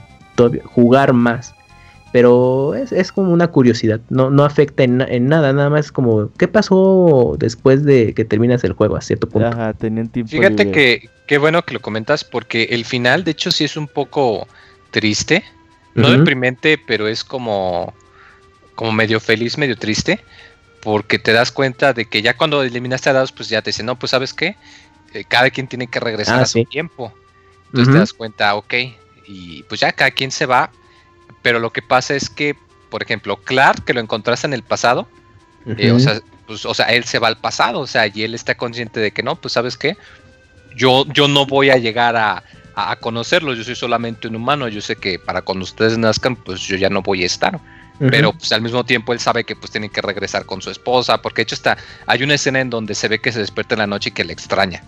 [0.66, 1.55] jugar más
[2.16, 7.36] pero es, como una curiosidad, no, no afecta en, nada, nada más como, ¿qué pasó
[7.38, 9.50] después de que terminas el juego a cierto punto?
[9.50, 13.52] Ajá, tenían tiempo Fíjate que, qué bueno que lo comentas, porque el final, de hecho,
[13.52, 14.48] sí es un poco
[14.92, 15.44] triste,
[15.94, 17.94] no deprimente, pero es como,
[18.76, 20.24] como medio feliz, medio triste,
[20.80, 23.88] porque te das cuenta de que ya cuando eliminaste a dados, pues ya te dicen,
[23.88, 24.56] no, pues sabes qué,
[25.14, 27.12] eh, cada quien tiene que regresar ah, a su tiempo.
[27.66, 28.74] Entonces te das cuenta, ok,
[29.28, 30.72] y pues ya cada quien se va
[31.46, 32.56] pero lo que pasa es que,
[32.90, 35.08] por ejemplo, Clark, que lo encontraste en el pasado,
[35.78, 38.34] eh, o, sea, pues, o sea, él se va al pasado, o sea, y él
[38.34, 39.96] está consciente de que no, pues sabes qué,
[40.76, 42.44] yo, yo no voy a llegar a,
[42.74, 46.62] a, conocerlo, yo soy solamente un humano, yo sé que para cuando ustedes nazcan, pues
[46.62, 47.60] yo ya no voy a estar.
[48.00, 51.22] Pero pues al mismo tiempo él sabe que pues tiene que regresar con su esposa,
[51.22, 51.78] porque de hecho está,
[52.08, 54.26] hay una escena en donde se ve que se despierta en la noche y que
[54.26, 54.82] le extraña.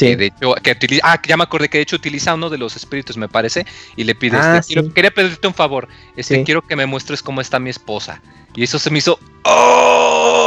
[0.00, 0.14] Sí.
[0.14, 2.76] de hecho, que utiliza, ah, ya me acordé que de hecho utiliza uno de los
[2.76, 3.66] espíritus, me parece,
[3.96, 7.40] y le pide, ah, este, quería pedirte un favor, este, quiero que me muestres cómo
[7.40, 8.20] está mi esposa.
[8.54, 10.40] Y eso se me hizo, ¡oh!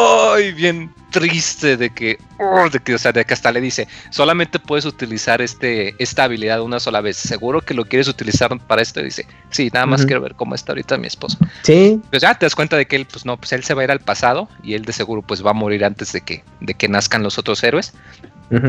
[0.55, 4.59] bien triste de que, oh, de que, o sea, de que hasta le dice, solamente
[4.59, 7.17] puedes utilizar este, esta habilidad una sola vez.
[7.17, 8.99] ¿Seguro que lo quieres utilizar para esto?
[8.99, 11.37] Y dice, sí, nada más quiero ver cómo está ahorita mi esposo.
[11.61, 12.01] Sí.
[12.09, 13.85] Pues ya te das cuenta de que él, pues no, pues él se va a
[13.85, 16.73] ir al pasado y él de seguro pues va a morir antes de que, de
[16.73, 17.93] que nazcan los otros héroes.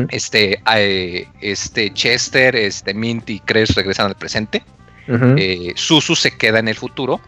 [0.09, 4.63] Este, eh, este Chester, este Mint y Cres regresan al presente.
[5.07, 7.21] Eh, Susu se queda en el futuro.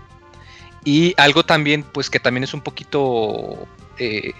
[0.83, 3.67] Y algo también, pues que también es un poquito
[3.99, 4.33] eh,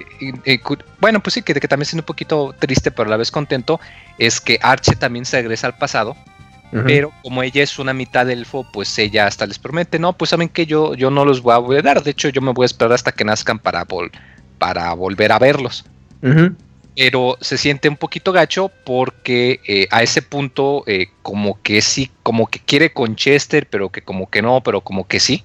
[0.99, 3.79] bueno, pues sí, que, que también es un poquito triste, pero a la vez contento,
[4.17, 6.15] es que Arche también se regresa al pasado.
[6.85, 10.49] Pero como ella es una mitad elfo, pues ella hasta les promete, no, pues saben
[10.49, 12.91] que yo, yo no los voy a dar, de hecho yo me voy a esperar
[12.91, 13.85] hasta que nazcan para,
[14.59, 15.85] para volver a verlos.
[16.97, 22.11] Pero se siente un poquito gacho porque eh, a ese punto eh, como que sí,
[22.23, 25.43] como que quiere con Chester, pero que como que no, pero como que sí.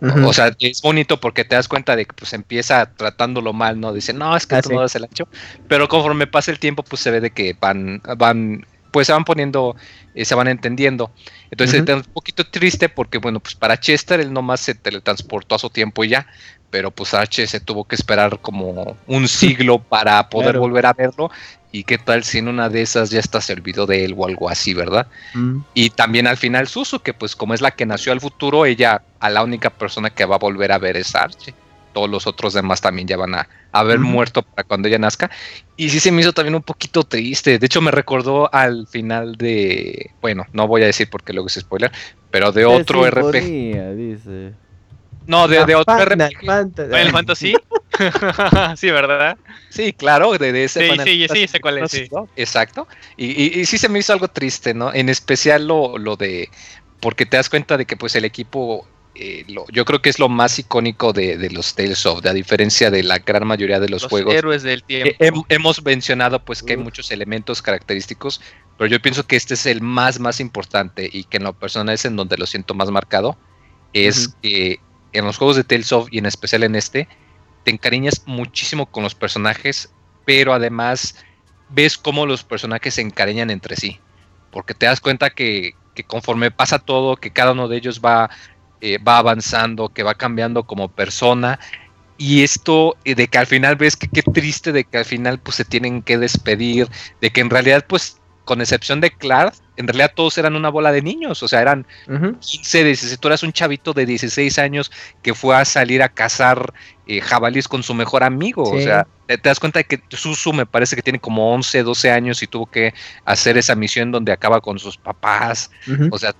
[0.00, 3.92] O sea, es bonito porque te das cuenta de que pues empieza tratándolo mal, ¿no?
[3.92, 5.26] Dice, no, es que ah, tú no das el ancho.
[5.66, 9.24] Pero conforme pasa el tiempo, pues se ve de que van, van, pues se van
[9.24, 9.74] poniendo,
[10.14, 11.10] eh, se van entendiendo.
[11.50, 15.58] Entonces es un poquito triste porque, bueno, pues para Chester él nomás se teletransportó a
[15.58, 16.28] su tiempo y ya.
[16.70, 21.30] Pero pues H se tuvo que esperar como un siglo para poder volver a verlo
[21.70, 24.48] y qué tal si en una de esas ya está servido de él o algo
[24.48, 25.06] así, ¿verdad?
[25.34, 25.58] Mm.
[25.74, 29.02] Y también al final Susu, que pues como es la que nació al futuro, ella
[29.20, 31.54] a la única persona que va a volver a ver es Archie.
[31.92, 35.30] Todos los otros demás también ya van a haber muerto para cuando ella nazca.
[35.76, 37.58] Y sí se me hizo también un poquito triste.
[37.58, 41.54] De hecho me recordó al final de, bueno, no voy a decir porque luego es
[41.54, 41.90] spoiler,
[42.30, 43.96] pero de otro RPG.
[43.96, 44.52] Dice.
[45.28, 46.40] No, de, de otro RPG.
[46.40, 47.54] Final Fantasy.
[48.76, 49.36] sí, ¿verdad?
[49.68, 50.88] Sí, claro, de, ese.
[50.88, 51.90] Sí, sí, sí, sé cuál es.
[51.90, 52.08] Sí.
[52.34, 52.88] Exacto.
[53.18, 54.92] Y, y, sí se me hizo algo triste, ¿no?
[54.92, 56.48] En especial lo, lo de.
[57.00, 58.88] Porque te das cuenta de que, pues, el equipo.
[59.14, 62.32] Eh, lo, yo creo que es lo más icónico de, de, los Tales of, a
[62.32, 64.32] diferencia de la gran mayoría de los, los juegos.
[64.32, 65.44] héroes del tiempo.
[65.50, 68.40] hemos mencionado, pues, que hay muchos elementos característicos,
[68.78, 71.94] pero yo pienso que este es el más, más importante y que en lo personal
[71.94, 73.36] es en donde lo siento más marcado.
[73.92, 74.80] Es que
[75.12, 77.08] en los juegos de Tales of y en especial en este,
[77.64, 79.92] te encariñas muchísimo con los personajes,
[80.24, 81.16] pero además
[81.68, 84.00] ves cómo los personajes se encariñan entre sí.
[84.50, 85.74] Porque te das cuenta que,
[86.06, 88.30] conforme pasa todo, que cada uno de ellos va,
[88.80, 91.58] eh, va avanzando, que va cambiando como persona.
[92.16, 95.38] Y esto eh, de que al final ves que qué triste de que al final
[95.38, 96.88] pues se tienen que despedir,
[97.20, 98.17] de que en realidad pues
[98.48, 101.86] con excepción de Clark, en realidad todos eran una bola de niños, o sea, eran
[102.40, 106.72] 15, 16, tú eras un chavito de 16 años que fue a salir a cazar
[107.06, 110.64] eh, jabalíes con su mejor amigo, o sea, te, das cuenta de que Susu me
[110.64, 112.94] parece que tiene como 11, 12 años y tuvo que
[113.26, 115.70] hacer esa misión donde acaba con sus papás,
[116.10, 116.34] o sea,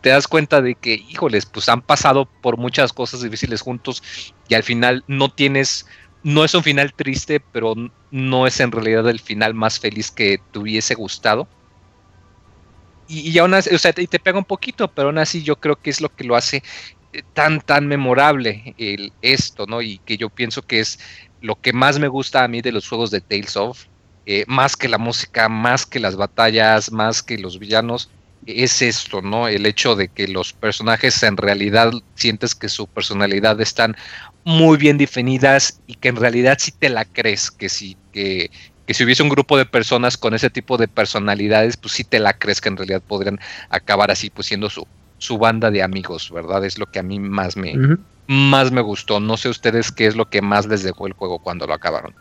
[0.00, 4.54] te das cuenta de que, híjoles, pues han pasado por muchas cosas difíciles juntos y
[4.54, 5.86] al final no tienes
[6.22, 7.74] no es un final triste, pero
[8.10, 11.48] no es en realidad el final más feliz que te hubiese gustado.
[13.08, 15.76] Y, aún así, o sea, y te pega un poquito, pero aún así yo creo
[15.76, 16.62] que es lo que lo hace
[17.12, 19.82] eh, tan, tan memorable el, esto, ¿no?
[19.82, 20.98] Y que yo pienso que es
[21.42, 23.84] lo que más me gusta a mí de los juegos de Tales of,
[24.24, 28.08] eh, más que la música, más que las batallas, más que los villanos,
[28.46, 29.48] es esto, ¿no?
[29.48, 33.96] El hecho de que los personajes en realidad sientes que su personalidad están
[34.44, 38.50] muy bien definidas y que en realidad si te la crees, que si, que,
[38.88, 42.32] si hubiese un grupo de personas con ese tipo de personalidades, pues sí te la
[42.32, 43.38] crees que en realidad podrían
[43.70, 44.86] acabar así, pues siendo su,
[45.18, 46.64] su banda de amigos, ¿verdad?
[46.64, 47.74] Es lo que a mí más me,
[48.26, 49.20] más me gustó.
[49.20, 52.14] No sé ustedes qué es lo que más les dejó el juego cuando lo acabaron.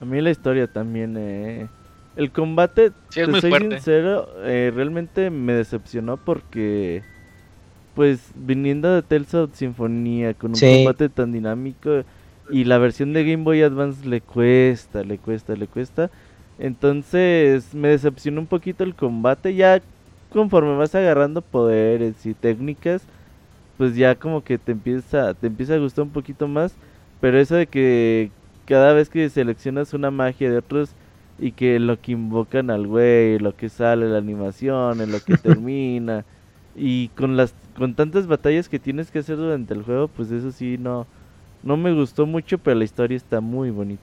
[0.00, 1.68] A mí la historia también, eh,
[2.16, 7.02] el combate, sí, es muy soy sincero, eh, realmente me decepcionó porque
[7.94, 12.04] pues viniendo de Tales of Sinfonía con un combate tan dinámico
[12.50, 16.10] y la versión de Game Boy Advance le cuesta, le cuesta, le cuesta.
[16.58, 19.54] Entonces me decepcionó un poquito el combate.
[19.54, 19.80] Ya
[20.30, 23.02] conforme vas agarrando poderes y técnicas,
[23.78, 26.74] pues ya como que te empieza, te empieza a gustar un poquito más.
[27.20, 28.30] Pero eso de que
[28.66, 30.90] cada vez que seleccionas una magia de otros
[31.38, 35.36] y que lo que invocan al güey, lo que sale, la animación, en lo que
[35.42, 36.24] termina.
[36.82, 40.50] Y con las con tantas batallas que tienes que hacer durante el juego, pues eso
[40.50, 41.06] sí no
[41.62, 44.02] no me gustó mucho, pero la historia está muy bonita.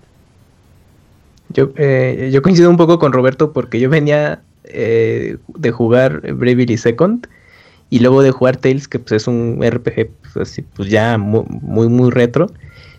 [1.49, 6.77] Yo, eh, yo coincido un poco con Roberto porque yo venía eh, de jugar Bravely
[6.77, 7.27] Second
[7.89, 11.45] y luego de jugar Tales, que pues es un RPG pues, así, pues ya muy,
[11.87, 12.47] muy, retro.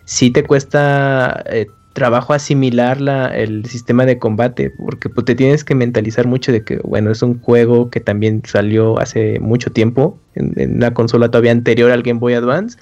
[0.05, 1.67] Sí te cuesta eh,
[1.99, 6.63] trabajo asimilar la, el sistema de combate, porque pues, te tienes que mentalizar mucho de
[6.63, 11.51] que, bueno, es un juego que también salió hace mucho tiempo, en, una consola todavía
[11.51, 12.79] anterior al Game Boy Advance,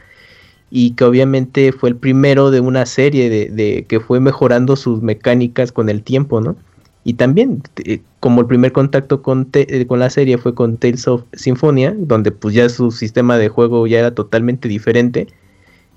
[0.69, 5.71] y que obviamente fue el primero de una serie de, que fue mejorando sus mecánicas
[5.71, 6.55] con el tiempo, ¿no?
[7.03, 11.07] Y también, eh, como el primer contacto con, eh, con la serie fue con Tales
[11.07, 15.27] of Symphonia, donde pues ya su sistema de juego ya era totalmente diferente.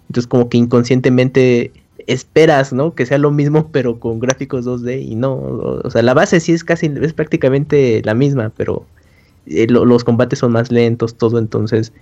[0.08, 1.72] Entonces como que inconscientemente
[2.12, 2.94] esperas, ¿no?
[2.94, 6.52] Que sea lo mismo pero con gráficos 2D y no, o, sea, la base sí
[6.52, 8.86] es casi, es prácticamente la misma, pero
[9.46, 11.92] eh, los combates son más lentos, todo, entonces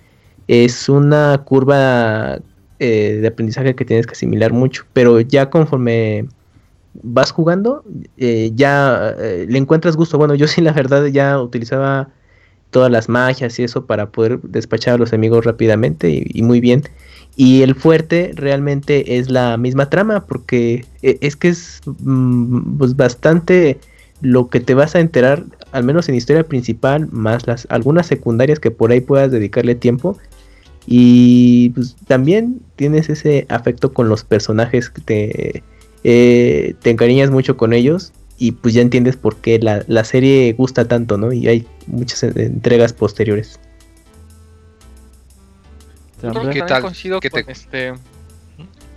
[0.47, 2.39] es una curva
[2.79, 6.27] de aprendizaje que tienes que asimilar mucho, pero ya conforme
[7.01, 7.83] vas jugando,
[8.17, 10.17] eh, ya eh, le encuentras gusto.
[10.17, 12.09] Bueno, yo sí, la verdad, ya utilizaba
[12.71, 16.83] todas las magias y eso para poder despachar a los enemigos rápidamente y, muy bien.
[17.35, 22.95] Y el fuerte realmente es la misma trama, porque eh, es que es mm, pues
[22.95, 23.79] bastante
[24.21, 28.59] lo que te vas a enterar, al menos en historia principal, más las algunas secundarias
[28.59, 30.17] que por ahí puedas dedicarle tiempo.
[30.85, 35.63] Y pues también tienes ese afecto con los personajes que te
[36.03, 40.87] eh, te encariñas mucho con ellos y pues ya entiendes por qué la, serie gusta
[40.87, 41.33] tanto, ¿no?
[41.33, 43.59] Y hay muchas entregas posteriores.
[46.51, 46.81] ¿Qué tal?
[46.81, 47.93] Coincido con, este,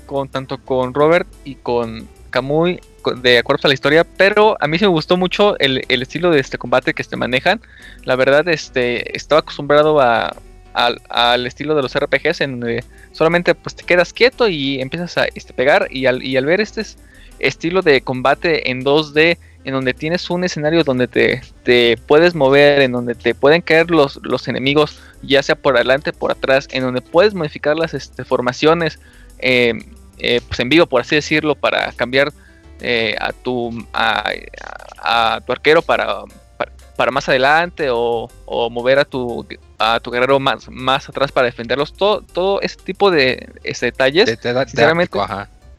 [0.06, 2.80] con tanto con Robert y con Kamui
[3.16, 6.40] de acuerdo a la historia, pero a mí se me gustó mucho el, estilo de
[6.40, 7.60] este combate que se manejan.
[8.04, 10.36] La verdad, este, estaba acostumbrado a,
[10.72, 15.26] al, estilo de los RPGs en donde solamente pues te quedas quieto y empiezas a
[15.34, 16.82] este, pegar y al, y al ver este
[17.38, 22.80] estilo de combate en 2D en donde tienes un escenario donde te, te puedes mover,
[22.82, 26.68] en donde te pueden caer los, los enemigos, ya sea por adelante o por atrás,
[26.72, 28.98] en donde puedes modificar las este, formaciones
[29.38, 29.74] eh,
[30.18, 32.32] eh, pues en vivo, por así decirlo, para cambiar
[32.80, 36.22] eh, a, tu, a, tu arquero para,
[36.96, 38.28] para más adelante o,
[38.70, 39.46] mover a tu,
[39.78, 41.92] a tu guerrero más, más atrás para defenderlos.
[41.92, 44.28] Todo, todo ese tipo de ese detalles.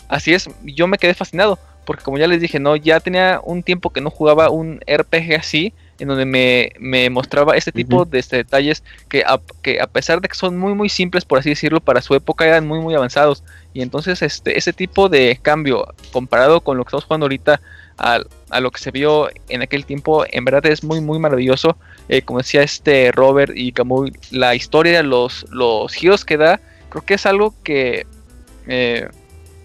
[0.09, 1.57] Así es, yo me quedé fascinado.
[1.85, 5.35] Porque como ya les dije, no, ya tenía un tiempo que no jugaba un RPG
[5.37, 10.21] así, en donde me, mostraba este tipo de este, detalles que a, que a pesar
[10.21, 12.95] de que son muy muy simples, por así decirlo, para su época eran muy muy
[12.95, 13.43] avanzados.
[13.73, 17.61] Y entonces este, ese tipo de cambio comparado con lo que estamos jugando ahorita,
[17.97, 18.19] a,
[18.59, 21.77] lo que se vio en aquel tiempo, en verdad es muy, muy maravilloso.
[22.09, 27.03] Eh, como decía este Robert y Camus, la historia, los, los giros que da, creo
[27.03, 28.05] que es algo que
[28.67, 29.07] eh,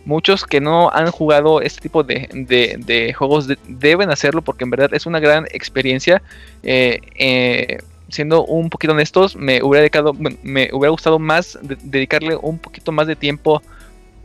[0.09, 5.05] muchos que no han jugado este tipo de, juegos deben hacerlo porque en verdad es
[5.05, 6.23] una gran experiencia.
[6.63, 7.79] Eh,
[8.09, 13.07] siendo un poquito honestos, me hubiera dedicado, me hubiera gustado más dedicarle un poquito más
[13.07, 13.63] de tiempo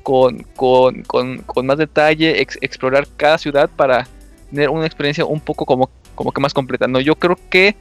[0.04, 4.08] con, con, más detalle, explorar cada ciudad para
[4.50, 6.88] tener una experiencia un poco como, como que más completa.
[6.88, 7.76] No, yo creo que,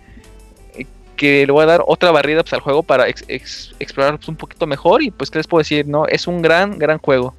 [1.14, 4.66] que le voy a dar otra barrida pues, al juego para explorar pues, un poquito
[4.66, 6.08] mejor y pues qué les puedo decir, ¿no?
[6.08, 7.32] Es un gran, gran juego.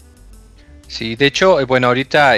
[0.94, 2.36] Sí, de hecho, eh, bueno, ahorita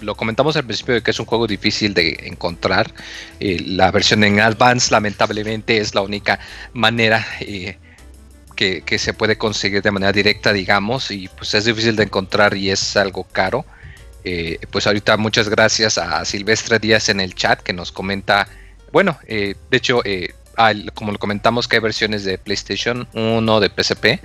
[0.00, 2.90] lo comentamos al principio de que es un juego difícil de encontrar.
[3.38, 6.40] Eh, la versión en Advance lamentablemente es la única
[6.72, 7.76] manera eh,
[8.56, 12.70] que, se puede conseguir de manera directa, digamos, y pues es difícil de encontrar y
[12.70, 13.66] es algo caro.
[14.70, 18.48] Pues ahorita muchas gracias a Silvestre Díaz en el chat que nos comenta,
[18.90, 20.02] bueno, de hecho,
[20.94, 24.20] como lo comentamos que hay versiones de PlayStation 1, de PSP.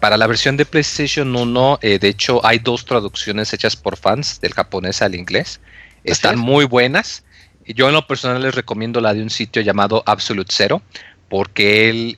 [0.00, 4.54] Para la versión de PlayStation 1, de hecho, hay dos traducciones hechas por fans del
[4.54, 5.60] japonés al inglés.
[6.04, 7.24] Están muy buenas.
[7.66, 10.82] Yo en lo personal les recomiendo la de un sitio llamado Absolute Zero,
[11.28, 12.16] porque él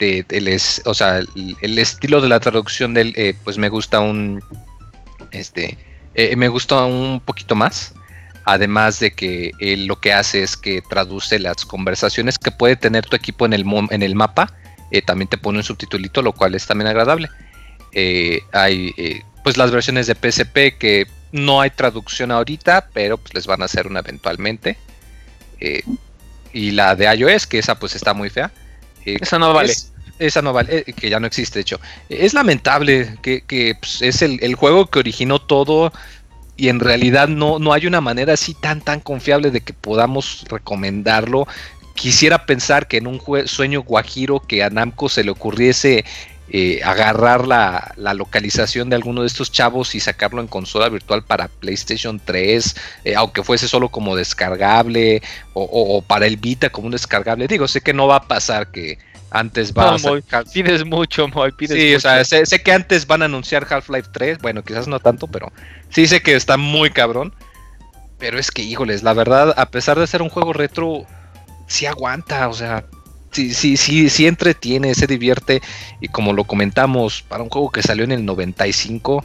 [0.00, 4.42] es, o sea, el, estilo de la traducción del, eh, pues me gusta un,
[5.32, 5.76] este,
[6.14, 7.94] eh, me gusta un poquito más.
[8.44, 13.04] Además de que él lo que hace es que traduce las conversaciones que puede tener
[13.04, 14.54] tu equipo en el, en el mapa.
[14.90, 17.28] Eh, también te pone un subtitulito, lo cual es también agradable.
[18.52, 23.62] hay pues las versiones de PSP que no hay traducción ahorita, pero pues les van
[23.62, 24.76] a hacer una eventualmente.
[26.52, 28.50] y la de iOS, que esa pues está muy fea.
[29.04, 29.72] esa no vale
[30.18, 31.80] esa no vale, eh, que ya no existe, de hecho.
[32.08, 35.92] Es lamentable que, pues, es el, juego que originó todo
[36.56, 40.44] y en realidad no, no hay una manera así tan, tan confiable de que podamos
[40.48, 41.46] recomendarlo.
[41.98, 46.04] Quisiera pensar que en un sueño guajiro que a Namco se le ocurriese
[46.48, 51.48] eh, agarrar la, localización de alguno de estos chavos y sacarlo en consola virtual para
[51.48, 55.22] PlayStation 3, eh, aunque fuese solo como descargable
[55.54, 57.48] o, o, para el Vita como un descargable.
[57.48, 58.98] Digo, sé que no va a pasar que
[59.30, 63.24] antes va a pides mucho, Moy, pides sí, o sea, sé, que antes van a
[63.24, 65.52] anunciar Half-Life 3, bueno, quizás no tanto, pero
[65.90, 67.34] sí sé que está muy cabrón.
[68.18, 71.06] Pero es que, híjoles, la verdad, a pesar de ser un juego retro,
[71.68, 72.84] sí aguanta, o sea,
[73.30, 75.62] sí, sí, entretiene, se divierte.
[76.00, 79.24] Y como lo comentamos, para un juego que salió en el 95,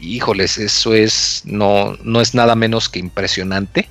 [0.00, 3.88] híjoles, eso es, no, no es nada menos que impresionante.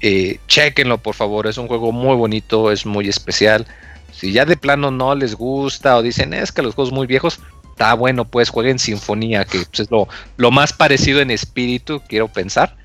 [0.00, 3.66] Eh, chequenlo, por favor, es un juego muy bonito, es muy especial.
[4.12, 7.40] Si ya de plano no les gusta o dicen es que los juegos muy viejos,
[7.72, 12.28] está bueno, pues jueguen Sinfonía, que pues, es lo, lo más parecido en espíritu, quiero
[12.28, 12.76] pensar.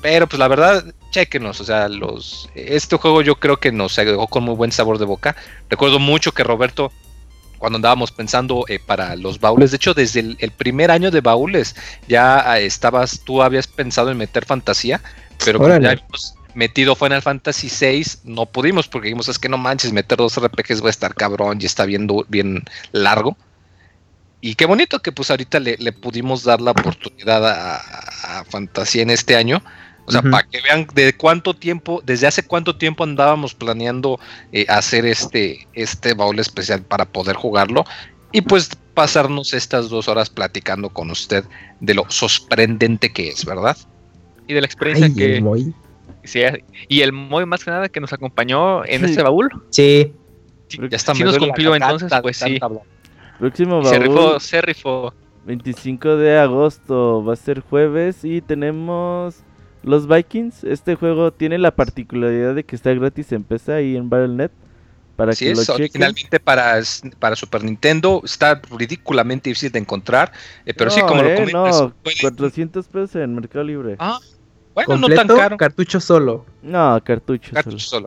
[0.00, 4.28] Pero pues la verdad, chequenos, o sea, los este juego yo creo que nos dejó
[4.28, 5.34] con muy buen sabor de boca.
[5.68, 6.92] Recuerdo mucho que Roberto
[7.58, 11.74] cuando andábamos pensando eh, para los baúles, de hecho desde el, primer año de baúles
[12.06, 15.02] ya ah, estabas, tú habías pensado en meter fantasía,
[15.44, 19.58] pero cuando ya habíamos metido Final Fantasy VI, no pudimos porque dijimos, es que no
[19.58, 22.62] manches, meter dos RPGs va a estar cabrón y está bien, bien
[22.92, 23.36] largo.
[24.40, 29.10] Y qué bonito que pues ahorita le, pudimos dar la oportunidad a, a Fantasía en
[29.10, 29.60] este año
[30.08, 34.18] o sea, para que vean de cuánto tiempo, desde hace cuánto tiempo andábamos planeando
[34.52, 37.84] eh, hacer este, este baúl especial para poder jugarlo.
[38.32, 41.44] Y pues pasarnos estas dos horas platicando con usted
[41.80, 43.76] de lo sorprendente que es, ¿verdad?
[44.46, 45.36] Y de la experiencia que...
[45.36, 45.74] El
[46.24, 46.40] Sí,
[46.88, 49.50] y el Moy más que nada que nos acompañó en este baúl.
[49.70, 50.12] Sí.
[50.68, 51.14] ya está.
[51.14, 52.58] Si nos cumplió entonces, pues sí.
[53.38, 53.88] Próximo baúl.
[53.88, 55.14] Se rifó, se rifó.
[55.46, 59.36] 25 de agosto va a ser jueves y tenemos
[59.82, 64.08] los Vikings, este juego tiene la particularidad de que está gratis en PC y en
[64.08, 64.50] Battle.net.
[65.16, 66.80] Para que es, lo originalmente para,
[67.18, 70.30] para Super Nintendo, está ridículamente difícil de encontrar,
[70.64, 71.80] eh, pero sí, como lo eh, comentas.
[71.80, 73.96] No, 400 pesos en Mercado Libre.
[73.98, 74.20] Ah,
[74.74, 75.56] bueno, no tan caro.
[75.56, 76.46] cartucho solo.
[76.62, 78.06] No, cartucho, cartucho solo.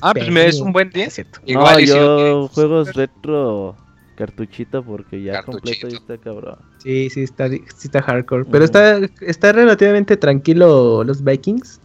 [0.00, 1.08] ah, pues me es un buen día.
[1.44, 3.76] Igual no, yo juegos retro
[4.14, 6.58] cartuchito porque ya completo y está cabrón.
[6.78, 8.44] Sí, sí está, sí está hardcore.
[8.50, 11.80] Pero está, está relativamente tranquilo los Vikings.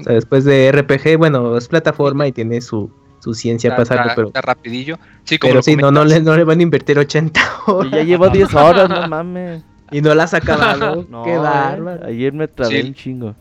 [0.00, 2.90] O sea, después de RPG, bueno, es plataforma y tiene su,
[3.20, 4.26] su ciencia pasarlo, pero.
[4.28, 4.98] Está rapidillo.
[5.24, 7.92] Sí, como pero sí, no, no, le, no le van a invertir 80 horas.
[7.92, 9.62] Y ya llevo 10 horas, no mames.
[9.90, 11.06] Y no las ha acabado.
[11.10, 12.06] no, Qué bárbaro.
[12.06, 13.34] Ayer me trabé un chingo.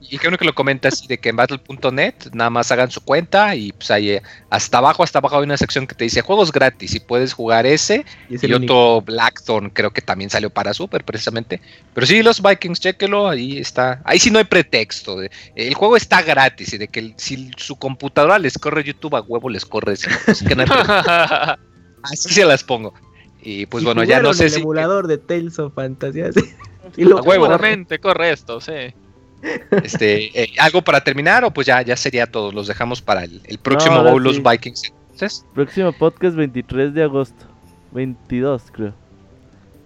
[0.00, 3.54] Y qué bueno que lo comentas de que en battle.net nada más hagan su cuenta
[3.54, 6.50] y pues ahí eh, hasta abajo, hasta abajo hay una sección que te dice juegos
[6.50, 11.60] gratis y puedes jugar ese y, otro Blackthorn creo que también salió para Super precisamente.
[11.92, 14.00] Pero sí, los Vikings, chequelo, ahí está.
[14.04, 15.18] Ahí sí no hay pretexto.
[15.54, 19.50] el juego está gratis y de que si su computadora les corre YouTube a huevo
[19.50, 19.96] les corre.
[20.24, 20.42] Pues,
[22.02, 22.94] así se las pongo.
[23.42, 26.20] Y pues bueno, ya no sé el emulador de Tales of Fantasy.
[26.96, 27.48] y lo a huevo,
[28.00, 28.94] corre esto, sí.
[29.82, 32.52] Este, eh, ¿Algo para terminar o pues ya, ya sería todo?
[32.52, 34.92] Los dejamos para el, próximo no, los Vikings.
[35.54, 37.46] Próximo podcast 23 de agosto.
[37.92, 38.94] 22 creo.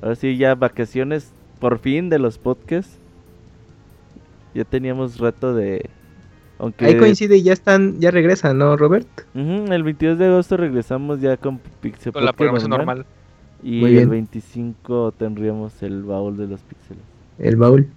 [0.03, 2.99] Ahora sí, ya vacaciones por fin de los podcasts.
[4.55, 5.89] Ya teníamos rato de...
[6.59, 6.87] Aunque...
[6.87, 9.09] Ahí coincide y ya están, ya regresan, ¿no, Robert?
[9.35, 13.07] el 22 de agosto regresamos ya con Pixel Con la programación normal.
[13.63, 17.03] Y el 25 tendríamos el baúl de los píxeles.
[17.39, 17.89] El baúl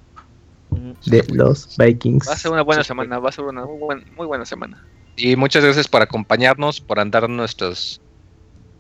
[1.06, 2.28] de los Vikings.
[2.28, 4.84] Va a ser una buena semana, va a ser una muy, buena, semana.
[5.16, 8.02] Y muchas gracias por acompañarnos, por andar nuestros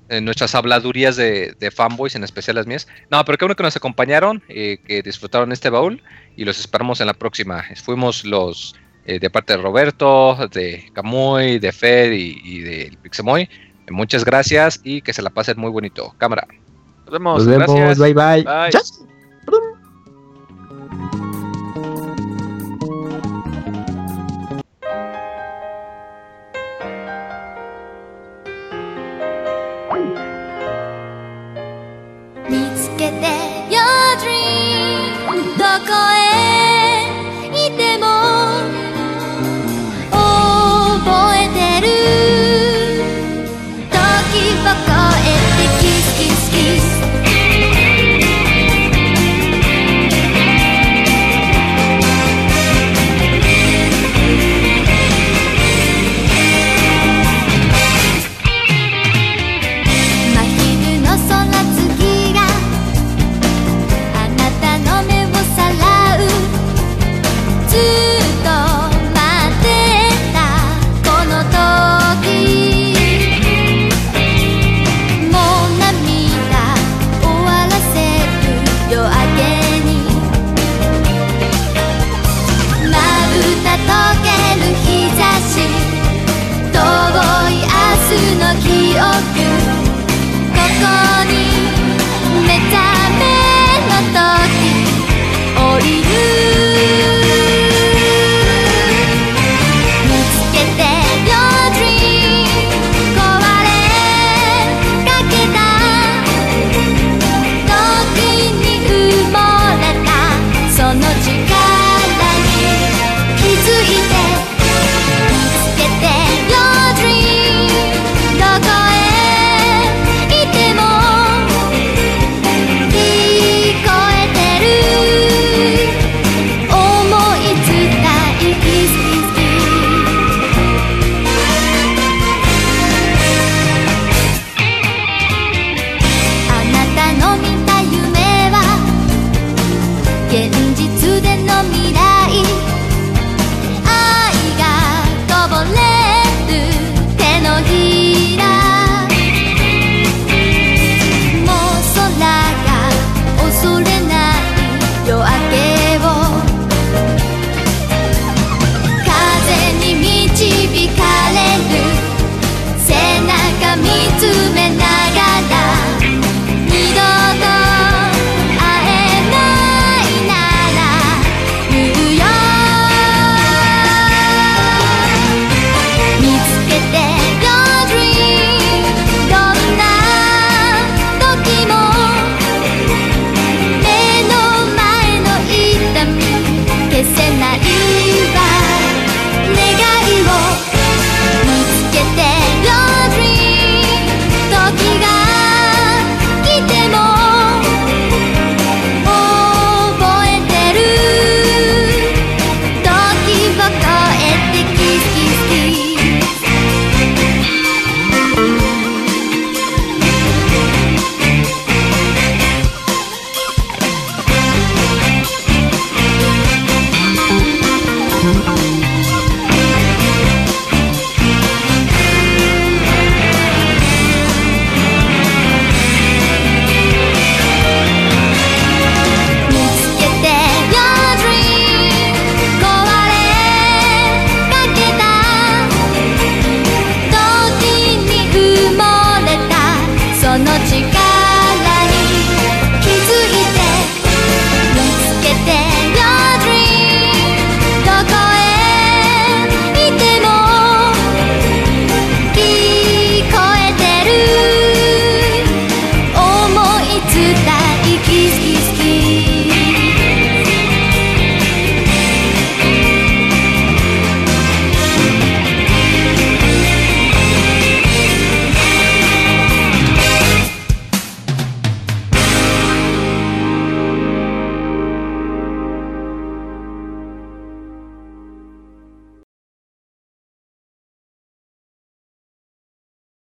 [0.09, 2.87] en nuestras habladurías de, fanboys, en especial las mías.
[3.11, 6.01] No, pero qué bueno que nos acompañaron, eh, que disfrutaron este baúl
[6.37, 7.63] y los esperamos en la próxima.
[7.83, 8.73] Fuimos los
[9.05, 13.49] eh, de parte de Roberto, de Camuy, de Fed y, de Pixemoy.
[13.89, 16.13] Muchas gracias y que se la pasen muy bonito.
[16.17, 16.45] Cámara.
[17.05, 17.45] Nos vemos.
[17.45, 17.97] Nos vemos.
[17.97, 18.45] Bye bye.